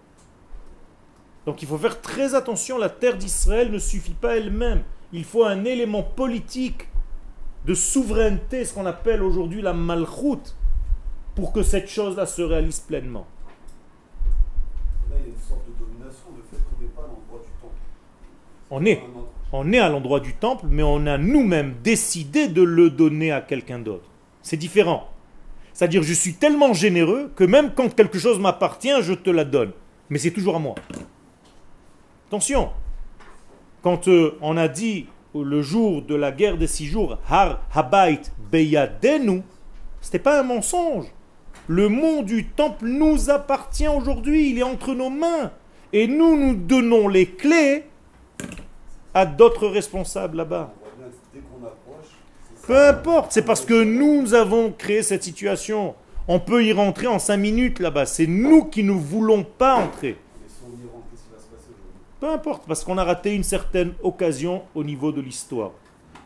Donc 1.46 1.62
il 1.62 1.68
faut 1.68 1.78
faire 1.78 2.00
très 2.00 2.36
attention, 2.36 2.78
la 2.78 2.90
terre 2.90 3.18
d'Israël 3.18 3.70
ne 3.70 3.80
suffit 3.80 4.14
pas 4.14 4.38
elle-même. 4.38 4.84
Il 5.12 5.26
faut 5.26 5.44
un 5.44 5.66
élément 5.66 6.04
politique 6.04 6.88
de 7.66 7.74
souveraineté, 7.74 8.66
ce 8.66 8.74
qu'on 8.74 8.86
appelle 8.86 9.24
aujourd'hui 9.24 9.62
la 9.62 9.74
malchoute, 9.74 10.56
pour 11.36 11.54
que 11.54 11.64
cette 11.64 11.90
chose-là 11.90 12.26
se 12.26 12.42
réalise 12.42 12.80
pleinement. 12.80 13.26
Là, 15.10 15.16
il 15.20 15.28
y 15.28 15.32
a 15.32 15.34
une 15.34 15.42
sorte 15.42 15.66
de 15.68 15.74
domination, 15.80 16.26
le 16.36 16.44
fait 16.44 16.64
qu'on 16.64 16.82
n'est 16.82 16.90
pas 16.90 17.02
à 17.02 17.08
l'endroit 17.08 17.40
du 17.44 17.52
temple. 17.62 17.74
On 18.70 18.86
est, 18.86 19.02
on 19.52 19.74
est 19.74 19.80
à 19.80 19.90
l'endroit 19.90 20.20
du 20.20 20.34
temple, 20.34 20.66
mais 20.70 20.84
on 20.84 21.06
a 21.08 21.18
nous-mêmes 21.18 21.76
décidé 21.84 22.48
de 22.48 22.62
le 22.62 22.90
donner 22.90 23.32
à 23.32 23.42
quelqu'un 23.42 23.80
d'autre. 23.80 24.10
C'est 24.42 24.58
différent. 24.58 25.10
C'est-à-dire, 25.74 26.04
je 26.04 26.14
suis 26.14 26.36
tellement 26.36 26.74
généreux 26.74 27.32
que 27.36 27.44
même 27.44 27.74
quand 27.74 27.94
quelque 27.96 28.20
chose 28.20 28.40
m'appartient, 28.40 29.02
je 29.02 29.14
te 29.14 29.30
la 29.30 29.46
donne. 29.46 29.72
Mais 30.10 30.20
c'est 30.20 30.32
toujours 30.32 30.56
à 30.56 30.60
moi. 30.60 30.76
Attention, 32.28 32.72
quand 33.82 34.08
euh, 34.08 34.38
on 34.42 34.58
a 34.58 34.68
dit 34.68 35.08
le 35.42 35.62
jour 35.62 36.02
de 36.04 36.16
la 36.16 36.32
guerre 36.32 36.58
des 36.58 36.68
six 36.68 36.86
jours, 36.86 37.18
Har 37.30 37.62
Habait 37.74 38.22
Beyadenu, 38.52 39.42
c'était 40.02 40.20
pas 40.20 40.40
un 40.40 40.44
mensonge. 40.44 41.08
Le 41.68 41.88
mont 41.90 42.22
du 42.22 42.46
temple 42.46 42.86
nous 42.86 43.30
appartient 43.30 43.88
aujourd'hui, 43.88 44.52
il 44.52 44.60
est 44.60 44.64
entre 44.64 44.94
nos 44.94 45.10
mains. 45.10 45.52
Et 45.94 46.08
nous, 46.08 46.36
nous 46.38 46.56
donnons 46.56 47.08
les 47.08 47.28
clés 47.28 47.86
à 49.14 49.26
d'autres 49.26 49.68
responsables 49.68 50.38
là-bas. 50.38 50.74
Peu 52.68 52.88
importe, 52.88 53.32
c'est 53.32 53.46
parce 53.46 53.66
que 53.66 53.84
nous 53.84 54.34
avons 54.34 54.72
créé 54.72 55.04
cette 55.04 55.24
situation. 55.24 55.96
On 56.28 56.40
peut 56.40 56.64
y 56.64 56.72
rentrer 56.72 57.08
en 57.08 57.20
cinq 57.20 57.38
minutes 57.38 57.80
là-bas. 57.80 58.06
C'est 58.06 58.28
nous 58.28 58.66
qui 58.66 58.84
ne 58.84 58.94
voulons 58.94 59.44
pas 59.44 59.76
entrer. 59.76 60.18
Mais 60.42 60.48
si 60.48 60.56
on 60.66 60.70
y 60.70 60.90
rentre, 60.90 61.06
qu'est-ce 61.12 61.24
qui 61.24 61.30
va 61.32 61.40
se 61.40 61.46
passer 61.48 61.68
aujourd'hui 61.72 61.92
Peu 62.24 62.30
importe, 62.32 62.64
parce 62.66 62.86
qu'on 62.86 62.98
a 62.98 63.04
raté 63.04 63.36
une 63.36 63.44
certaine 63.44 63.92
occasion 64.02 64.62
au 64.76 64.86
niveau 64.86 65.12
de 65.12 65.20
l'histoire. 65.20 65.72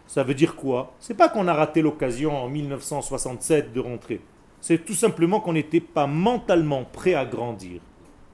Ça 0.05 0.21
veut 0.21 0.35
dire 0.35 0.55
quoi? 0.55 0.93
C'est 0.99 1.15
pas 1.15 1.27
qu'on 1.27 1.47
a 1.47 1.55
raté 1.55 1.81
l'occasion 1.81 2.37
en 2.37 2.47
1967 2.49 3.73
de 3.73 3.79
rentrer. 3.79 4.21
C'est 4.61 4.85
tout 4.85 4.93
simplement 4.93 5.39
qu'on 5.39 5.53
n'était 5.53 5.79
pas 5.79 6.05
mentalement 6.05 6.83
prêt 6.83 7.15
à 7.15 7.25
grandir. 7.25 7.81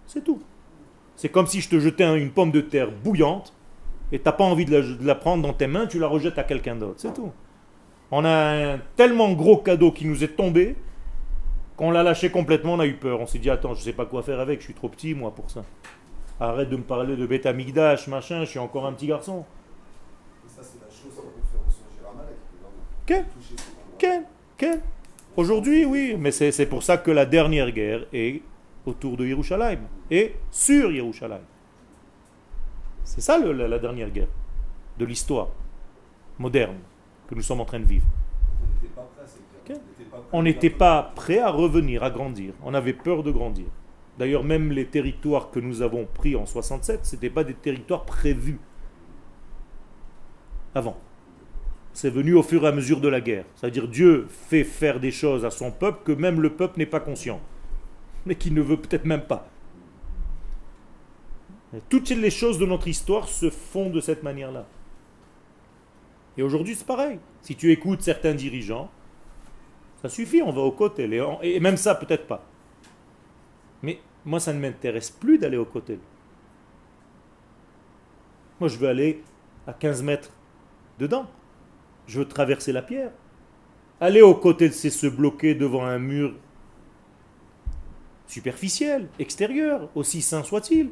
C'est 0.08 0.26
tout. 0.26 0.42
C'est 1.16 1.30
comme 1.30 1.48
si 1.48 1.62
je 1.62 1.70
te 1.70 1.80
jetais 1.80 2.04
un- 2.04 2.16
une 2.16 2.32
pomme 2.32 2.52
de 2.52 2.60
terre 2.60 2.92
bouillante 2.92 3.54
et 4.12 4.20
t'as 4.20 4.34
pas 4.34 4.44
envie 4.44 4.66
de 4.66 4.76
la, 4.76 4.82
de 4.82 5.08
la 5.08 5.16
prendre 5.16 5.42
dans 5.44 5.54
tes 5.54 5.68
mains, 5.68 5.88
tu 5.88 6.00
la 6.00 6.08
rejettes 6.08 6.38
à 6.40 6.44
quelqu'un 6.44 6.76
d'autre. 6.76 6.96
C'est 6.98 7.14
tout. 7.14 7.32
On 8.12 8.26
a 8.26 8.74
un 8.74 8.80
tellement 8.98 9.32
gros 9.32 9.56
cadeau 9.56 9.94
qui 9.94 10.06
nous 10.06 10.22
est 10.22 10.36
tombé 10.36 10.76
qu'on 11.78 11.92
l'a 11.92 12.04
lâché 12.04 12.30
complètement, 12.30 12.74
on 12.74 12.80
a 12.82 12.86
eu 12.88 12.96
peur. 12.98 13.22
On 13.22 13.26
s'est 13.26 13.40
dit, 13.40 13.50
attends, 13.50 13.74
je 13.74 13.82
sais 13.84 13.94
pas 13.94 14.06
quoi 14.06 14.22
faire 14.22 14.42
avec, 14.42 14.60
je 14.60 14.66
suis 14.66 14.74
trop 14.74 14.90
petit 14.90 15.14
moi 15.14 15.34
pour 15.34 15.50
ça. 15.50 15.64
Arrête 16.40 16.70
de 16.70 16.78
me 16.78 16.84
parler 16.84 17.16
de 17.16 17.26
bêta 17.26 17.54
migdash, 17.54 18.08
machin, 18.08 18.42
je 18.42 18.50
suis 18.50 18.60
encore 18.60 18.86
un 18.86 18.94
petit 18.94 19.08
garçon. 19.08 19.46
Et 20.46 20.50
ça, 20.50 20.62
c'est 20.64 20.80
la 20.80 20.90
chose 20.90 21.16
qu'on 21.16 21.22
peut 21.30 21.46
faire. 21.52 21.62
Quel. 23.06 23.26
Quel 24.58 24.82
Aujourd'hui, 25.36 25.86
oui, 25.86 26.16
mais 26.18 26.32
c'est 26.32 26.66
pour 26.68 26.84
ça 26.84 26.98
que 26.98 27.10
la 27.12 27.26
dernière 27.26 27.72
guerre 27.72 28.06
est 28.14 28.42
autour 28.86 29.18
de 29.18 29.26
Yerushalayim 29.26 29.80
et 30.12 30.36
sur 30.52 30.92
Yerushalayim. 30.92 31.42
C'est 33.04 33.22
ça 33.22 33.38
le- 33.38 33.52
la, 33.52 33.68
la 33.68 33.80
dernière 33.80 34.10
guerre 34.12 34.28
de 34.98 35.06
l'histoire 35.06 35.48
moderne 36.38 36.78
que 37.28 37.36
nous 37.36 37.42
sommes 37.42 37.62
en 37.62 37.66
train 37.66 37.80
de 37.80 37.86
vivre. 37.86 38.06
On 40.32 40.44
n'était 40.44 40.70
pas 40.70 41.12
prêt 41.16 41.40
à 41.40 41.50
revenir, 41.50 42.04
à 42.04 42.10
grandir. 42.12 42.54
On 42.64 42.74
avait 42.74 42.94
peur 42.94 43.24
de 43.24 43.32
grandir. 43.32 43.66
D'ailleurs, 44.18 44.44
même 44.44 44.72
les 44.72 44.86
territoires 44.86 45.50
que 45.50 45.60
nous 45.60 45.82
avons 45.82 46.06
pris 46.06 46.36
en 46.36 46.46
67, 46.46 47.06
ce 47.06 47.16
n'étaient 47.16 47.30
pas 47.30 47.44
des 47.44 47.56
territoires 47.56 48.06
prévus 48.06 48.60
avant. 50.76 50.98
C'est 51.94 52.10
venu 52.10 52.34
au 52.34 52.44
fur 52.44 52.64
et 52.64 52.68
à 52.68 52.72
mesure 52.72 53.02
de 53.02 53.08
la 53.08 53.22
guerre. 53.22 53.46
C'est-à-dire 53.56 53.88
Dieu 53.88 54.28
fait 54.30 54.64
faire 54.64 55.00
des 55.00 55.12
choses 55.12 55.46
à 55.46 55.52
son 55.52 55.72
peuple 55.72 56.00
que 56.04 56.12
même 56.12 56.42
le 56.42 56.52
peuple 56.52 56.80
n'est 56.80 56.86
pas 56.86 57.00
conscient, 57.00 57.40
mais 58.26 58.36
qui 58.36 58.52
ne 58.52 58.62
veut 58.62 58.78
peut-être 58.78 59.06
même 59.06 59.26
pas. 59.26 59.48
Toutes 61.90 62.10
les 62.10 62.30
choses 62.30 62.60
de 62.60 62.66
notre 62.66 62.88
histoire 62.88 63.28
se 63.28 63.50
font 63.50 63.90
de 63.90 64.00
cette 64.00 64.22
manière-là. 64.22 64.68
Et 66.38 66.44
aujourd'hui, 66.44 66.76
c'est 66.76 66.86
pareil. 66.86 67.20
Si 67.42 67.56
tu 67.56 67.72
écoutes 67.72 68.02
certains 68.02 68.34
dirigeants, 68.34 68.90
ça 70.02 70.10
suffit, 70.10 70.42
on 70.44 70.52
va 70.52 70.62
au 70.62 70.72
côté. 70.72 71.10
Et 71.42 71.60
même 71.60 71.78
ça, 71.78 71.96
peut-être 71.96 72.28
pas. 72.28 72.46
Mais 73.84 74.00
moi, 74.26 74.40
ça 74.40 74.54
ne 74.54 74.60
m'intéresse 74.60 75.12
plus 75.12 75.38
d'aller 75.38 75.58
au 75.58 75.66
côté. 75.66 76.00
Moi, 78.60 78.70
je 78.70 78.78
veux 78.78 78.88
aller 78.88 79.24
à 79.68 79.74
15 79.74 80.02
mètres 80.02 80.32
dedans. 80.98 81.28
Je 82.08 82.20
veux 82.20 82.28
traverser 82.28 82.72
la 82.72 82.82
pierre. 82.82 83.12
Aller 84.00 84.22
au 84.22 84.36
côté, 84.36 84.72
c'est 84.72 84.90
se 84.90 85.08
bloquer 85.08 85.54
devant 85.56 85.86
un 85.86 86.00
mur 86.00 86.34
superficiel, 88.28 89.10
extérieur, 89.20 89.90
aussi 89.96 90.22
sain 90.22 90.44
soit-il. 90.44 90.92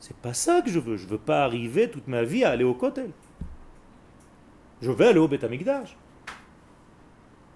C'est 0.00 0.16
pas 0.16 0.34
ça 0.34 0.62
que 0.62 0.70
je 0.70 0.78
veux. 0.78 0.96
Je 0.96 1.06
veux 1.06 1.18
pas 1.18 1.44
arriver 1.44 1.90
toute 1.90 2.08
ma 2.08 2.22
vie 2.22 2.44
à 2.44 2.50
aller 2.50 2.64
au 2.64 2.74
côté. 2.74 3.02
Je 4.80 4.90
vais 4.90 5.08
aller 5.08 5.18
au 5.18 5.28
Beth 5.28 5.44
Amikdash. 5.44 5.96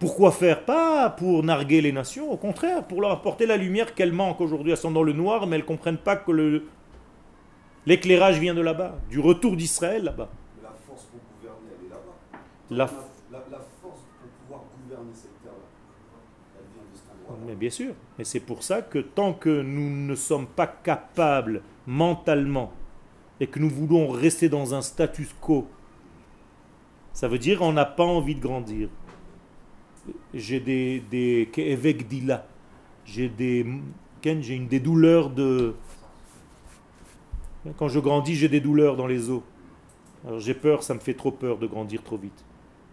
Pourquoi 0.03 0.33
faire 0.33 0.65
Pas 0.65 1.11
pour 1.11 1.43
narguer 1.45 1.81
les 1.81 1.93
nations, 1.93 2.31
au 2.31 2.37
contraire, 2.37 2.85
pour 2.87 3.01
leur 3.01 3.13
apporter 3.13 3.47
la 3.47 3.57
lumière 3.57 3.95
qu'elles 3.95 4.13
manquent 4.13 4.41
aujourd'hui. 4.41 4.73
Elles 4.73 4.77
sont 4.79 4.91
dans 4.91 5.03
le 5.05 5.13
noir, 5.13 5.47
mais 5.47 5.57
elles 5.57 5.63
ne 5.63 5.67
comprennent 5.67 5.97
pas 5.97 6.17
que 6.17 6.33
le, 6.33 6.65
l'éclairage 7.87 8.39
vient 8.41 8.55
de 8.55 8.61
là-bas, 8.61 8.97
du 9.09 9.21
retour 9.21 9.57
d'Israël 9.57 10.03
là-bas. 10.05 10.29
Mais 10.57 10.63
la 10.65 10.75
force 10.87 11.05
pour 11.05 11.21
gouverner, 11.39 11.69
elle 11.79 11.87
est 11.87 11.91
là-bas. 11.91 12.39
La- 12.71 12.91
La, 13.31 13.45
la 13.51 13.59
force 13.81 14.01
pour 14.21 14.29
pouvoir 14.43 14.63
gouverner 14.83 15.13
cette 15.15 15.41
terre-là, 15.43 15.69
elle 16.59 16.67
vient 16.75 16.83
de 16.93 16.97
cet 16.97 17.05
endroit-là. 17.21 17.45
Mais 17.47 17.55
bien 17.55 17.71
sûr. 17.71 17.93
Et 18.19 18.25
c'est 18.25 18.41
pour 18.41 18.63
ça 18.65 18.83
que 18.83 18.99
tant 18.99 19.33
que 19.35 19.63
nous 19.63 19.89
ne 19.89 20.15
sommes 20.17 20.47
pas 20.47 20.67
capables 20.67 21.63
mentalement 21.87 22.73
et 23.41 23.47
que 23.47 23.59
nous 23.61 23.71
voulons 23.71 24.09
rester 24.11 24.49
dans 24.49 24.75
un 24.75 24.83
status 24.83 25.33
quo, 25.41 25.67
ça 27.13 27.29
veut 27.29 27.39
dire 27.39 27.59
qu'on 27.61 27.73
n'a 27.73 27.85
pas 27.85 28.05
envie 28.05 28.35
de 28.35 28.41
grandir. 28.41 28.89
J'ai 30.35 30.61
des, 30.61 31.01
des 31.11 31.49
ke'evek 31.53 32.09
dila. 32.09 32.47
J'ai 33.05 33.29
des 33.29 33.67
j'ai 34.25 34.55
une 34.55 34.69
des 34.69 34.81
douleurs 34.81 35.31
de 35.31 35.75
quand 37.77 37.89
je 37.89 38.01
grandis, 38.01 38.35
j'ai 38.35 38.49
des 38.49 38.61
douleurs 38.61 38.97
dans 38.97 39.07
les 39.07 39.31
os. 39.31 39.43
Alors 40.25 40.41
j'ai 40.41 40.55
peur, 40.55 40.83
ça 40.83 40.95
me 40.95 41.01
fait 41.01 41.15
trop 41.15 41.31
peur 41.31 41.59
de 41.59 41.67
grandir 41.67 42.03
trop 42.03 42.17
vite. 42.17 42.45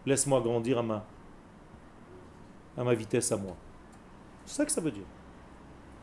Laisse-moi 0.05 0.41
grandir 0.41 0.79
à 0.79 0.83
ma 0.83 1.05
à 2.77 2.83
ma 2.83 2.93
vitesse 2.93 3.31
à 3.31 3.37
moi. 3.37 3.55
C'est 4.45 4.55
ça 4.55 4.65
que 4.65 4.71
ça 4.71 4.81
veut 4.81 4.91
dire. 4.91 5.05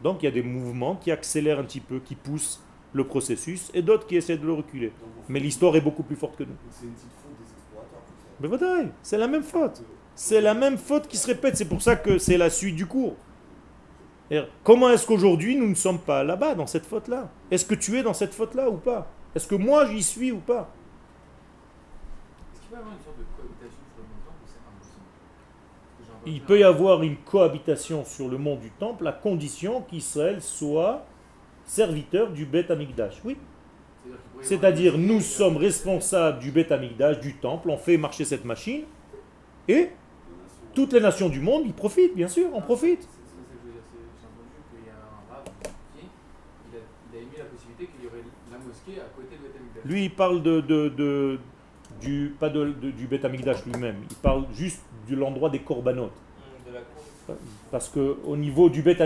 Donc 0.02 0.22
il 0.22 0.26
y 0.26 0.28
a 0.28 0.32
des 0.32 0.42
mouvements 0.42 0.96
qui 0.96 1.11
accélèrent 1.11 1.59
un 1.59 1.64
petit 1.64 1.80
peu, 1.80 2.00
qui 2.00 2.14
poussent 2.14 2.62
le 2.92 3.04
processus, 3.04 3.70
et 3.74 3.82
d'autres 3.82 4.07
qui 4.07 4.16
essaient 4.16 4.38
de 4.38 4.46
le 4.46 4.52
reculer. 4.52 4.92
Mais 5.28 5.40
l'histoire 5.40 5.74
est 5.76 5.80
beaucoup 5.80 6.02
plus 6.02 6.16
forte 6.16 6.36
que 6.36 6.44
nous. 6.44 6.57
c'est 6.70 6.84
une 6.84 6.92
petite 6.92 7.11
faute 7.22 7.36
des 7.38 7.52
explorateurs. 7.52 8.02
Mais 8.40 8.48
voilà, 8.48 8.90
c'est 9.02 9.18
la 9.18 9.28
même 9.28 9.42
faute. 9.42 9.82
C'est 10.17 10.41
la 10.41 10.55
même 10.55 10.79
faute 10.79 11.07
qui 11.07 11.19
se 11.19 11.27
répète. 11.27 11.57
C'est 11.57 11.69
pour 11.69 11.83
ça 11.83 11.95
que 11.95 12.19
c'est 12.19 12.39
la 12.39 12.51
suite 12.51 12.75
du 12.75 12.87
cours. 12.87 13.14
Comment 14.64 14.91
est-ce 14.91 15.07
qu'aujourd'hui 15.07 15.55
nous 15.57 15.69
ne 15.69 15.75
sommes 15.75 16.01
pas 16.01 16.25
là-bas, 16.25 16.57
dans 16.57 16.67
cette 16.67 16.87
faute-là? 16.87 17.31
Est-ce 17.51 17.64
que 17.64 17.77
tu 17.77 17.97
es 17.97 18.03
dans 18.03 18.14
cette 18.14 18.35
faute-là 18.35 18.69
ou 18.69 18.79
pas? 18.79 19.07
Est-ce 19.37 19.47
que 19.47 19.55
moi 19.55 19.87
j'y 19.87 20.03
suis 20.03 20.33
ou 20.33 20.39
pas? 20.39 20.73
Il 26.25 26.41
peut 26.41 26.59
y 26.59 26.64
avoir 26.64 27.05
une 27.05 27.19
cohabitation 27.19 28.05
sur 28.05 28.29
le 28.29 28.37
mont 28.37 28.57
du 28.57 28.71
temple 28.71 29.07
à 29.07 29.12
condition 29.12 29.83
qu'Israël 29.83 30.43
soit 30.43 31.07
serviteur 31.64 32.33
du 32.33 32.47
Beth 32.47 32.71
Amikdash. 32.71 33.21
Oui. 33.25 33.37
C'est-à-dire 34.41 34.99
nous 34.99 35.21
sommes 35.21 35.57
responsables 35.57 36.41
du 36.41 36.51
Beth 36.51 36.73
Amikdash, 36.73 37.21
du 37.21 37.37
temple, 37.37 37.71
on 37.71 37.77
fait 37.77 37.97
marcher 37.97 38.25
cette 38.25 38.45
machine, 38.45 38.83
et 39.69 39.91
toutes 40.77 40.93
les 40.93 41.01
nations 41.01 41.31
du 41.31 41.41
monde 41.41 41.66
y 41.66 41.72
profitent, 41.72 42.14
bien 42.14 42.29
sûr, 42.29 42.49
on 42.53 42.61
profite. 42.61 43.09
Lui, 49.85 50.05
il 50.05 50.14
parle 50.14 50.43
de, 50.43 50.61
de- 50.61 50.89
de- 50.91 51.39
du, 52.01 52.35
pas 52.39 52.51
de, 52.51 52.72
de- 52.72 52.91
du 52.91 53.07
Beth 53.07 53.24
lui-même, 53.64 53.97
il 54.11 54.16
parle 54.16 54.45
juste 54.53 54.83
de 55.09 55.16
l'endroit 55.16 55.49
des 55.49 55.61
corbanotes. 55.61 56.12
cour. 57.27 57.37
Parce 57.70 57.89
que 57.89 58.18
au 58.27 58.37
niveau 58.37 58.68
du 58.68 58.83
Beth 58.83 59.01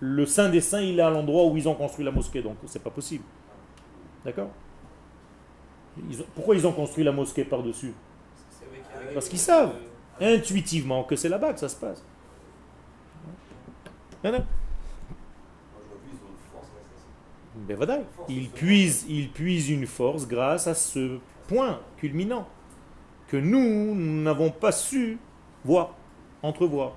le 0.00 0.26
Saint 0.26 0.48
des 0.48 0.60
Saints, 0.62 0.80
il 0.80 0.98
est 0.98 1.02
à 1.02 1.10
l'endroit 1.10 1.44
où 1.46 1.56
ils 1.56 1.68
ont 1.68 1.74
construit 1.74 2.04
la 2.04 2.10
mosquée, 2.10 2.42
donc 2.42 2.56
c'est 2.66 2.82
pas 2.82 2.90
possible. 2.90 3.24
D'accord? 4.24 4.50
Ils 6.10 6.24
Pourquoi 6.34 6.56
ils 6.56 6.66
ont 6.66 6.72
construit 6.72 7.04
la 7.04 7.12
mosquée 7.12 7.44
par-dessus? 7.44 7.92
Parce 9.14 9.28
qu'ils 9.28 9.38
savent. 9.38 9.74
Intuitivement 10.20 11.04
que 11.04 11.16
c'est 11.16 11.28
là-bas 11.28 11.54
que 11.54 11.60
ça 11.60 11.68
se 11.68 11.76
passe. 11.76 12.02
Ont 14.24 14.28
à 14.28 14.32
ça. 14.32 14.44
Ben 17.54 17.76
voilà. 17.76 18.00
Il 18.28 18.50
puise, 18.50 19.06
il 19.08 19.30
puise 19.30 19.70
une 19.70 19.86
force 19.86 20.26
grâce 20.26 20.66
à 20.66 20.74
ce 20.74 21.18
point 21.48 21.80
culminant 21.96 22.46
que 23.28 23.36
nous 23.36 23.94
n'avons 23.94 24.50
pas 24.50 24.72
su 24.72 25.18
voir, 25.64 25.94
entrevoir. 26.42 26.92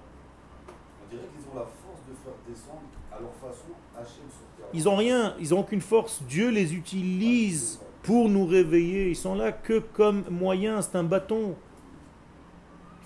On 1.06 1.10
dirait 1.10 1.28
qu'ils 1.36 1.48
ont 1.52 1.56
la 1.56 1.62
force 1.62 2.02
de 2.08 2.14
faire 2.24 2.34
descendre 2.48 2.82
à 3.12 3.20
leur 3.20 3.34
façon 3.36 3.70
Hachem 3.96 4.30
sur 4.30 4.46
terre. 4.58 4.68
Ils 4.74 4.86
n'ont 4.86 4.96
rien, 4.96 5.36
ils 5.40 5.50
n'ont 5.52 5.60
aucune 5.60 5.82
force. 5.82 6.24
Dieu 6.28 6.50
les 6.50 6.74
utilise 6.74 7.80
pour 8.02 8.30
nous 8.30 8.46
réveiller. 8.46 9.10
Ils 9.10 9.16
sont 9.16 9.36
là 9.36 9.52
que 9.52 9.80
comme 9.80 10.24
moyen, 10.30 10.82
c'est 10.82 10.96
un 10.98 11.04
bâton. 11.04 11.56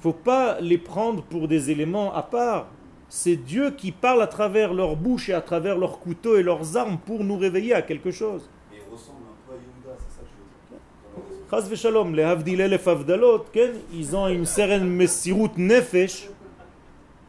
Il 0.07 0.11
faut 0.11 0.19
pas 0.19 0.61
les 0.61 0.77
prendre 0.77 1.21
pour 1.21 1.49
des 1.49 1.69
éléments 1.69 2.13
à 2.13 2.23
part. 2.23 2.67
C'est 3.09 3.35
Dieu 3.35 3.71
qui 3.71 3.91
parle 3.91 4.21
à 4.21 4.27
travers 4.27 4.73
leur 4.73 4.95
bouche 4.95 5.27
et 5.27 5.33
à 5.33 5.41
travers 5.41 5.77
leurs 5.77 5.99
couteaux 5.99 6.37
et 6.37 6.43
leurs 6.43 6.77
armes 6.77 6.97
pour 6.97 7.25
nous 7.25 7.37
réveiller 7.37 7.73
à 7.73 7.81
quelque 7.81 8.09
chose. 8.11 8.49
Mais 8.71 8.77
ils 8.77 8.89
ressemblent 8.89 9.25
un 9.29 9.35
peu 9.45 9.55
à 9.55 9.57
Yehuda, 9.57 9.97
c'est 9.99 10.15
ça 10.15 10.21
que 10.21 10.27
je 10.31 10.37
veux 10.39 10.45
dire. 10.69 10.79
Dans 11.13 11.19
leur 11.19 11.27
esprit. 11.59 11.75
Chas 11.75 11.89
v'shalom, 11.89 12.15
les 12.15 12.23
havdil 12.23 12.61
elef 12.61 12.87
avdalot, 12.87 13.45
ils 13.91 14.15
ont 14.15 14.29
une 14.29 14.45
certaine 14.45 14.87
messirut 14.87 15.51
nefesh. 15.57 16.29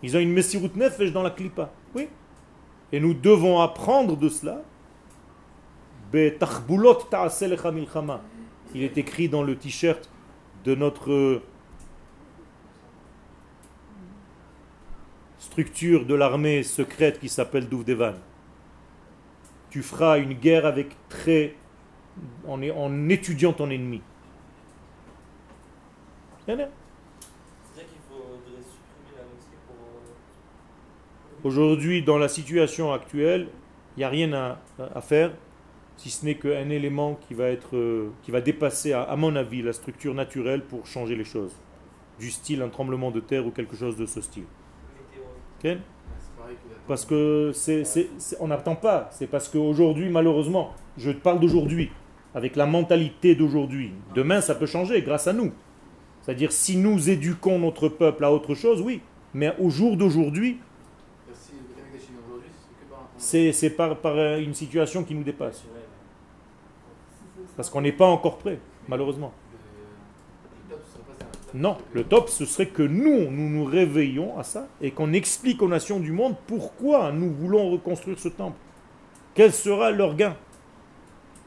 Ils 0.05 0.17
ont 0.17 0.21
une 0.21 0.33
messirut 0.33 0.71
nefesh 0.77 1.13
dans 1.13 1.25
la 1.25 1.31
klipa. 1.31 1.73
Oui. 1.97 2.07
Et 2.93 3.01
nous 3.01 3.15
devons 3.15 3.59
apprendre 3.61 4.17
de 4.17 4.29
cela. 4.29 4.63
Il 8.75 8.83
est 8.85 8.99
écrit 8.99 9.29
dans 9.29 9.43
le 9.43 9.57
t-shirt 9.57 10.09
de 10.65 10.77
notre 10.77 11.43
structure 15.59 16.07
de 16.07 16.15
l'armée 16.15 16.63
secrète 16.63 17.19
qui 17.19 17.29
s'appelle 17.29 17.69
Douvdevan. 17.69 18.15
Tu 19.71 19.83
feras 19.83 20.21
une 20.21 20.35
guerre 20.35 20.67
avec 20.67 20.95
très 21.09 21.57
en, 22.47 22.63
étudiant 23.09 23.53
ton 23.53 23.69
ennemi. 23.69 24.01
Pour. 29.67 29.75
euh, 29.75 31.49
Aujourd'hui, 31.49 32.05
dans 32.05 32.19
la 32.19 32.29
situation 32.29 32.93
actuelle, 32.93 33.49
il 33.97 33.99
n'y 33.99 34.05
a 34.05 34.09
rien 34.11 34.33
à, 34.33 34.61
à 34.95 35.01
faire, 35.01 35.33
si 35.97 36.11
ce 36.11 36.25
n'est 36.25 36.37
qu'un 36.37 36.71
élément 36.71 37.19
qui 37.27 37.35
va, 37.35 37.49
être, 37.49 37.77
euh, 37.77 38.13
qui 38.23 38.31
va 38.31 38.41
dépasser, 38.41 38.93
à, 38.93 39.03
à 39.03 39.17
mon 39.17 39.35
avis, 39.35 39.63
la 39.63 39.73
structure 39.73 40.15
naturelle 40.15 40.65
pour 40.65 40.87
changer 40.87 41.17
les 41.17 41.25
choses. 41.25 41.57
Du 42.21 42.31
style 42.31 42.63
un 42.63 42.69
tremblement 42.69 43.11
de 43.11 43.19
terre 43.19 43.45
ou 43.45 43.51
quelque 43.51 43.75
chose 43.75 43.97
de 43.97 44.07
ce 44.07 44.21
style. 44.21 44.47
Parce 46.87 47.05
que 47.05 47.53
c'est, 47.55 47.85
on 48.41 48.49
n'attend 48.49 48.75
pas. 48.75 49.09
C'est 49.13 49.27
parce 49.27 49.49
qu'aujourd'hui, 49.49 50.09
malheureusement, 50.09 50.73
je 50.97 51.11
parle 51.11 51.41
d'aujourd'hui, 51.41 51.91
avec 52.35 52.57
la 52.57 52.67
mentalité 52.67 53.35
d'aujourd'hui. 53.35 53.93
Demain, 54.15 54.41
ça 54.41 54.55
peut 54.55 54.67
changer 54.67 55.03
grâce 55.03 55.27
à 55.27 55.33
nous. 55.33 55.53
C'est-à-dire, 56.23 56.53
si 56.53 56.77
nous 56.77 57.11
éduquons 57.11 57.59
notre 57.59 57.89
peuple 57.89 58.25
à 58.25 58.33
autre 58.33 58.55
chose, 58.55 58.81
oui. 58.81 59.01
Mais 59.35 59.55
au 59.59 59.69
jour 59.71 59.97
d'aujourd'hui, 59.97 60.59
c'est 63.19 63.71
par 63.77 63.99
par, 63.99 64.17
euh, 64.17 64.39
une 64.39 64.55
situation 64.55 65.05
qui 65.05 65.15
nous 65.15 65.25
dépasse. 65.25 65.65
Parce 67.57 67.69
qu'on 67.69 67.81
n'est 67.81 67.93
pas 67.93 68.07
encore 68.07 68.39
prêt, 68.39 68.59
malheureusement. 68.89 69.33
Le, 69.53 70.71
le 70.71 70.77
top, 70.77 70.85
ce 70.87 70.93
serait 70.93 71.03
pas 71.03 71.25
ça. 71.25 71.38
Non, 71.55 71.79
le 71.95 72.05
top, 72.05 72.29
ce 72.29 72.45
serait 72.45 72.67
que 72.67 72.83
nous, 72.83 73.31
nous 73.31 73.49
nous 73.49 73.65
réveillons 73.65 74.39
à 74.39 74.45
ça 74.45 74.69
et 74.83 74.91
qu'on 74.91 75.13
explique 75.13 75.63
aux 75.63 75.69
nations 75.69 75.99
du 75.99 76.13
monde 76.13 76.35
pourquoi 76.47 77.11
nous 77.11 77.31
voulons 77.33 77.71
reconstruire 77.71 78.19
ce 78.19 78.29
temple. 78.29 78.59
Quel 79.35 79.53
sera 79.53 79.91
leur 79.91 80.15
gain? 80.15 80.37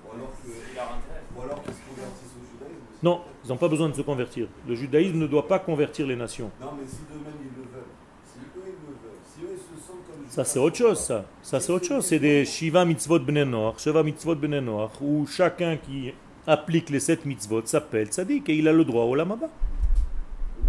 Ou 0.05 1.41
alors 1.43 1.57
se 1.57 1.71
convertissent 1.89 2.35
au 2.35 2.45
judaïsme. 2.51 2.81
Non, 3.03 3.21
ils 3.43 3.49
n'ont 3.49 3.57
pas 3.57 3.67
besoin 3.67 3.89
de 3.89 3.95
se 3.95 4.01
convertir. 4.01 4.47
Le 4.67 4.75
judaïsme 4.75 5.17
ne 5.17 5.27
doit 5.27 5.47
pas 5.47 5.59
convertir 5.59 6.07
les 6.07 6.15
nations. 6.15 6.49
Non, 6.59 6.69
mais 6.79 6.87
si 6.87 6.97
d'eux-mêmes 7.09 7.33
ils 7.41 7.55
le 7.57 7.63
veulent, 7.71 7.83
si 8.25 8.39
eux 8.39 8.63
ils 8.65 8.87
le 8.87 8.93
veulent, 9.03 9.19
si 9.23 9.41
eux 9.43 9.49
ils 9.53 9.57
se 9.57 9.87
sentent 9.87 10.05
comme 10.07 10.27
Ça, 10.27 10.43
c'est 10.45 10.59
autre 10.59 10.77
chose, 10.77 10.99
ça. 10.99 11.25
Ça, 11.41 11.59
c'est 11.59 11.71
autre 11.71 11.85
chose. 11.85 12.05
C'est 12.05 12.19
des 12.19 12.45
Shiva 12.45 12.85
mitzvot 12.85 13.19
bnei 13.19 13.45
noach, 13.45 13.79
Shiva 13.79 14.03
mitzvot 14.03 14.35
bnei 14.35 14.61
noach, 14.61 14.99
où 15.01 15.25
chacun 15.27 15.77
qui 15.77 16.13
applique 16.47 16.89
les 16.89 16.99
sept 16.99 17.25
mitzvot 17.25 17.61
s'appelle 17.65 18.07
tzaddik 18.07 18.49
et 18.49 18.55
il 18.55 18.67
a 18.67 18.73
le 18.73 18.83
droit 18.83 19.03
au 19.03 19.15
lamaba. 19.15 19.47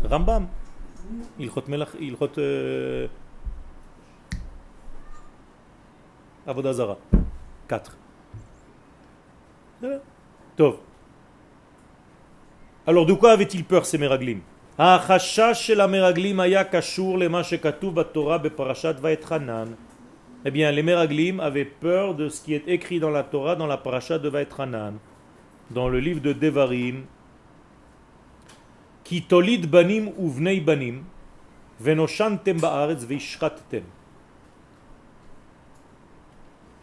Rambam. 0.04 0.48
Ilchot 1.40 1.64
melach, 1.68 1.90
ilchot 2.00 2.38
euh, 2.38 3.08
Avodah 6.46 6.74
Zarah. 6.74 6.98
4. 7.68 7.98
Tov. 10.56 10.78
Alors 12.86 13.06
de 13.06 13.14
quoi 13.14 13.32
avaient-ils 13.32 13.64
peur 13.64 13.86
ces 13.86 13.98
Meraglim 13.98 14.42
החשש 14.80 15.54
של 15.54 15.82
המרגלים 15.82 16.40
היה 16.40 16.64
קשור 16.64 17.18
למה 17.18 17.44
שכתוב 17.44 17.96
בתורה 17.96 18.38
בפרשת 18.38 18.96
ואתחנן. 19.02 19.68
Eh 20.46 20.52
bien, 20.52 20.72
les 20.72 20.84
Meraglim 20.84 21.40
avaient 21.40 21.66
peur 21.66 22.14
de 22.14 22.30
ce 22.30 22.42
qui 22.42 22.54
est 22.54 22.68
écrit 22.68 23.00
dans 23.00 23.10
la 23.10 23.24
Torah 23.24 23.56
dans 23.56 23.66
la 23.66 23.76
paracha 23.76 24.20
de 24.20 24.30
Vaetranan, 24.30 24.94
dans 25.72 25.90
le 25.90 26.00
livre 26.00 26.22
de 26.22 26.32
Devarim, 26.32 27.06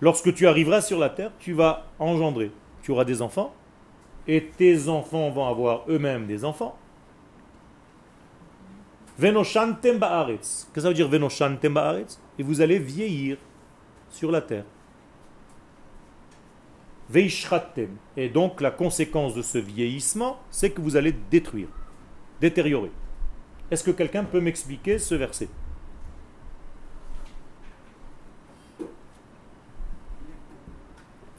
Lorsque 0.01 0.33
tu 0.33 0.47
arriveras 0.47 0.81
sur 0.81 0.99
la 0.99 1.09
terre, 1.09 1.31
tu 1.39 1.53
vas 1.53 1.87
engendrer. 1.99 2.51
Tu 2.81 2.91
auras 2.91 3.05
des 3.05 3.21
enfants, 3.21 3.53
et 4.27 4.45
tes 4.45 4.87
enfants 4.87 5.29
vont 5.29 5.47
avoir 5.47 5.83
eux-mêmes 5.89 6.25
des 6.25 6.45
enfants. 6.45 6.77
Venoshantem 9.17 9.97
ba'aretz. 9.97 10.69
Que 10.73 10.79
ça 10.79 10.87
veut 10.87 10.93
dire 10.93 11.09
venoshantem 11.09 11.73
ba'aretz? 11.73 12.21
Et 12.37 12.43
vous 12.43 12.61
allez 12.61 12.79
vieillir 12.79 13.37
sur 14.09 14.31
la 14.31 14.41
terre. 14.41 14.65
Veishratem. 17.09 17.97
Et 18.15 18.29
donc 18.29 18.61
la 18.61 18.71
conséquence 18.71 19.33
de 19.33 19.41
ce 19.41 19.57
vieillissement, 19.57 20.39
c'est 20.51 20.69
que 20.69 20.79
vous 20.79 20.95
allez 20.95 21.13
détruire, 21.31 21.67
détériorer. 22.39 22.91
Est-ce 23.71 23.83
que 23.83 23.91
quelqu'un 23.91 24.23
peut 24.23 24.41
m'expliquer 24.41 24.97
ce 24.99 25.15
verset? 25.15 25.47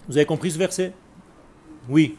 Vous 0.08 0.16
avez 0.16 0.26
compris 0.26 0.50
ce 0.50 0.58
verset? 0.58 0.92
Oui. 1.88 2.18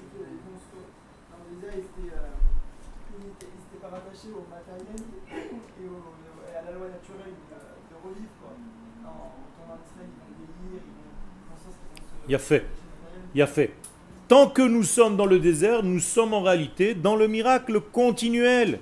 Il 12.27 12.31
y 12.31 12.35
a 12.35 12.39
fait. 12.39 12.65
Il 13.35 13.39
y 13.39 13.41
a 13.41 13.47
fait. 13.47 13.73
Tant 14.31 14.47
que 14.47 14.61
nous 14.61 14.83
sommes 14.83 15.17
dans 15.17 15.25
le 15.25 15.39
désert, 15.39 15.83
nous 15.83 15.99
sommes 15.99 16.33
en 16.33 16.41
réalité 16.41 16.95
dans 16.95 17.17
le 17.17 17.27
miracle 17.27 17.81
continuel. 17.81 18.79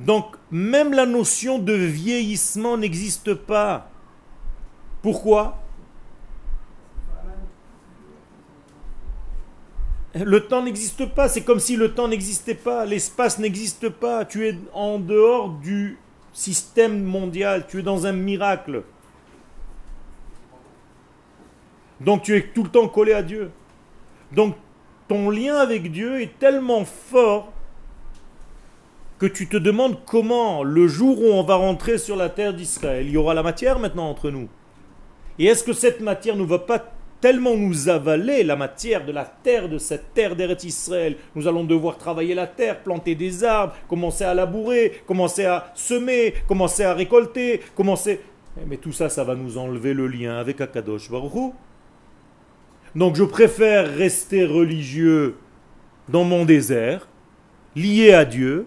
Donc, 0.00 0.34
même 0.50 0.92
la 0.92 1.06
notion 1.06 1.60
de 1.60 1.72
vieillissement 1.72 2.76
n'existe 2.76 3.34
pas. 3.34 3.88
Pourquoi? 5.00 5.62
Le 10.16 10.40
temps 10.40 10.64
n'existe 10.64 11.06
pas, 11.14 11.28
c'est 11.28 11.42
comme 11.42 11.60
si 11.60 11.76
le 11.76 11.94
temps 11.94 12.08
n'existait 12.08 12.56
pas, 12.56 12.84
l'espace 12.84 13.38
n'existe 13.38 13.90
pas, 13.90 14.24
tu 14.24 14.48
es 14.48 14.56
en 14.72 14.98
dehors 14.98 15.50
du 15.50 15.98
système 16.32 17.04
mondial, 17.04 17.64
tu 17.68 17.78
es 17.78 17.82
dans 17.82 18.06
un 18.06 18.12
miracle. 18.12 18.82
Donc 22.04 22.22
tu 22.22 22.36
es 22.36 22.42
tout 22.54 22.62
le 22.64 22.70
temps 22.70 22.88
collé 22.88 23.12
à 23.12 23.22
Dieu. 23.22 23.50
Donc 24.32 24.54
ton 25.08 25.30
lien 25.30 25.56
avec 25.56 25.90
Dieu 25.92 26.20
est 26.20 26.38
tellement 26.38 26.84
fort 26.84 27.52
que 29.18 29.26
tu 29.26 29.46
te 29.46 29.56
demandes 29.56 29.98
comment, 30.04 30.64
le 30.64 30.88
jour 30.88 31.22
où 31.22 31.26
on 31.26 31.44
va 31.44 31.54
rentrer 31.54 31.96
sur 31.96 32.16
la 32.16 32.28
terre 32.28 32.54
d'Israël, 32.54 33.06
il 33.06 33.12
y 33.12 33.16
aura 33.16 33.34
la 33.34 33.44
matière 33.44 33.78
maintenant 33.78 34.10
entre 34.10 34.30
nous. 34.30 34.48
Et 35.38 35.46
est-ce 35.46 35.62
que 35.62 35.72
cette 35.72 36.00
matière 36.00 36.34
ne 36.34 36.42
va 36.42 36.58
pas 36.58 36.84
tellement 37.20 37.56
nous 37.56 37.88
avaler, 37.88 38.42
la 38.42 38.56
matière 38.56 39.06
de 39.06 39.12
la 39.12 39.24
terre, 39.24 39.68
de 39.68 39.78
cette 39.78 40.12
terre 40.12 40.34
d'Eretz 40.34 40.64
Israël? 40.64 41.16
Nous 41.36 41.46
allons 41.46 41.62
devoir 41.62 41.98
travailler 41.98 42.34
la 42.34 42.48
terre, 42.48 42.82
planter 42.82 43.14
des 43.14 43.44
arbres, 43.44 43.74
commencer 43.88 44.24
à 44.24 44.34
labourer, 44.34 45.02
commencer 45.06 45.44
à 45.44 45.70
semer, 45.74 46.34
commencer 46.48 46.82
à 46.82 46.92
récolter, 46.92 47.60
commencer... 47.76 48.20
Eh, 48.60 48.64
Mais 48.66 48.76
tout 48.76 48.92
ça, 48.92 49.08
ça 49.08 49.22
va 49.22 49.36
nous 49.36 49.56
enlever 49.56 49.94
le 49.94 50.08
lien 50.08 50.36
avec 50.36 50.60
Akadosh 50.60 51.08
Baruch. 51.08 51.54
Donc 52.94 53.16
je 53.16 53.24
préfère 53.24 53.94
rester 53.94 54.44
religieux 54.44 55.36
dans 56.08 56.24
mon 56.24 56.44
désert, 56.44 57.08
lié 57.74 58.12
à 58.12 58.24
Dieu, 58.24 58.66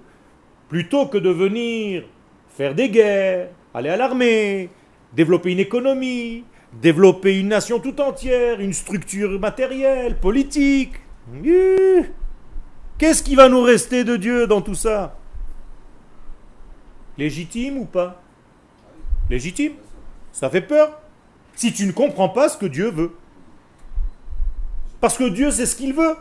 plutôt 0.70 1.06
que 1.06 1.18
de 1.18 1.30
venir 1.30 2.04
faire 2.50 2.74
des 2.74 2.90
guerres, 2.90 3.50
aller 3.74 3.90
à 3.90 3.98
l'armée, 3.98 4.70
développer 5.14 5.52
une 5.52 5.60
économie, 5.60 6.44
développer 6.82 7.40
une 7.40 7.50
nation 7.50 7.80
tout 7.80 8.02
entière, 8.02 8.60
une 8.60 8.74
structure 8.74 9.40
matérielle, 9.40 10.18
politique. 10.18 10.94
Qu'est-ce 12.98 13.22
qui 13.22 13.36
va 13.36 13.48
nous 13.48 13.62
rester 13.62 14.04
de 14.04 14.16
Dieu 14.16 14.48
dans 14.48 14.62
tout 14.62 14.76
ça? 14.76 15.18
Légitime 17.18 17.78
ou 17.78 17.86
pas? 17.86 18.22
Légitime. 19.30 19.74
Ça 20.32 20.50
fait 20.50 20.62
peur. 20.62 21.00
Si 21.56 21.72
tu 21.72 21.86
ne 21.86 21.92
comprends 21.92 22.30
pas 22.30 22.50
ce 22.50 22.58
que 22.58 22.66
Dieu 22.66 22.90
veut. 22.90 23.12
Parce 25.06 25.20
que 25.20 25.30
Dieu, 25.30 25.52
c'est 25.52 25.68
ce 25.68 25.76
qu'il 25.76 25.94
veut. 25.94 26.16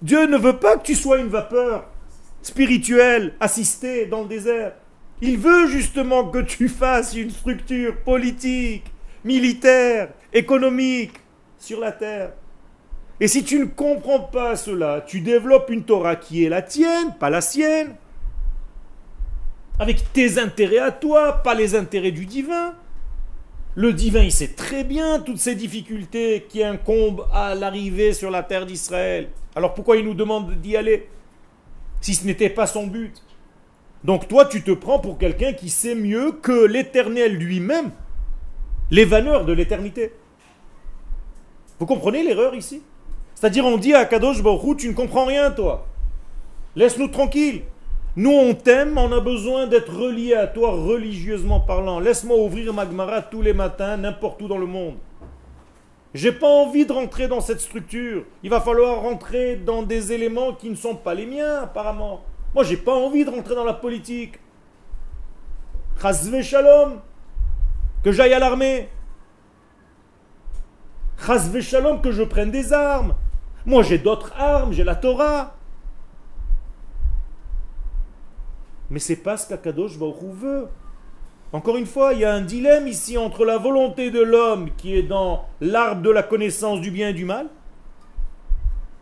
Dieu 0.00 0.24
ne 0.24 0.38
veut 0.38 0.56
pas 0.56 0.78
que 0.78 0.82
tu 0.82 0.94
sois 0.94 1.18
une 1.18 1.28
vapeur 1.28 1.84
spirituelle, 2.40 3.34
assistée 3.38 4.06
dans 4.06 4.22
le 4.22 4.28
désert. 4.28 4.72
Il 5.20 5.36
veut 5.36 5.66
justement 5.66 6.26
que 6.30 6.38
tu 6.38 6.68
fasses 6.70 7.14
une 7.14 7.28
structure 7.28 7.94
politique, 7.98 8.84
militaire, 9.24 10.08
économique 10.32 11.20
sur 11.58 11.78
la 11.78 11.92
terre. 11.92 12.32
Et 13.20 13.28
si 13.28 13.44
tu 13.44 13.58
ne 13.58 13.66
comprends 13.66 14.20
pas 14.20 14.56
cela, 14.56 15.04
tu 15.06 15.20
développes 15.20 15.68
une 15.68 15.84
Torah 15.84 16.16
qui 16.16 16.46
est 16.46 16.48
la 16.48 16.62
tienne, 16.62 17.14
pas 17.20 17.28
la 17.28 17.42
sienne, 17.42 17.94
avec 19.78 20.14
tes 20.14 20.38
intérêts 20.38 20.78
à 20.78 20.92
toi, 20.92 21.42
pas 21.42 21.54
les 21.54 21.74
intérêts 21.74 22.10
du 22.10 22.24
divin. 22.24 22.72
Le 23.76 23.92
divin, 23.92 24.22
il 24.22 24.32
sait 24.32 24.48
très 24.48 24.84
bien 24.84 25.20
toutes 25.20 25.36
ces 25.36 25.54
difficultés 25.54 26.46
qui 26.48 26.64
incombent 26.64 27.26
à 27.30 27.54
l'arrivée 27.54 28.14
sur 28.14 28.30
la 28.30 28.42
terre 28.42 28.64
d'Israël. 28.64 29.28
Alors 29.54 29.74
pourquoi 29.74 29.98
il 29.98 30.06
nous 30.06 30.14
demande 30.14 30.50
d'y 30.62 30.78
aller 30.78 31.10
si 32.00 32.14
ce 32.14 32.26
n'était 32.26 32.48
pas 32.48 32.66
son 32.66 32.86
but? 32.86 33.22
Donc 34.02 34.28
toi, 34.28 34.46
tu 34.46 34.62
te 34.62 34.70
prends 34.70 34.98
pour 34.98 35.18
quelqu'un 35.18 35.52
qui 35.52 35.68
sait 35.68 35.94
mieux 35.94 36.32
que 36.32 36.64
l'Éternel 36.64 37.36
lui-même 37.36 37.90
les 38.90 39.04
valeurs 39.04 39.44
de 39.44 39.52
l'éternité. 39.52 40.12
Vous 41.78 41.86
comprenez 41.86 42.22
l'erreur 42.22 42.54
ici? 42.54 42.82
C'est-à-dire 43.34 43.66
on 43.66 43.76
dit 43.76 43.92
à 43.92 44.06
Kadosh 44.06 44.42
Baruch 44.42 44.78
tu 44.78 44.88
ne 44.88 44.94
comprends 44.94 45.26
rien 45.26 45.50
toi. 45.50 45.86
Laisse-nous 46.76 47.08
tranquilles. 47.08 47.62
Nous 48.16 48.30
on 48.30 48.54
t'aime, 48.54 48.96
on 48.96 49.12
a 49.12 49.20
besoin 49.20 49.66
d'être 49.66 49.94
relié 49.94 50.32
à 50.32 50.46
toi 50.46 50.70
religieusement 50.70 51.60
parlant. 51.60 52.00
Laisse-moi 52.00 52.38
ouvrir 52.38 52.72
Magmara 52.72 53.20
tous 53.20 53.42
les 53.42 53.52
matins, 53.52 53.98
n'importe 53.98 54.40
où 54.40 54.48
dans 54.48 54.56
le 54.56 54.66
monde. 54.66 54.96
J'ai 56.14 56.32
pas 56.32 56.48
envie 56.48 56.86
de 56.86 56.92
rentrer 56.94 57.28
dans 57.28 57.42
cette 57.42 57.60
structure. 57.60 58.24
Il 58.42 58.48
va 58.48 58.62
falloir 58.62 59.02
rentrer 59.02 59.56
dans 59.56 59.82
des 59.82 60.12
éléments 60.12 60.54
qui 60.54 60.70
ne 60.70 60.74
sont 60.74 60.94
pas 60.94 61.12
les 61.12 61.26
miens, 61.26 61.64
apparemment. 61.64 62.22
Moi, 62.54 62.64
j'ai 62.64 62.78
pas 62.78 62.94
envie 62.94 63.26
de 63.26 63.28
rentrer 63.28 63.54
dans 63.54 63.64
la 63.64 63.74
politique. 63.74 64.38
Chazve 66.00 66.40
shalom. 66.40 67.00
Que 68.02 68.12
j'aille 68.12 68.32
à 68.32 68.38
l'armée. 68.38 68.88
Chazve 71.26 71.60
shalom, 71.60 72.00
que 72.00 72.12
je 72.12 72.22
prenne 72.22 72.50
des 72.50 72.72
armes. 72.72 73.14
Moi, 73.66 73.82
j'ai 73.82 73.98
d'autres 73.98 74.32
armes, 74.38 74.72
j'ai 74.72 74.84
la 74.84 74.94
Torah. 74.94 75.55
Mais 78.90 78.98
c'est 78.98 79.16
pas 79.16 79.36
ce 79.36 79.48
qu'Akadosh 79.48 79.98
Baruch 79.98 80.22
Hu 80.22 80.32
veut. 80.32 80.68
Encore 81.52 81.76
une 81.76 81.86
fois, 81.86 82.12
il 82.12 82.20
y 82.20 82.24
a 82.24 82.34
un 82.34 82.40
dilemme 82.40 82.88
ici 82.88 83.16
entre 83.16 83.44
la 83.44 83.58
volonté 83.58 84.10
de 84.10 84.20
l'homme 84.20 84.70
qui 84.76 84.96
est 84.96 85.02
dans 85.02 85.46
l'arbre 85.60 86.02
de 86.02 86.10
la 86.10 86.22
connaissance 86.22 86.80
du 86.80 86.90
bien 86.90 87.10
et 87.10 87.14
du 87.14 87.24
mal 87.24 87.48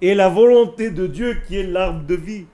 et 0.00 0.14
la 0.14 0.28
volonté 0.28 0.90
de 0.90 1.06
Dieu 1.06 1.38
qui 1.46 1.56
est 1.56 1.62
l'arbre 1.62 2.04
de 2.06 2.14
vie. 2.14 2.44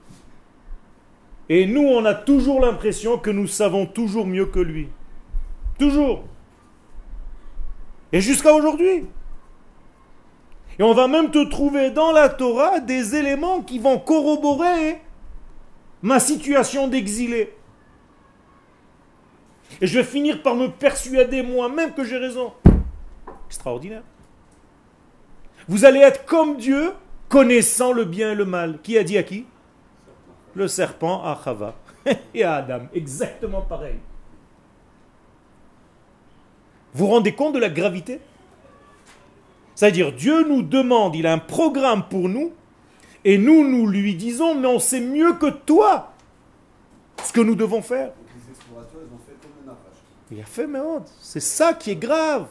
Et 1.49 1.66
nous, 1.66 1.83
on 1.83 2.05
a 2.05 2.14
toujours 2.14 2.61
l'impression 2.61 3.18
que 3.18 3.31
nous 3.31 3.49
savons 3.49 3.87
toujours 3.87 4.24
mieux 4.24 4.47
que 4.47 4.61
lui. 4.61 4.89
Toujours. 5.78 6.22
Et 8.12 8.20
jusqu'à 8.20 8.55
aujourd'hui. 8.55 9.07
Et 10.78 10.83
on 10.83 10.95
va 10.95 11.09
même 11.09 11.33
te 11.33 11.45
trouver 11.49 11.91
dans 11.91 12.12
la 12.12 12.28
Torah 12.28 12.78
des 12.78 13.16
éléments 13.16 13.62
qui 13.62 13.81
vont 13.81 13.99
corroborer 13.99 15.01
ma 16.03 16.20
situation 16.20 16.88
d'exilé. 16.88 17.55
Et 19.80 19.86
je 19.86 19.98
vais 19.98 20.05
finir 20.05 20.42
par 20.42 20.55
me 20.55 20.68
persuader 20.68 21.42
moi-même 21.42 21.94
que 21.94 22.05
j'ai 22.05 22.16
raison. 22.16 22.53
Extraordinaire. 23.46 24.03
Vous 25.68 25.84
allez 25.84 26.01
être 26.01 26.24
comme 26.24 26.57
Dieu, 26.57 26.92
connaissant 27.28 27.92
le 27.92 28.05
bien 28.05 28.32
et 28.32 28.34
le 28.34 28.44
mal. 28.44 28.80
Qui 28.82 28.98
a 28.98 29.05
dit 29.05 29.16
à 29.16 29.22
qui? 29.22 29.46
Le 30.55 30.66
serpent 30.66 31.22
à 31.22 31.38
Chava 31.42 31.74
et 32.34 32.42
à 32.42 32.57
Adam. 32.57 32.80
Exactement 32.92 33.62
pareil. 33.62 33.96
Vous 36.92 37.07
vous 37.07 37.12
rendez 37.12 37.32
compte 37.32 37.55
de 37.55 37.61
la 37.61 37.68
gravité? 37.68 38.20
C'est-à-dire, 39.76 40.12
Dieu 40.12 40.46
nous 40.46 40.62
demande, 40.62 41.14
il 41.14 41.26
a 41.26 41.32
un 41.32 41.38
programme 41.38 42.09
pour 42.09 42.28
nous, 42.28 42.53
et 43.25 43.39
nous, 43.39 43.68
nous 43.68 43.87
lui 43.87 44.14
disons, 44.14 44.55
mais 44.55 44.68
on 44.68 44.79
sait 44.79 45.01
mieux 45.01 45.35
que 45.35 45.51
toi 45.51 46.12
ce 47.23 47.33
que 47.33 47.41
nous 47.41 47.55
devons 47.55 47.83
faire. 47.83 48.09
Donc 48.09 48.27
les 48.35 48.51
explorateurs, 48.51 49.01
ils 49.07 49.14
ont 49.14 49.18
fait 49.18 49.37
comme 49.43 49.53
le 49.61 49.66
Nachash. 49.66 49.99
Il 50.31 50.41
a 50.41 50.45
fait, 50.45 50.66
mais 50.66 50.81
oh, 50.83 51.01
c'est 51.21 51.41
ça 51.41 51.75
qui 51.75 51.91
est 51.91 51.97
grave. 51.97 52.47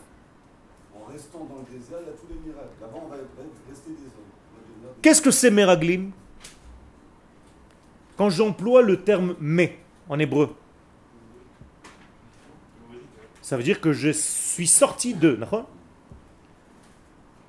En 0.96 1.12
restant 1.12 1.40
dans 1.40 1.58
le 1.58 1.78
désert, 1.78 1.98
il 2.02 2.08
y 2.08 2.10
a 2.10 2.14
tous 2.14 2.28
les 2.30 2.52
miracles. 2.52 2.70
Là-bas, 2.82 3.00
on 3.04 3.10
va 3.10 3.16
rester 3.70 3.90
des 3.90 4.06
hommes. 4.06 4.94
Qu'est-ce 5.02 5.22
que 5.22 5.32
c'est 5.32 5.50
Meraglim 5.50 6.12
Quand 8.18 8.30
j'emploie 8.30 8.82
le 8.82 9.02
terme 9.02 9.36
mais 9.40 9.80
en 10.08 10.20
hébreu, 10.20 10.56
ça 13.42 13.58
veut 13.58 13.64
dire 13.64 13.82
que 13.82 13.92
je 13.94 14.12
suis 14.12 14.68
sorti 14.68 15.16
de. 15.16 15.34
d'accord? 15.34 15.68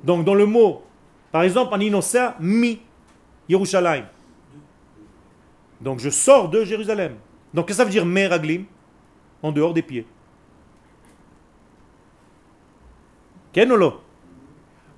Donc 0.04 0.24
dans 0.24 0.34
le 0.34 0.46
mot, 0.46 0.82
par 1.32 1.42
exemple 1.42 1.74
en 1.74 1.80
inosa, 1.80 2.36
mi, 2.40 2.80
Yerushalayim. 3.50 4.06
Donc 5.80 5.98
je 5.98 6.10
sors 6.10 6.48
de 6.48 6.64
Jérusalem. 6.64 7.16
Donc 7.52 7.68
que 7.68 7.74
ça 7.74 7.84
veut 7.84 7.90
dire 7.90 8.06
Meraglim 8.06 8.64
En 9.42 9.52
dehors 9.52 9.74
des 9.74 9.82
pieds. 9.82 10.06
Ken 13.52 13.72
ou 13.72 13.76
lo 13.76 14.00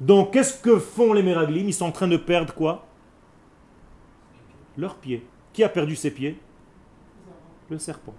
donc, 0.03 0.32
qu'est-ce 0.32 0.61
que 0.61 0.80
font 0.80 1.12
les 1.12 1.22
Meraglim 1.22 1.68
Ils 1.68 1.72
sont 1.72 1.84
en 1.84 1.92
train 1.92 2.09
de 2.09 2.16
perdre 2.16 2.53
quoi? 2.55 2.84
Leurs 4.76 4.96
pieds. 4.96 5.24
Qui 5.53 5.62
a 5.62 5.68
perdu 5.68 5.94
ses 5.94 6.11
pieds? 6.11 6.40
Le 7.70 7.78
serpent. 7.78 8.14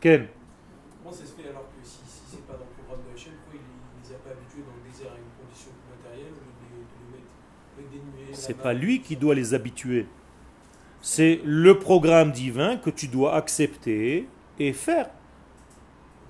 Ken 0.00 0.28
Comment 1.02 1.16
ça 1.16 1.24
se 1.24 1.32
fait 1.32 1.48
alors 1.48 1.64
que 1.72 1.80
si, 1.82 1.96
si 2.04 2.20
c'est 2.28 2.46
pas 2.46 2.52
dans 2.52 2.68
le 2.68 2.76
programme 2.76 3.08
de 3.08 3.14
Hachem, 3.16 3.32
pourquoi 3.40 3.56
il, 3.56 3.64
il 3.64 4.04
les 4.04 4.14
a 4.14 4.18
pas 4.18 4.36
habitués 4.36 4.60
dans 4.68 4.76
le 4.76 4.84
désert 4.84 5.12
à 5.12 5.16
une 5.16 5.32
condition 5.40 5.70
plus 5.72 5.88
matérielle 5.96 6.34
au 6.36 6.42
lieu 6.44 6.52
de 6.52 6.68
les, 6.68 6.84
de 6.84 6.96
les 7.00 7.10
mettre 7.16 7.32
avec 7.78 7.88
des 7.88 8.04
nuées 8.04 8.31
C'est 8.44 8.56
pas 8.56 8.72
lui 8.72 9.00
qui 9.00 9.14
doit 9.14 9.36
les 9.36 9.54
habituer. 9.54 10.04
C'est 11.00 11.40
le 11.44 11.78
programme 11.78 12.32
divin 12.32 12.76
que 12.76 12.90
tu 12.90 13.06
dois 13.06 13.36
accepter 13.36 14.26
et 14.58 14.72
faire. 14.72 15.10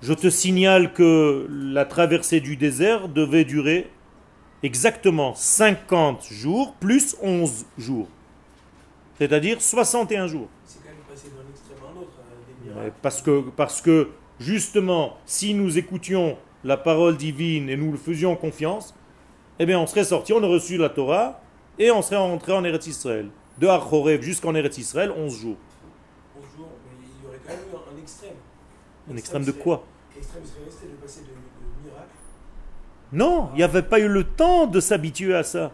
Je 0.03 0.13
te 0.13 0.29
signale 0.29 0.93
que 0.93 1.47
la 1.49 1.85
traversée 1.85 2.39
du 2.39 2.55
désert 2.55 3.09
devait 3.09 3.45
durer 3.45 3.89
exactement 4.61 5.33
50 5.33 6.27
jours 6.29 6.75
plus 6.75 7.15
11 7.23 7.65
jours. 7.79 8.07
C'est-à-dire 9.17 9.59
61 9.59 10.27
jours. 10.27 10.49
C'est 10.65 10.83
quand 10.83 10.89
même 10.89 10.97
passé 11.09 11.29
d'un 11.29 11.49
extrême 11.49 11.77
à 11.83 11.97
un 11.97 11.99
autre, 11.99 12.11
des 12.47 12.69
Ouais, 12.69 12.75
miracles. 12.75 12.95
Parce 13.01 13.21
que, 13.23 13.43
parce 13.55 13.81
que 13.81 14.09
justement, 14.39 15.17
si 15.25 15.55
nous 15.55 15.79
écoutions 15.79 16.37
la 16.63 16.77
parole 16.77 17.17
divine 17.17 17.69
et 17.69 17.75
nous 17.75 17.91
le 17.91 17.97
faisions 17.97 18.35
confiance, 18.35 18.93
eh 19.57 19.65
bien 19.65 19.79
on 19.79 19.87
serait 19.87 20.03
sorti, 20.03 20.31
on 20.31 20.37
aurait 20.37 20.53
reçu 20.53 20.77
la 20.77 20.89
Torah 20.89 21.39
et 21.79 21.91
on 21.91 22.01
serait 22.01 22.17
rentré 22.17 22.51
en 22.53 22.63
Eretz 22.63 22.87
Israël. 22.87 23.27
De 23.59 23.67
Har 23.67 23.87
Chorev 23.87 24.21
jusqu'en 24.21 24.55
Eretz 24.55 24.77
Israël, 24.77 25.11
11 25.15 25.39
jours. 25.39 25.57
11 26.37 26.43
jours, 26.57 26.69
mais 26.85 27.05
il 27.05 27.23
y 27.23 27.27
aurait 27.27 27.39
quand 27.45 27.53
même 27.53 27.59
eu 27.71 27.75
un, 27.75 27.97
un 27.97 28.01
extrême. 28.01 28.33
Un 29.11 29.17
extrême 29.17 29.43
de 29.45 29.51
quoi 29.51 29.83
L'extrême 30.15 30.43
serait 30.45 30.65
resté 30.65 30.87
de 30.87 30.93
passer 31.01 31.21
de, 31.21 31.27
de 31.27 31.89
miracle. 31.89 32.09
Non, 33.11 33.49
il 33.53 33.57
n'y 33.57 33.63
avait 33.63 33.81
pas 33.83 33.99
eu 33.99 34.07
le 34.07 34.23
temps 34.23 34.65
de 34.67 34.79
s'habituer 34.79 35.35
à 35.35 35.43
ça. 35.43 35.71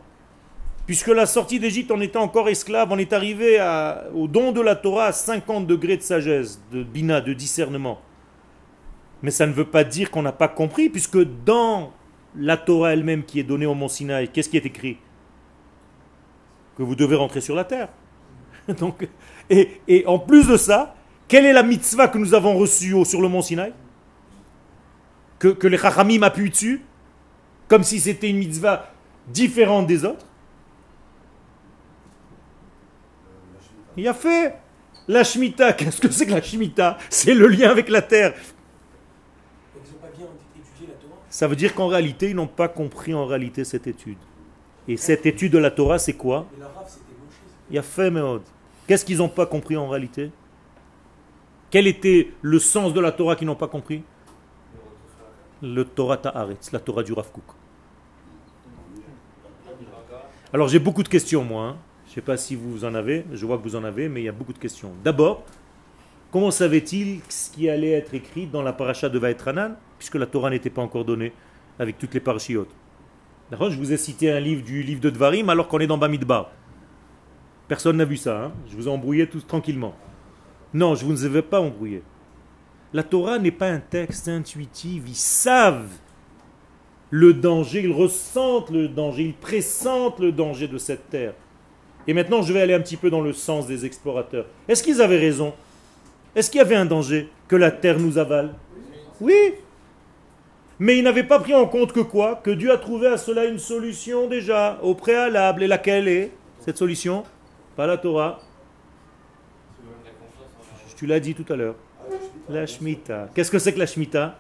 Puisque 0.86 1.08
la 1.10 1.26
sortie 1.28 1.60
d'Égypte, 1.60 1.92
on 1.92 2.02
était 2.02 2.18
encore 2.18 2.50
esclave, 2.50 2.90
on 2.92 2.98
est 2.98 3.14
arrivé 3.14 3.60
à- 3.60 4.06
au 4.16 4.28
don 4.28 4.52
de 4.52 4.60
la 4.62 4.76
Torah 4.76 5.06
à 5.06 5.12
50 5.12 5.68
degrés 5.68 5.98
de 5.98 6.02
sagesse, 6.02 6.60
de 6.72 6.82
bina, 6.84 7.22
de 7.22 7.34
discernement. 7.34 8.02
Mais 9.22 9.32
ça 9.32 9.46
ne 9.46 9.54
veut 9.54 9.66
pas 9.66 9.84
dire 9.84 10.10
qu'on 10.10 10.24
n'a 10.24 10.32
pas 10.32 10.48
compris, 10.48 10.90
puisque 10.90 11.20
dans 11.46 11.92
la 12.36 12.58
Torah 12.58 12.94
elle-même 12.94 13.24
qui 13.24 13.40
est 13.40 13.44
donnée 13.44 13.66
au 13.68 13.76
mont 13.76 13.88
Sinaï, 13.88 14.30
qu'est-ce 14.30 14.50
qui 14.50 14.58
est 14.58 14.66
écrit? 14.66 14.98
Que 16.80 16.84
vous 16.84 16.96
devez 16.96 17.18
rentrer 17.18 17.42
sur 17.42 17.56
la 17.56 17.66
terre. 17.66 17.90
Donc, 18.80 19.06
et, 19.50 19.82
et 19.90 20.06
en 20.08 20.18
plus 20.18 20.48
de 20.48 20.56
ça, 20.56 20.96
quelle 21.28 21.46
est 21.46 21.52
la 21.52 21.62
mitzvah 21.62 22.08
que 22.08 22.18
nous 22.18 22.34
avons 22.34 22.58
reçue 22.58 22.94
au- 22.94 23.04
sur 23.04 23.22
le 23.22 23.28
mont 23.28 23.42
Sinaï? 23.42 23.74
Que, 25.40 25.50
que 25.50 25.68
les 25.68 25.78
Chachamim 25.78 26.22
appuient 26.24 26.50
dessus 26.50 26.82
Comme 27.68 27.84
si 27.84 28.00
c'était 28.00 28.30
une 28.30 28.38
mitzvah 28.38 28.94
différente 29.28 29.88
des 29.88 30.06
autres? 30.06 30.26
Il 33.98 34.08
a 34.08 34.14
fait 34.14 34.56
la 35.10 35.26
Shemitah. 35.26 35.74
Qu'est-ce 35.78 36.00
que 36.00 36.10
c'est 36.10 36.26
que 36.28 36.32
la 36.32 36.42
Shemitah 36.42 36.98
C'est 37.10 37.34
le 37.34 37.48
lien 37.48 37.70
avec 37.72 37.90
la 37.90 38.02
terre. 38.02 38.34
Ça 41.30 41.46
veut 41.46 41.58
dire 41.58 41.76
qu'en 41.76 41.88
réalité, 41.88 42.30
ils 42.30 42.36
n'ont 42.38 42.48
pas 42.48 42.70
compris 42.70 43.14
en 43.14 43.26
réalité 43.26 43.66
cette 43.66 43.86
étude. 43.86 44.18
Et 44.90 44.98
cette 44.98 45.28
étude 45.28 45.54
de 45.54 45.60
la 45.60 45.70
Torah, 45.70 46.00
c'est 46.00 46.14
quoi. 46.14 46.48
Il 47.70 47.76
y 47.76 47.78
a 47.78 47.84
fait. 47.84 48.12
Qu'est-ce 48.88 49.06
qu'ils 49.06 49.20
n'ont 49.20 49.30
pas 49.30 49.46
compris 49.46 49.78
en 49.78 49.88
réalité? 49.88 50.32
Quel 51.70 51.86
était 51.86 52.32
le 52.42 52.58
sens 52.58 52.92
de 52.92 53.00
la 53.00 53.12
Torah 53.12 53.36
qu'ils 53.36 53.46
n'ont 53.46 53.56
pas 53.56 53.68
compris? 53.68 54.02
Le 55.62 55.86
Torah 55.86 56.18
Ta'aretz, 56.18 56.72
la 56.72 56.80
Torah 56.80 57.04
du 57.04 57.14
Rav 57.14 57.32
Kook. 57.32 57.44
Alors 60.52 60.68
j'ai 60.68 60.80
beaucoup 60.80 61.04
de 61.04 61.08
questions, 61.08 61.44
moi. 61.44 61.64
hein. 61.66 61.78
Je 62.06 62.12
ne 62.12 62.16
sais 62.16 62.22
pas 62.22 62.38
si 62.38 62.56
vous 62.56 62.84
en 62.84 62.96
avez, 62.96 63.24
je 63.32 63.46
vois 63.46 63.60
que 63.60 63.64
vous 63.64 63.76
en 63.76 63.84
avez, 63.84 64.10
mais 64.10 64.22
il 64.22 64.24
y 64.24 64.30
a 64.30 64.32
beaucoup 64.32 64.54
de 64.54 64.58
questions. 64.58 64.92
D'abord, 65.04 65.44
comment 66.32 66.50
savait-il 66.50 67.20
ce 67.30 67.52
qui 67.52 67.70
allait 67.70 67.92
être 67.92 68.16
écrit 68.16 68.48
dans 68.48 68.64
la 68.64 68.74
paracha 68.74 69.08
de 69.10 69.20
Vaetranan, 69.20 69.76
puisque 70.00 70.16
la 70.16 70.26
Torah 70.26 70.50
n'était 70.50 70.72
pas 70.72 70.82
encore 70.82 71.06
donnée 71.06 71.32
avec 71.78 72.00
toutes 72.00 72.16
les 72.16 72.20
parachiotes? 72.20 72.72
Je 73.52 73.78
vous 73.78 73.92
ai 73.92 73.98
cité 73.98 74.32
un 74.32 74.40
livre 74.40 74.64
du 74.64 74.84
livre 74.84 75.02
de 75.02 75.10
Dvarim 75.10 75.50
alors 75.50 75.68
qu'on 75.68 75.80
est 75.80 75.88
dans 75.88 75.98
Bamidbar. 75.98 76.52
Personne 77.68 77.98
n'a 77.98 78.06
vu 78.06 78.18
ça, 78.18 78.46
hein 78.46 78.52
je 78.70 78.76
vous 78.76 78.88
ai 78.88 78.92
embrouillé 78.92 79.28
tous 79.28 79.46
tranquillement. 79.46 79.96
Non, 80.74 80.96
je 80.96 81.06
vous 81.06 81.26
ai 81.26 81.42
pas 81.42 81.60
embrouillé. 81.60 82.04
La 82.94 83.04
Torah 83.04 83.40
n'est 83.40 83.52
pas 83.52 83.70
un 83.70 83.80
texte 83.80 84.28
intuitif, 84.28 85.04
ils 85.08 85.16
savent 85.16 85.90
le 87.12 87.34
danger, 87.34 87.84
ils 87.84 87.92
ressentent 87.92 88.70
le 88.70 88.88
danger, 88.88 89.24
ils 89.24 89.34
pressentent 89.34 90.20
le 90.20 90.32
danger 90.32 90.68
de 90.68 90.78
cette 90.78 91.10
terre. 91.10 91.34
Et 92.08 92.14
maintenant, 92.14 92.42
je 92.42 92.54
vais 92.54 92.62
aller 92.62 92.74
un 92.74 92.82
petit 92.82 92.98
peu 92.98 93.10
dans 93.10 93.22
le 93.22 93.34
sens 93.34 93.68
des 93.68 93.86
explorateurs. 93.86 94.46
Est-ce 94.68 94.84
qu'ils 94.84 95.02
avaient 95.02 95.18
raison? 95.18 95.54
Est-ce 96.36 96.50
qu'il 96.50 96.60
y 96.60 96.62
avait 96.62 96.76
un 96.76 96.86
danger 96.86 97.30
que 97.48 97.56
la 97.56 97.72
terre 97.72 98.00
nous 98.00 98.18
avale? 98.18 98.54
Oui. 99.20 99.54
Mais 100.80 100.98
ils 100.98 101.04
n'avaient 101.04 101.24
pas 101.24 101.40
pris 101.40 101.54
en 101.54 101.68
compte 101.68 101.92
que 101.92 102.00
quoi? 102.00 102.40
Que 102.42 102.52
Dieu 102.52 102.72
a 102.72 102.78
trouvé 102.78 103.08
à 103.08 103.18
cela 103.18 103.46
une 103.46 103.60
solution 103.60 104.28
déjà, 104.28 104.80
au 104.82 104.96
préalable. 104.96 105.64
Et 105.64 105.68
laquelle 105.68 106.08
est 106.08 106.32
cette 106.60 106.78
solution? 106.78 107.26
Pas 107.76 107.86
la 107.86 107.98
Torah. 107.98 108.40
Tu 110.96 111.06
l'as 111.06 111.20
dit 111.20 111.36
tout 111.36 111.46
à 111.52 111.56
l'heure. 111.56 111.76
La. 112.50 112.66
Shemitah. 112.66 113.30
Qu'est-ce 113.34 113.52
que 113.52 113.60
c'est 113.60 113.74
que 113.74 113.80
la 113.80 113.86
Shemitah? 113.86 114.38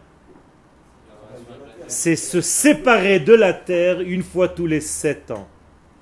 C'est 1.87 2.15
se 2.15 2.39
séparer 2.39 3.19
de 3.19 3.33
la 3.33 3.53
terre 3.53 3.99
une 4.01 4.23
fois 4.23 4.47
tous 4.47 4.67
les 4.67 4.81
sept 4.81 5.31
ans. 5.31 5.47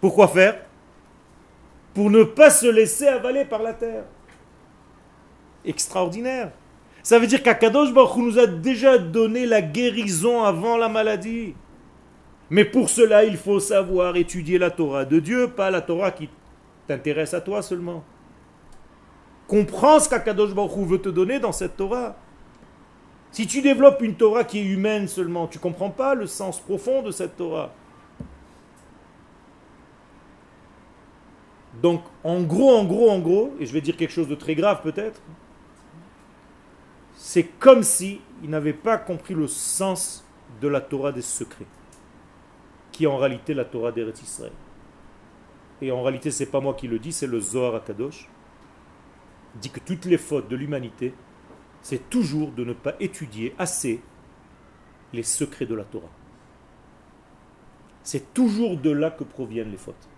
Pourquoi 0.01 0.27
faire? 0.27 0.65
Pour 1.93 2.11
ne 2.11 2.23
pas 2.23 2.49
se 2.49 2.67
laisser 2.67 3.07
avaler 3.07 3.45
par 3.45 3.63
la 3.63 3.73
terre. 3.73 4.03
Extraordinaire. 5.65 6.51
Ça 7.07 7.19
veut 7.19 7.27
dire 7.27 7.41
qu'Akadosh 7.41 7.93
Baruch 7.93 8.17
nous 8.17 8.37
a 8.37 8.47
déjà 8.47 8.97
donné 8.97 9.45
la 9.45 9.61
guérison 9.61 10.43
avant 10.43 10.75
la 10.75 10.89
maladie. 10.89 11.53
Mais 12.49 12.65
pour 12.65 12.89
cela, 12.89 13.23
il 13.23 13.37
faut 13.37 13.61
savoir 13.61 14.17
étudier 14.17 14.57
la 14.57 14.71
Torah 14.71 15.05
de 15.05 15.21
Dieu, 15.21 15.47
pas 15.47 15.71
la 15.71 15.79
Torah 15.79 16.11
qui 16.11 16.27
t'intéresse 16.85 17.33
à 17.33 17.39
toi 17.39 17.61
seulement. 17.61 18.03
Comprends 19.47 20.01
ce 20.01 20.09
qu'Akadosh 20.09 20.53
Baruch 20.53 20.85
veut 20.85 20.99
te 20.99 21.07
donner 21.07 21.39
dans 21.39 21.53
cette 21.53 21.77
Torah. 21.77 22.17
Si 23.31 23.47
tu 23.47 23.61
développes 23.61 24.01
une 24.01 24.15
Torah 24.15 24.43
qui 24.43 24.59
est 24.59 24.65
humaine 24.65 25.07
seulement, 25.07 25.47
tu 25.47 25.59
ne 25.59 25.63
comprends 25.63 25.91
pas 25.91 26.13
le 26.13 26.27
sens 26.27 26.59
profond 26.59 27.03
de 27.03 27.11
cette 27.11 27.37
Torah. 27.37 27.71
Donc, 31.81 32.01
en 32.25 32.41
gros, 32.41 32.75
en 32.75 32.83
gros, 32.83 33.09
en 33.09 33.19
gros, 33.19 33.55
et 33.61 33.65
je 33.65 33.71
vais 33.71 33.79
dire 33.79 33.95
quelque 33.95 34.11
chose 34.11 34.27
de 34.27 34.35
très 34.35 34.55
grave 34.55 34.81
peut-être, 34.83 35.21
c'est 37.17 37.45
comme 37.59 37.83
si 37.83 38.21
il 38.43 38.49
n'avait 38.49 38.73
pas 38.73 38.97
compris 38.97 39.33
le 39.33 39.47
sens 39.47 40.25
de 40.61 40.67
la 40.69 40.81
Torah 40.81 41.11
des 41.11 41.21
secrets, 41.23 41.67
qui 42.91 43.05
est 43.05 43.07
en 43.07 43.17
réalité 43.17 43.53
la 43.53 43.65
Torah 43.65 43.91
d'Eretz 43.91 44.21
Israël. 44.21 44.53
Et 45.81 45.91
en 45.91 46.01
réalité, 46.03 46.31
c'est 46.31 46.47
pas 46.51 46.59
moi 46.61 46.73
qui 46.75 46.87
le 46.87 46.99
dis, 46.99 47.13
c'est 47.13 47.27
le 47.27 47.39
Zohar 47.39 47.75
Akadosh, 47.75 48.31
dit 49.55 49.71
que 49.71 49.79
toutes 49.81 50.05
les 50.05 50.17
fautes 50.17 50.47
de 50.49 50.55
l'humanité, 50.55 51.19
c'est 51.81 52.09
toujours 52.09 52.53
de 52.53 52.63
ne 52.65 52.73
pas 52.73 52.95
étudier 52.99 53.55
assez 53.57 54.09
les 55.11 55.23
secrets 55.23 55.65
de 55.65 55.75
la 55.75 55.83
Torah. 55.85 56.17
C'est 58.01 58.33
toujours 58.33 58.77
de 58.79 58.89
là 58.89 59.11
que 59.11 59.23
proviennent 59.23 59.69
les 59.69 59.77
fautes. 59.77 60.09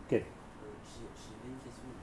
Ok. 0.00 0.22
Euh, 0.60 0.78
J'ai 0.82 1.12
j'ai 1.14 1.48
une 1.48 1.60
question, 1.60 1.94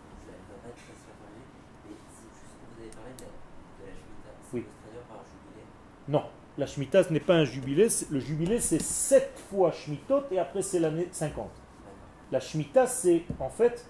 ça 0.46 0.54
va 0.54 0.58
pas 0.60 0.70
être 0.70 0.80
très 0.80 0.94
très 0.96 1.14
varié, 1.20 1.48
mais 1.84 1.98
c'est 2.08 2.32
juste 2.32 2.58
que 2.60 2.66
vous 2.66 2.80
avez 2.80 2.92
parlé 2.92 3.14
de 3.14 3.22
la, 3.22 3.32
de 3.78 3.84
la 3.84 3.94
Shemitah. 3.94 4.38
Ça 4.50 4.54
Oui. 4.54 4.64
peut 4.64 4.70
se 4.72 4.78
traduire 4.78 5.04
par 5.06 5.20
un 5.20 5.26
jubilé. 5.26 5.68
Non, 6.08 6.24
la 6.58 6.66
Shemitah, 6.66 7.04
ce 7.04 7.14
n'est 7.14 7.20
pas 7.20 7.36
un 7.36 7.46
jubilé. 7.46 7.88
Le 8.10 8.20
jubilé, 8.20 8.60
c'est 8.60 8.82
sept 8.82 9.32
fois 9.50 9.72
Shemitot 9.72 10.24
et 10.32 10.40
après, 10.40 10.62
c'est 10.62 10.80
l'année 10.80 11.08
50. 11.12 11.36
D'accord. 11.36 11.54
La 12.32 12.40
Shemitah, 12.40 12.88
c'est 12.88 13.24
en 13.40 13.50
fait 13.50 13.86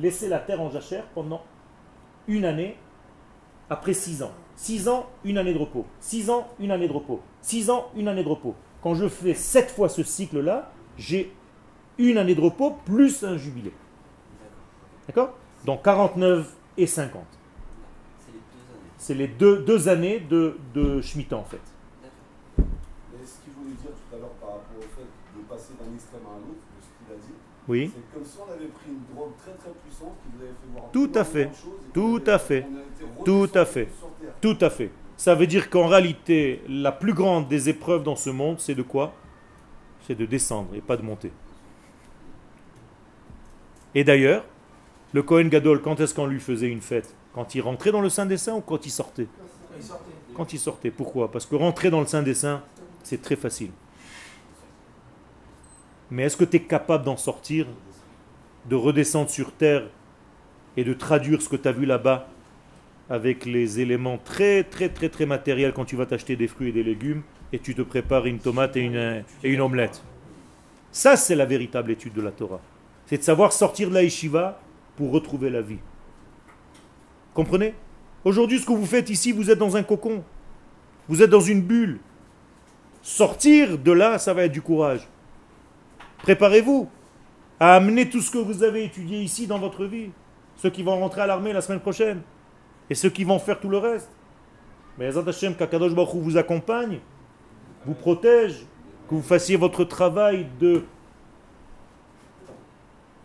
laisser 0.00 0.28
la 0.28 0.38
terre 0.38 0.60
en 0.60 0.70
jachère 0.70 1.06
pendant 1.14 1.42
une 2.28 2.44
année 2.44 2.76
après 3.70 3.94
six 3.94 4.22
ans. 4.22 4.32
Six 4.56 4.88
ans, 4.88 5.06
une 5.24 5.38
année 5.38 5.54
de 5.54 5.58
repos. 5.58 5.86
Six 6.00 6.30
ans, 6.30 6.48
une 6.58 6.70
année 6.70 6.88
de 6.88 6.92
repos. 6.92 7.20
Six 7.40 7.70
ans, 7.70 7.90
une 7.96 8.08
année 8.08 8.22
de 8.22 8.28
repos. 8.28 8.54
Quand 8.82 8.94
je 8.94 9.08
fais 9.08 9.34
sept 9.34 9.70
fois 9.70 9.88
ce 9.88 10.02
cycle-là, 10.02 10.70
j'ai 10.98 11.32
une 11.98 12.18
année 12.18 12.34
de 12.34 12.40
repos 12.40 12.76
plus 12.84 13.24
un 13.24 13.36
jubilé. 13.36 13.72
D'accord? 15.06 15.34
Donc 15.64 15.82
49 15.82 16.54
et 16.76 16.86
50. 16.86 17.22
C'est 18.18 18.32
les 18.32 18.38
deux 18.38 18.70
années. 18.70 18.90
C'est 19.04 19.12
les 19.12 19.28
deux, 19.28 19.58
deux 19.58 19.86
années 19.90 20.18
de, 20.18 20.56
de 20.72 21.02
Shemitah 21.02 21.36
en 21.36 21.44
fait. 21.44 21.60
Mais 22.56 22.64
ce 23.26 23.36
qu'il 23.44 23.52
voulait 23.52 23.76
dire 23.76 23.90
tout 23.90 24.16
à 24.16 24.18
l'heure 24.18 24.30
par 24.40 24.48
rapport 24.48 24.78
au 24.78 24.80
fait 24.80 25.04
de 25.36 25.42
passer 25.46 25.74
d'un 25.78 25.94
extrême 25.94 26.22
à 26.24 26.30
un 26.30 26.38
autre, 26.38 26.64
de 26.74 26.80
ce 26.80 26.88
qu'il 26.96 27.12
a 27.12 27.16
dit, 27.18 27.34
Oui. 27.68 27.92
c'est 27.94 28.14
comme 28.14 28.24
si 28.24 28.38
on 28.40 28.50
avait 28.50 28.64
pris 28.68 28.88
une 28.88 29.14
drogue 29.14 29.32
très 29.36 29.52
très 29.52 29.72
puissante 29.84 30.14
qui 30.22 30.34
nous 30.34 30.42
avait 30.42 30.52
fait 30.52 30.72
voir 30.72 30.90
Tout 30.90 31.10
à 31.14 31.24
fait. 31.24 31.50
Tout 31.92 32.22
à 32.26 32.38
fait. 32.38 32.66
Tout 33.26 33.50
à 33.54 33.64
fait. 33.66 33.88
Tout 34.40 34.56
à 34.62 34.70
fait. 34.70 34.90
Ça 35.18 35.34
veut 35.34 35.46
dire 35.46 35.68
qu'en 35.68 35.86
réalité, 35.86 36.62
la 36.66 36.90
plus 36.90 37.12
grande 37.12 37.46
des 37.46 37.68
épreuves 37.68 38.04
dans 38.04 38.16
ce 38.16 38.30
monde, 38.30 38.58
c'est 38.58 38.74
de 38.74 38.82
quoi? 38.82 39.12
C'est 40.06 40.14
de 40.14 40.24
descendre 40.24 40.74
et 40.74 40.80
pas 40.80 40.96
de 40.96 41.02
monter. 41.02 41.30
Et 43.94 44.02
d'ailleurs, 44.02 44.46
le 45.12 45.22
Kohen 45.22 45.50
Gadol, 45.50 45.82
quand 45.82 46.00
est-ce 46.00 46.14
qu'on 46.14 46.26
lui 46.26 46.40
faisait 46.40 46.68
une 46.68 46.80
fête? 46.80 47.14
Quand 47.34 47.54
il 47.54 47.60
rentrait 47.60 47.90
dans 47.90 48.00
le 48.00 48.08
Saint 48.08 48.26
des 48.26 48.36
Saints 48.36 48.54
ou 48.54 48.60
quand 48.60 48.86
il 48.86 48.90
sortait 48.90 49.26
Quand 50.34 50.52
il 50.52 50.58
sortait. 50.58 50.90
Pourquoi? 50.90 51.30
Parce 51.30 51.46
que 51.46 51.56
rentrer 51.56 51.90
dans 51.90 52.00
le 52.00 52.06
Saint 52.06 52.22
des 52.22 52.34
Saints, 52.34 52.62
c'est 53.02 53.20
très 53.20 53.36
facile. 53.36 53.70
Mais 56.10 56.24
est-ce 56.24 56.36
que 56.36 56.44
tu 56.44 56.56
es 56.58 56.60
capable 56.60 57.04
d'en 57.04 57.16
sortir, 57.16 57.66
de 58.66 58.76
redescendre 58.76 59.30
sur 59.30 59.52
terre 59.52 59.84
et 60.76 60.84
de 60.84 60.94
traduire 60.94 61.42
ce 61.42 61.48
que 61.48 61.56
tu 61.56 61.66
as 61.66 61.72
vu 61.72 61.86
là-bas 61.86 62.28
avec 63.10 63.44
les 63.44 63.80
éléments 63.80 64.16
très 64.18 64.64
très 64.64 64.88
très 64.88 65.08
très 65.08 65.26
matériels 65.26 65.72
quand 65.72 65.84
tu 65.84 65.96
vas 65.96 66.06
t'acheter 66.06 66.36
des 66.36 66.48
fruits 66.48 66.70
et 66.70 66.72
des 66.72 66.82
légumes 66.82 67.22
et 67.52 67.58
tu 67.58 67.74
te 67.74 67.82
prépares 67.82 68.26
une 68.26 68.38
tomate 68.38 68.76
et 68.76 68.80
une, 68.80 69.24
et 69.42 69.50
une 69.50 69.60
omelette? 69.60 70.02
Ça, 70.92 71.16
c'est 71.16 71.34
la 71.34 71.44
véritable 71.46 71.90
étude 71.90 72.12
de 72.14 72.22
la 72.22 72.30
Torah. 72.30 72.60
C'est 73.06 73.18
de 73.18 73.22
savoir 73.22 73.52
sortir 73.52 73.88
de 73.88 73.94
la 73.94 74.04
yeshiva 74.04 74.60
pour 74.96 75.10
retrouver 75.10 75.50
la 75.50 75.60
vie. 75.60 75.78
Comprenez? 77.34 77.74
Aujourd'hui, 78.24 78.58
ce 78.60 78.66
que 78.66 78.72
vous 78.72 78.86
faites 78.86 79.10
ici, 79.10 79.32
vous 79.32 79.50
êtes 79.50 79.58
dans 79.58 79.76
un 79.76 79.82
cocon. 79.82 80.22
Vous 81.08 81.22
êtes 81.22 81.30
dans 81.30 81.40
une 81.40 81.60
bulle. 81.60 81.98
Sortir 83.02 83.76
de 83.76 83.92
là, 83.92 84.18
ça 84.18 84.32
va 84.32 84.44
être 84.44 84.52
du 84.52 84.62
courage. 84.62 85.06
Préparez-vous 86.22 86.88
à 87.60 87.74
amener 87.74 88.08
tout 88.08 88.20
ce 88.20 88.30
que 88.30 88.38
vous 88.38 88.62
avez 88.62 88.84
étudié 88.84 89.20
ici 89.20 89.46
dans 89.46 89.58
votre 89.58 89.84
vie. 89.84 90.10
Ceux 90.56 90.70
qui 90.70 90.82
vont 90.82 90.98
rentrer 90.98 91.20
à 91.20 91.26
l'armée 91.26 91.52
la 91.52 91.60
semaine 91.60 91.80
prochaine. 91.80 92.22
Et 92.88 92.94
ceux 92.94 93.10
qui 93.10 93.24
vont 93.24 93.38
faire 93.38 93.60
tout 93.60 93.68
le 93.68 93.78
reste. 93.78 94.10
Mais 94.96 95.06
Azat 95.06 95.24
Hashem, 95.26 95.54
qu'Akadosh 95.54 95.94
Baruch 95.94 96.14
vous 96.14 96.36
accompagne, 96.36 97.00
vous 97.84 97.94
protège, 97.94 98.64
que 99.08 99.14
vous 99.14 99.22
fassiez 99.22 99.56
votre 99.56 99.84
travail 99.84 100.46
de 100.60 100.84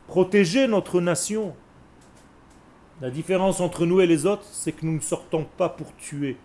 protéger 0.07 0.67
notre 0.67 0.99
nation. 0.99 1.55
La 3.01 3.09
différence 3.09 3.61
entre 3.61 3.85
nous 3.85 4.01
et 4.01 4.07
les 4.07 4.25
autres, 4.25 4.43
c'est 4.43 4.73
que 4.73 4.85
nous 4.85 4.95
ne 4.95 4.99
sortons 4.99 5.45
pas 5.57 5.69
pour 5.69 5.95
tuer. 5.95 6.35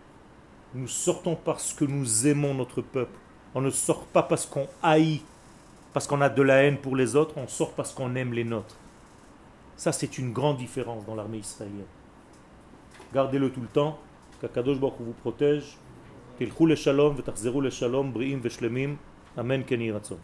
Nous 0.73 0.87
sortons 0.87 1.35
parce 1.35 1.73
que 1.73 1.85
nous 1.85 2.29
aimons 2.29 2.55
notre 2.55 2.81
peuple. 2.81 3.19
On 3.57 3.61
ne 3.61 3.71
sort 3.71 4.05
pas 4.07 4.23
parce 4.23 4.47
qu'on 4.47 4.69
haït, 4.81 5.23
parce 5.93 6.07
qu'on 6.07 6.21
a 6.21 6.29
de 6.29 6.43
la 6.43 6.63
haine 6.63 6.79
pour 6.79 6.95
les 6.95 7.17
autres, 7.17 7.35
on 7.39 7.49
sort 7.49 7.73
parce 7.73 7.93
qu'on 7.93 8.15
aime 8.15 8.33
les 8.33 8.45
nôtres. 8.45 8.77
Ça, 9.77 9.91
c'est 9.91 10.19
une 10.19 10.33
grande 10.33 10.59
différence 10.59 11.05
dans 11.05 11.17
l'armée 11.17 11.39
israélienne. 11.39 11.87
Gardez-le 13.13 13.51
tout 13.51 13.61
le 13.61 13.67
temps, 13.67 13.99
qu'Akadosh 14.41 14.79
Baruch 14.79 14.95
vous 15.01 15.13
protège. 15.13 15.77
Tilchou 16.39 16.67
le 16.67 16.77
shalom, 16.77 17.17
v'tachzeru 17.17 17.63
le 17.63 17.71
shalom, 17.71 18.13
b'ri'im 18.13 18.39
v'shlemim. 18.39 18.97
Amen, 19.37 19.65
keni 19.65 19.91
ratzon. 19.91 20.19